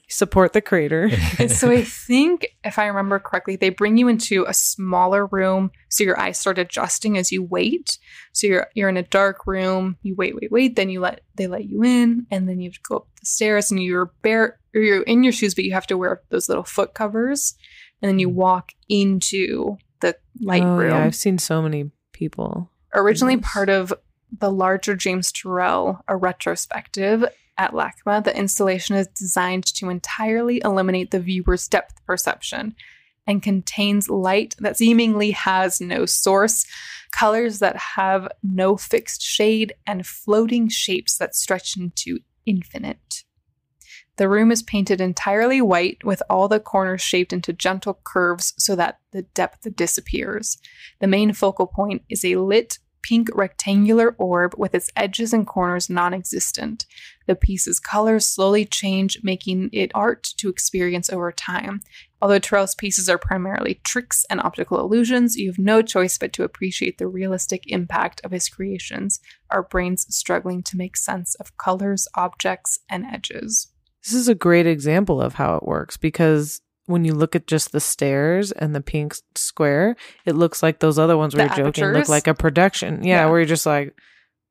[0.09, 1.11] Support the creator.
[1.49, 6.03] So I think, if I remember correctly, they bring you into a smaller room, so
[6.03, 7.99] your eyes start adjusting as you wait.
[8.33, 9.97] So you're you're in a dark room.
[10.01, 10.75] You wait, wait, wait.
[10.75, 13.25] Then you let they let you in, and then you have to go up the
[13.27, 16.49] stairs, and you're bare, or you're in your shoes, but you have to wear those
[16.49, 17.55] little foot covers,
[18.01, 18.33] and then you mm.
[18.33, 22.71] walk into the light oh, room Yeah, I've seen so many people.
[22.95, 23.93] originally part of
[24.39, 27.25] the larger James Turrell, a retrospective
[27.57, 28.23] at LACMA.
[28.23, 32.75] The installation is designed to entirely eliminate the viewer's depth perception
[33.27, 36.65] and contains light that seemingly has no source,
[37.11, 43.23] colors that have no fixed shade, and floating shapes that stretch into infinite.
[44.17, 48.75] The room is painted entirely white with all the corners shaped into gentle curves so
[48.75, 50.57] that the depth disappears.
[50.99, 55.91] The main focal point is a lit pink rectangular orb with its edges and corners
[55.91, 56.87] non existent.
[57.27, 61.81] The piece's colors slowly change, making it art to experience over time.
[62.19, 66.43] Although Turrell's pieces are primarily tricks and optical illusions, you have no choice but to
[66.43, 69.19] appreciate the realistic impact of his creations,
[69.51, 73.67] our brains struggling to make sense of colors, objects, and edges.
[74.03, 77.71] This is a great example of how it works because when you look at just
[77.71, 79.95] the stairs and the pink square,
[80.25, 83.03] it looks like those other ones The were joking look like a production.
[83.03, 83.29] Yeah, Yeah.
[83.29, 83.95] where you're just like,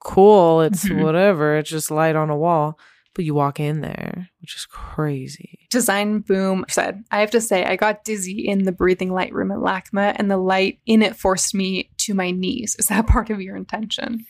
[0.00, 2.78] cool, it's whatever, it's just light on a wall.
[3.14, 5.68] But you walk in there, which is crazy.
[5.70, 9.52] Design Boom said, I have to say, I got dizzy in the breathing light room
[9.52, 12.74] at LACMA, and the light in it forced me to my knees.
[12.76, 14.26] Is that part of your intention?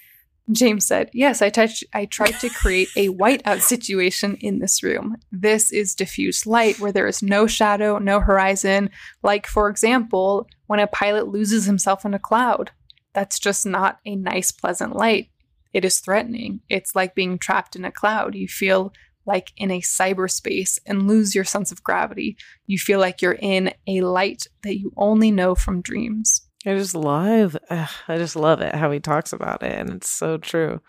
[0.52, 5.16] James said, Yes, I touched I tried to create a whiteout situation in this room.
[5.32, 8.90] This is diffuse light where there is no shadow, no horizon.
[9.22, 12.72] Like, for example, when a pilot loses himself in a cloud.
[13.14, 15.30] That's just not a nice, pleasant light.
[15.72, 16.60] It is threatening.
[16.68, 18.34] It's like being trapped in a cloud.
[18.34, 18.92] You feel
[19.26, 22.36] like in a cyberspace and lose your sense of gravity.
[22.66, 26.46] You feel like you're in a light that you only know from dreams.
[26.66, 30.08] I just love, ugh, I just love it how he talks about it, and it's
[30.08, 30.80] so true.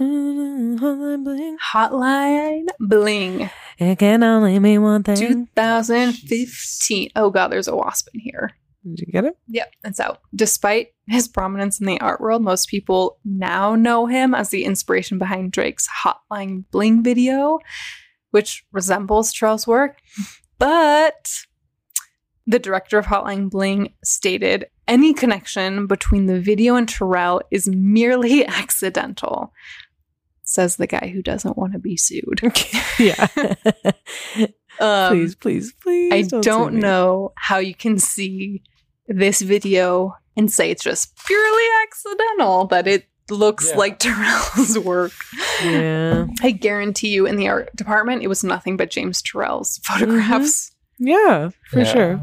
[0.00, 3.50] Hotline Bling Hotline bling.
[3.78, 5.16] It can only mean one thing.
[5.16, 7.10] 2015.
[7.16, 8.52] Oh god, there's a wasp in here.
[8.82, 9.36] Did you get it?
[9.48, 10.22] Yep, it's out.
[10.34, 15.18] Despite his prominence in the art world, most people now know him as the inspiration
[15.18, 17.58] behind Drake's Hotline Bling video,
[18.30, 19.98] which resembles Turrell's work.
[20.58, 21.44] But
[22.50, 28.44] the director of Hotline Bling stated any connection between the video and Turrell is merely
[28.60, 29.52] accidental,
[30.42, 32.40] says the guy who doesn't want to be sued.
[32.98, 33.26] yeah.
[34.78, 36.12] Um, please, please, please.
[36.12, 38.62] I sue don't know how you can see
[39.08, 43.76] this video and say it's just purely accidental that it looks Yeah.
[43.76, 45.12] like Turrell's work.
[45.62, 46.28] Yeah.
[46.40, 50.69] I guarantee you in the art department it was nothing but James Turrell's photographs.
[51.00, 52.20] Yeah, for Yeah, sure.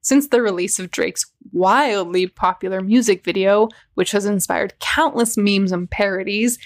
[0.00, 5.88] Since the release of Drake's wildly popular music video, which has inspired countless memes and
[5.88, 6.58] parodies,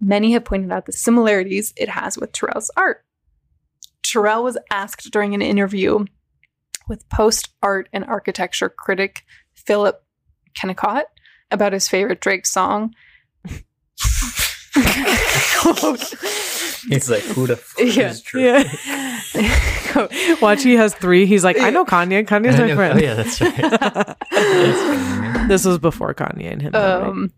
[0.00, 3.04] many have pointed out the similarities it has with Turrell's art.
[4.04, 6.04] Terrell was asked during an interview
[6.88, 9.22] with post art and architecture critic
[9.54, 10.04] Philip
[10.54, 11.04] Kennicott
[11.50, 12.94] about his favorite Drake song.
[15.60, 16.00] Quote,
[16.88, 18.10] He's like, who the fuck Yeah.
[18.10, 18.66] is Drake?
[19.34, 19.70] Yeah.
[20.42, 21.26] Watch, he has three.
[21.26, 22.26] He's like, I know Kanye.
[22.26, 22.98] Kanye's I my friend.
[22.98, 23.54] oh, yeah, that's right.
[24.30, 25.48] That's funny.
[25.48, 26.72] this was before Kanye and him.
[26.72, 27.08] though, right?
[27.08, 27.32] um,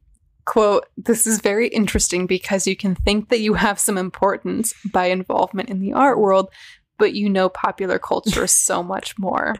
[0.45, 5.07] quote, this is very interesting because you can think that you have some importance by
[5.07, 6.49] involvement in the art world,
[6.99, 9.57] but you know popular culture so much more.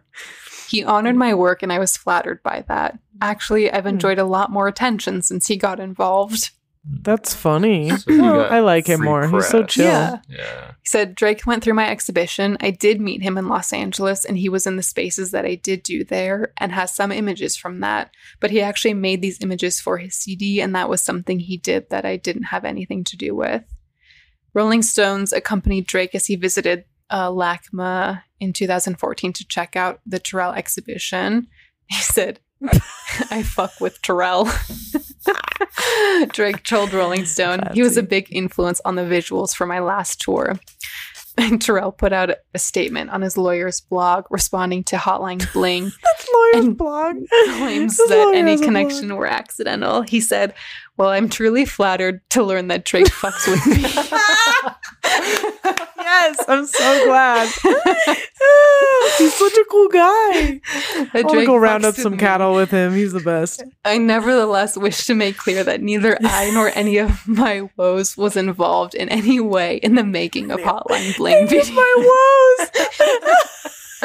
[0.69, 2.99] He honored my work and I was flattered by that.
[3.21, 3.89] Actually, I've Hmm.
[3.91, 6.51] enjoyed a lot more attention since he got involved.
[6.89, 7.91] That's funny.
[7.91, 9.27] So he Oh, I like him free more.
[9.27, 9.87] He's so chill.
[9.87, 10.21] Yeah.
[10.29, 10.73] Yeah.
[10.83, 12.57] He said, Drake went through my exhibition.
[12.61, 15.57] I did meet him in Los Angeles, and he was in the spaces that I
[15.57, 18.11] did do there and has some images from that.
[18.41, 21.91] But he actually made these images for his CD, and that was something he did
[21.91, 23.65] that I didn't have anything to do with.
[24.55, 30.21] Rolling Stones accompanied Drake as he visited uh, LACMA in 2014 to check out the
[30.21, 31.49] Turrell exhibition.
[31.89, 32.41] He said,
[33.31, 34.47] I fuck with Turrell.
[36.33, 40.21] Drake told Rolling Stone he was a big influence on the visuals for my last
[40.21, 40.59] tour.
[41.39, 46.29] And Turrell put out a statement on his lawyer's blog responding to Hotline Bling That's
[46.35, 47.17] lawyer's blog.
[47.59, 48.65] claims His that any a blog.
[48.65, 50.01] connection were accidental.
[50.01, 50.55] He said,
[50.97, 53.83] Well, I'm truly flattered to learn that Drake fucks with me.
[55.99, 57.49] yes, I'm so glad.
[59.19, 60.33] He's such a cool guy.
[60.33, 60.61] That
[61.15, 62.19] I want to Drake go round up some me.
[62.19, 62.95] cattle with him.
[62.95, 63.63] He's the best.
[63.85, 68.37] I nevertheless wish to make clear that neither I nor any of my woes was
[68.37, 71.75] involved in any way in the making of Hotline Bling video.
[71.75, 72.57] my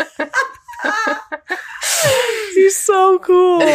[0.07, 0.27] woes.
[2.53, 3.61] He's so cool.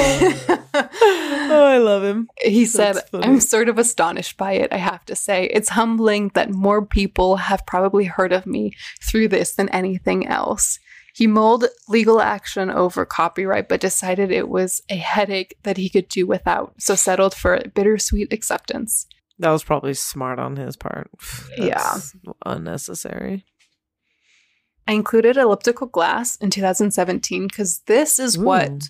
[1.48, 2.28] Oh, I love him.
[2.42, 3.24] he said, funny.
[3.24, 5.44] I'm sort of astonished by it, I have to say.
[5.44, 10.80] It's humbling that more people have probably heard of me through this than anything else.
[11.14, 16.08] He mulled legal action over copyright, but decided it was a headache that he could
[16.08, 19.06] do without, so settled for bittersweet acceptance.
[19.38, 21.10] That was probably smart on his part.
[21.56, 21.98] Yeah.
[22.44, 23.44] Unnecessary.
[24.88, 28.88] I included elliptical glass in 2017 because this is what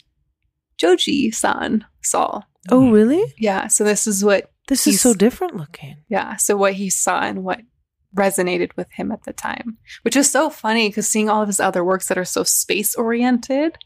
[0.78, 2.42] Joji san saw.
[2.70, 3.34] Oh, really?
[3.38, 5.96] Yeah, so this is what, This is so different looking.
[6.08, 7.60] yeah, so what he saw and what
[8.14, 11.60] resonated with him at the time, which is so funny because seeing all of his
[11.60, 13.78] other works that are so space oriented,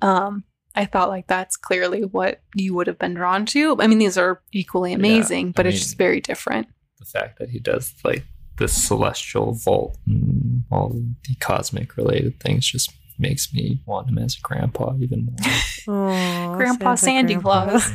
[0.00, 0.06] Mhm.
[0.06, 0.44] um,
[0.74, 3.76] I thought like that's clearly what you would have been drawn to.
[3.80, 6.68] I mean, these are equally Yeah, amazing, but I it's mean- just very different.
[6.98, 8.24] The fact that he does like
[8.58, 14.36] the celestial vault and all the cosmic related things just makes me want him as
[14.36, 15.36] a grandpa even more.
[15.88, 17.88] Oh, Grandpa Sandy Claus.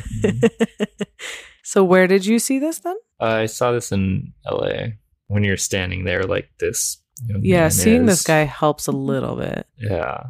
[1.63, 2.95] so, where did you see this then?
[3.19, 4.93] I saw this in LA
[5.27, 7.01] when you're standing there like this.
[7.41, 9.67] Yeah, man seeing this guy helps a little bit.
[9.77, 10.23] Yeah.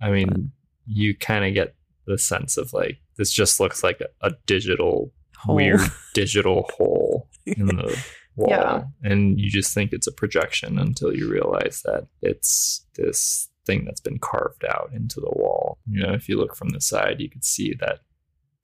[0.00, 0.52] I mean,
[0.86, 1.74] you kind of get
[2.06, 5.56] the sense of like, this just looks like a, a digital, Hole.
[5.56, 5.80] weird
[6.14, 8.00] digital hole in the
[8.36, 8.48] wall.
[8.50, 8.84] Yeah.
[9.02, 14.00] And you just think it's a projection until you realize that it's this thing that's
[14.00, 15.78] been carved out into the wall.
[15.90, 18.00] You know, if you look from the side, you could see that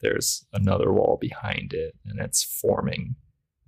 [0.01, 3.15] there's another wall behind it and it's forming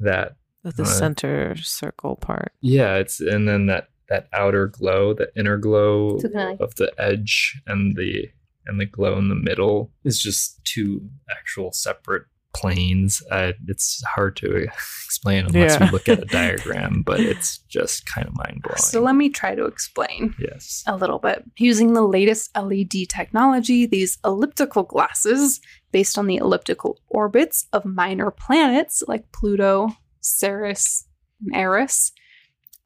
[0.01, 2.53] that With the Uh, center circle part.
[2.61, 7.61] yeah, it's and then that that outer glow, the inner glow So of the edge
[7.67, 8.31] and the
[8.67, 12.25] and the glow in the middle is just two actual separate
[12.55, 13.23] planes.
[13.31, 14.57] Uh, it's hard to
[15.05, 15.87] explain unless Yeah.
[15.87, 18.79] you look at a diagram, but it's just kind of mind blowing.
[18.79, 20.35] So let me try to explain.
[20.39, 21.45] yes, a little bit.
[21.59, 25.61] Using the latest LED technology, these elliptical glasses,
[25.93, 29.89] based on the elliptical orbits of minor planets like Pluto,
[30.21, 31.05] Ceres,
[31.45, 32.13] and Eris,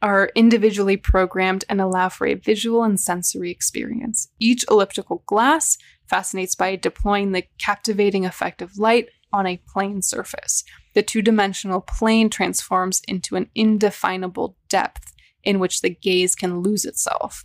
[0.01, 4.28] are individually programmed and allow for a visual and sensory experience.
[4.39, 5.77] Each elliptical glass
[6.07, 10.64] fascinates by deploying the captivating effect of light on a plane surface.
[10.94, 15.14] The two dimensional plane transforms into an indefinable depth
[15.44, 17.42] in which the gaze can lose itself.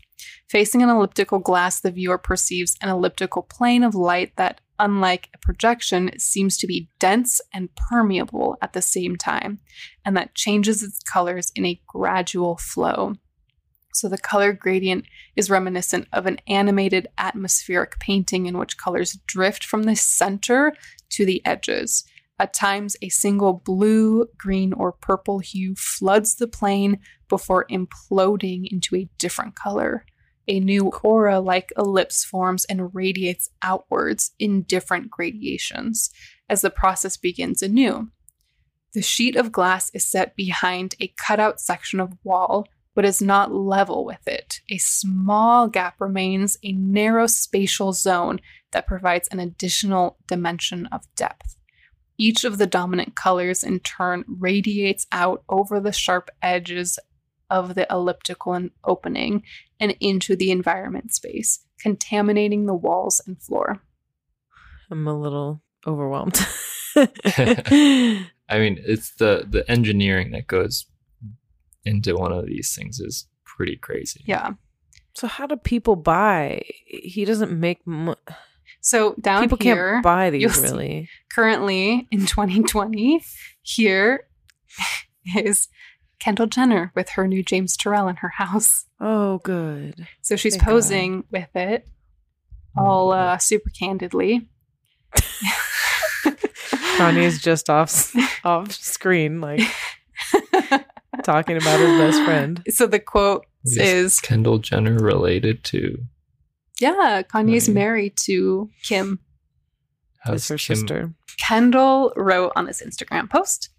[0.49, 5.37] Facing an elliptical glass, the viewer perceives an elliptical plane of light that, unlike a
[5.37, 9.59] projection, seems to be dense and permeable at the same time,
[10.05, 13.15] and that changes its colors in a gradual flow.
[13.93, 15.05] So the color gradient
[15.35, 20.73] is reminiscent of an animated atmospheric painting in which colors drift from the center
[21.11, 22.03] to the edges.
[22.39, 26.99] At times, a single blue, green, or purple hue floods the plane
[27.29, 30.05] before imploding into a different color.
[30.47, 36.09] a new aura like ellipse forms and radiates outwards in different gradations
[36.49, 38.09] as the process begins anew.
[38.93, 43.53] The sheet of glass is set behind a cutout section of wall, but is not
[43.53, 44.61] level with it.
[44.69, 48.39] A small gap remains, a narrow spatial zone
[48.71, 51.57] that provides an additional dimension of depth.
[52.17, 56.99] Each of the dominant colors, in turn, radiates out over the sharp edges
[57.49, 59.43] of the elliptical opening
[59.79, 63.81] and into the environment space, contaminating the walls and floor.
[64.91, 66.39] I'm a little overwhelmed.
[66.95, 70.85] I mean, it's the the engineering that goes
[71.85, 74.21] into one of these things is pretty crazy.
[74.25, 74.51] Yeah.
[75.13, 76.63] so how do people buy?
[76.85, 78.15] He doesn't make mo-
[78.81, 81.09] So down people here, can't buy you'll these see- really.
[81.33, 83.21] currently in 2020,
[83.61, 84.27] here
[85.35, 85.67] is
[86.19, 88.85] Kendall Jenner with her new James Turrell in her house.
[88.99, 90.07] Oh, good.
[90.21, 90.71] So she's Thank God.
[90.71, 91.87] posing with it
[92.77, 94.47] all uh, super candidly.
[96.97, 98.15] Kanye's just off
[98.45, 99.61] off screen, like
[101.23, 102.63] talking about his best friend.
[102.69, 106.03] so the quote Is is Kendall Jenner related to
[106.79, 107.75] Yeah, Kanye's Right.
[107.75, 109.19] married to Kim.
[110.25, 110.75] His how's her Kim?
[110.75, 111.13] Sister.
[111.39, 113.69] Kendall wrote on this Instagram post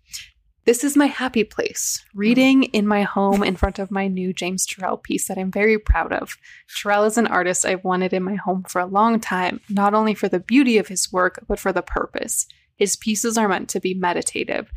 [0.64, 2.70] This is my happy place, reading hmm.
[2.72, 6.12] in my home in front of my new James Turrell piece that I'm very proud
[6.12, 6.36] of.
[6.68, 10.14] Turrell is an artist I've wanted in my home for a long time, not only
[10.14, 12.46] for the beauty of his work, but for the purpose.
[12.76, 14.70] His pieces are meant to be meditative.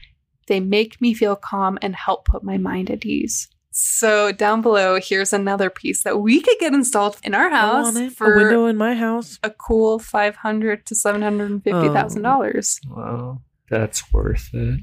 [0.48, 3.48] They make me feel calm and help put my mind at ease.
[3.72, 7.84] So down below, here's another piece that we could get installed in our I house
[7.94, 8.12] want it.
[8.14, 9.38] for a window in my house.
[9.44, 12.80] a cool five hundred to seven hundred and fifty thousand dollars.
[12.90, 14.80] Um, wow, that's worth it.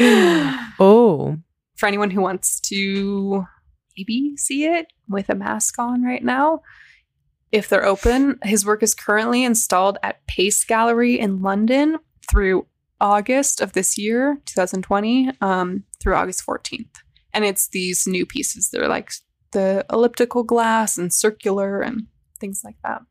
[0.78, 1.38] oh,
[1.76, 3.46] For anyone who wants to
[3.96, 6.60] maybe see it with a mask on right now,
[7.52, 11.98] if they're open, his work is currently installed at Pace Gallery in London
[12.30, 12.66] through
[13.00, 16.86] August of this year, 2020, um, through August 14th.
[17.32, 18.70] And it's these new pieces.
[18.70, 19.12] They're like
[19.52, 22.06] the elliptical glass and circular and
[22.40, 23.02] things like that.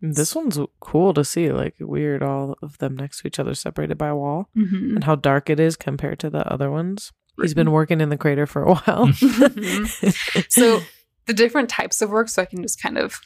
[0.00, 1.50] this one's cool to see.
[1.50, 4.94] Like weird, all of them next to each other, separated by a wall, Mhm.
[4.94, 7.12] and how dark it is compared to the other ones.
[7.40, 9.12] He's been working in the crater for a while.
[10.48, 10.80] so
[11.26, 13.20] the different types of work so i can just kind of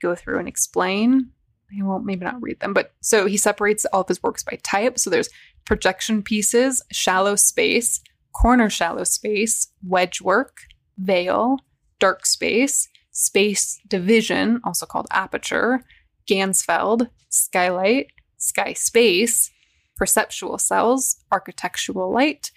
[0.00, 1.30] go through and explain
[1.72, 4.58] i won't maybe not read them but so he separates all of his works by
[4.62, 4.98] type.
[4.98, 5.28] So there's
[5.64, 8.00] projection pieces shallow space
[8.32, 10.58] corner shallow space wedge work
[10.98, 11.58] veil
[11.98, 15.82] dark space space division also called aperture
[16.28, 19.50] ganzfeld skylight sky space
[19.96, 22.50] perceptual cells architectural light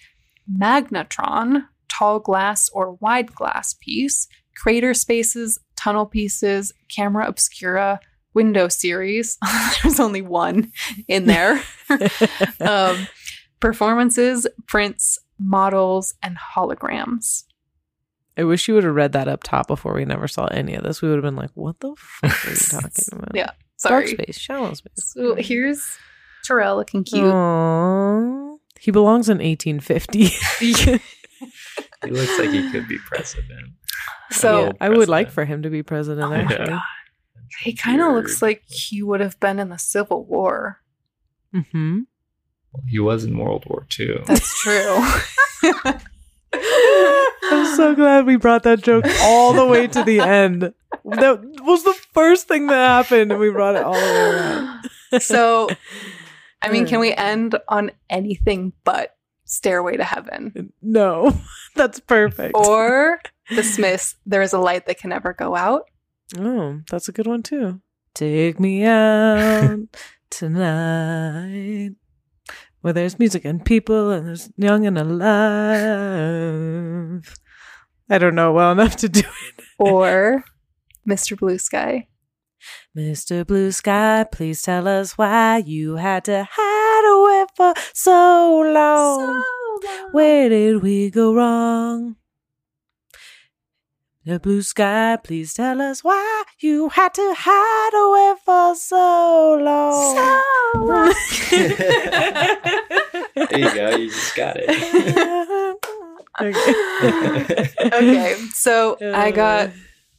[0.51, 1.63] magnetron
[1.99, 7.99] tall glass or wide glass piece, crater spaces, tunnel pieces, camera obscura,
[8.33, 9.37] window series.
[9.83, 10.71] There's only one
[11.07, 11.61] in there.
[12.61, 13.07] um,
[13.59, 17.43] performances, prints, models, and holograms.
[18.37, 20.83] I wish you would have read that up top before we never saw any of
[20.83, 21.01] this.
[21.01, 23.51] We would have been like, "What the fuck are you talking about?" Yeah,
[23.83, 24.07] dark Sorry.
[24.07, 24.91] space, shallow space.
[25.13, 25.97] So here's
[26.47, 27.23] Turrell looking cute.
[27.25, 28.57] Aww.
[28.79, 30.25] He belongs in 1850.
[30.59, 33.73] He looks like he could be president.
[34.31, 34.71] So Yeah.
[34.79, 36.25] I would like for him to be president.
[36.27, 36.81] Oh my actually, God.
[37.61, 40.81] He kind of looks like he would have been in the Civil War.
[41.53, 42.01] hmm
[42.73, 44.21] Well, he was in World War II.
[44.25, 44.97] That's true.
[46.53, 50.73] I'm so glad we brought that joke all the way to the end.
[51.05, 55.21] That was the first thing that happened, and we brought it all the way around.
[55.21, 55.69] so,
[56.61, 59.15] I mean, can we end on anything but
[59.45, 60.71] Stairway to Heaven?
[60.81, 61.35] No,
[61.75, 62.55] that's perfect.
[62.55, 63.21] Or
[63.55, 65.83] The Smiths, There is a Light That Can Never Go Out.
[66.37, 67.81] Oh, that's a good one too.
[68.13, 69.79] Take me out
[70.29, 71.91] tonight,
[72.81, 76.09] where there's music and people, and there's young and alive.
[78.09, 79.63] I don't know well enough to do it.
[79.77, 80.43] Or
[81.07, 81.37] Mr.
[81.37, 82.07] Blue Sky.
[82.97, 83.45] Mr.
[83.45, 89.19] Blue Sky, please tell us why you had to hide away for so long.
[89.19, 89.43] So long.
[90.11, 92.15] Where did we go wrong?
[94.29, 100.15] The blue sky, please tell us why you had to hide away for so long.
[103.49, 103.89] there you go.
[103.97, 104.69] You just got it.
[106.41, 106.73] okay.
[107.87, 109.31] Okay, so I uh.
[109.31, 109.71] got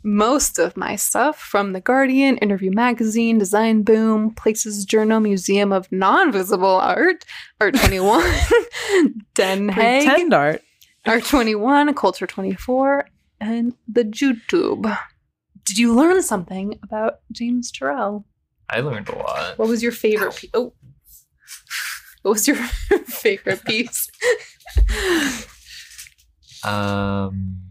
[0.02, 5.86] most of my stuff from The Guardian, Interview Magazine, Design Boom, Places Journal, Museum of
[5.92, 7.24] Non-Visible Art,
[7.60, 8.22] Art 21,
[9.34, 10.62] Den Haag, Pretend art.
[11.06, 13.06] Art 21, Culture 24,
[13.40, 14.98] and the YouTube.
[15.64, 18.24] Did you learn something about James Turrell?
[18.68, 19.58] I learned a lot.
[19.58, 20.50] What was your favorite piece?
[20.54, 20.72] Oh,
[22.22, 22.56] what was your
[23.06, 24.08] favorite piece?
[26.64, 27.62] Um,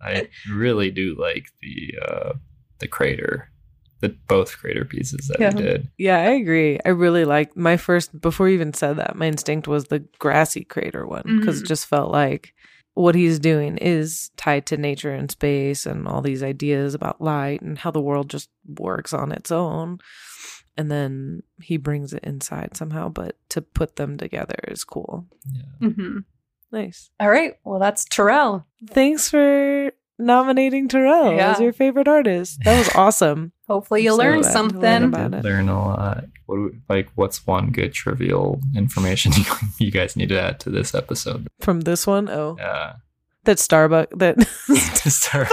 [0.00, 2.32] I really do like the uh,
[2.78, 3.50] the crater,
[4.00, 5.52] the both crater pieces that Yeah.
[5.52, 5.88] he did.
[5.96, 6.78] Yeah, I agree.
[6.84, 9.16] I really like my first before you even said that.
[9.16, 11.64] My instinct was the grassy crater one because Mhm.
[11.64, 12.52] it just felt like
[12.94, 17.60] what he's doing is tied to nature and space and all these ideas about light
[17.60, 18.48] and how the world just
[18.78, 19.98] works on its own.
[20.76, 25.26] And then he brings it inside somehow, but to put them together is cool.
[25.52, 25.88] Yeah.
[25.88, 26.18] Mm-hmm.
[26.72, 27.10] Nice.
[27.20, 27.54] All right.
[27.64, 28.64] Well, that's Turrell.
[28.88, 31.64] Thanks for nominating Turrell as Yeah.
[31.64, 32.60] your favorite artist.
[32.64, 33.52] That was awesome.
[33.68, 35.02] Hopefully, you So learned glad to learn something.
[35.04, 35.44] about it.
[35.44, 36.24] Learn a lot.
[36.46, 37.08] What do we, like?
[37.14, 39.44] What's one good trivial information you,
[39.86, 41.48] you guys need to add to this episode?
[41.60, 42.94] From this one, oh, Yeah.
[43.44, 44.36] that Starbucks that
[45.02, 45.48] to start.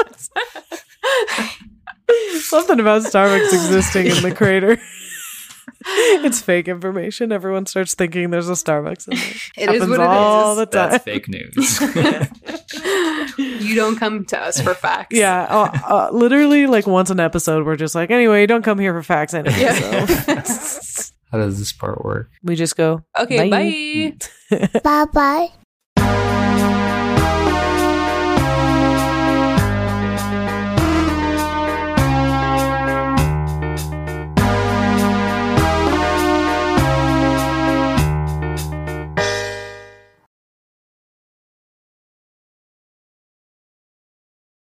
[2.42, 4.78] Something about Starbucks existing in the crater.
[6.26, 7.32] it's fake information.
[7.32, 9.26] Everyone starts thinking there's a Starbucks in there.
[9.58, 10.58] It is Happens what it all is.
[10.60, 10.90] the time.
[10.92, 11.82] That's fake news.
[13.38, 15.16] you don't come to us for facts.
[15.16, 18.80] Yeah, uh, uh, literally, like once an episode, we're just like, anyway, you don't come
[18.80, 19.60] here for facts anyway.
[19.60, 20.44] Yeah.
[20.44, 22.30] So How does this part work?
[22.44, 23.04] we just go.
[23.18, 23.50] Okay.
[23.50, 24.16] Bye.
[24.50, 24.80] bye.
[24.84, 25.52] Bye bye.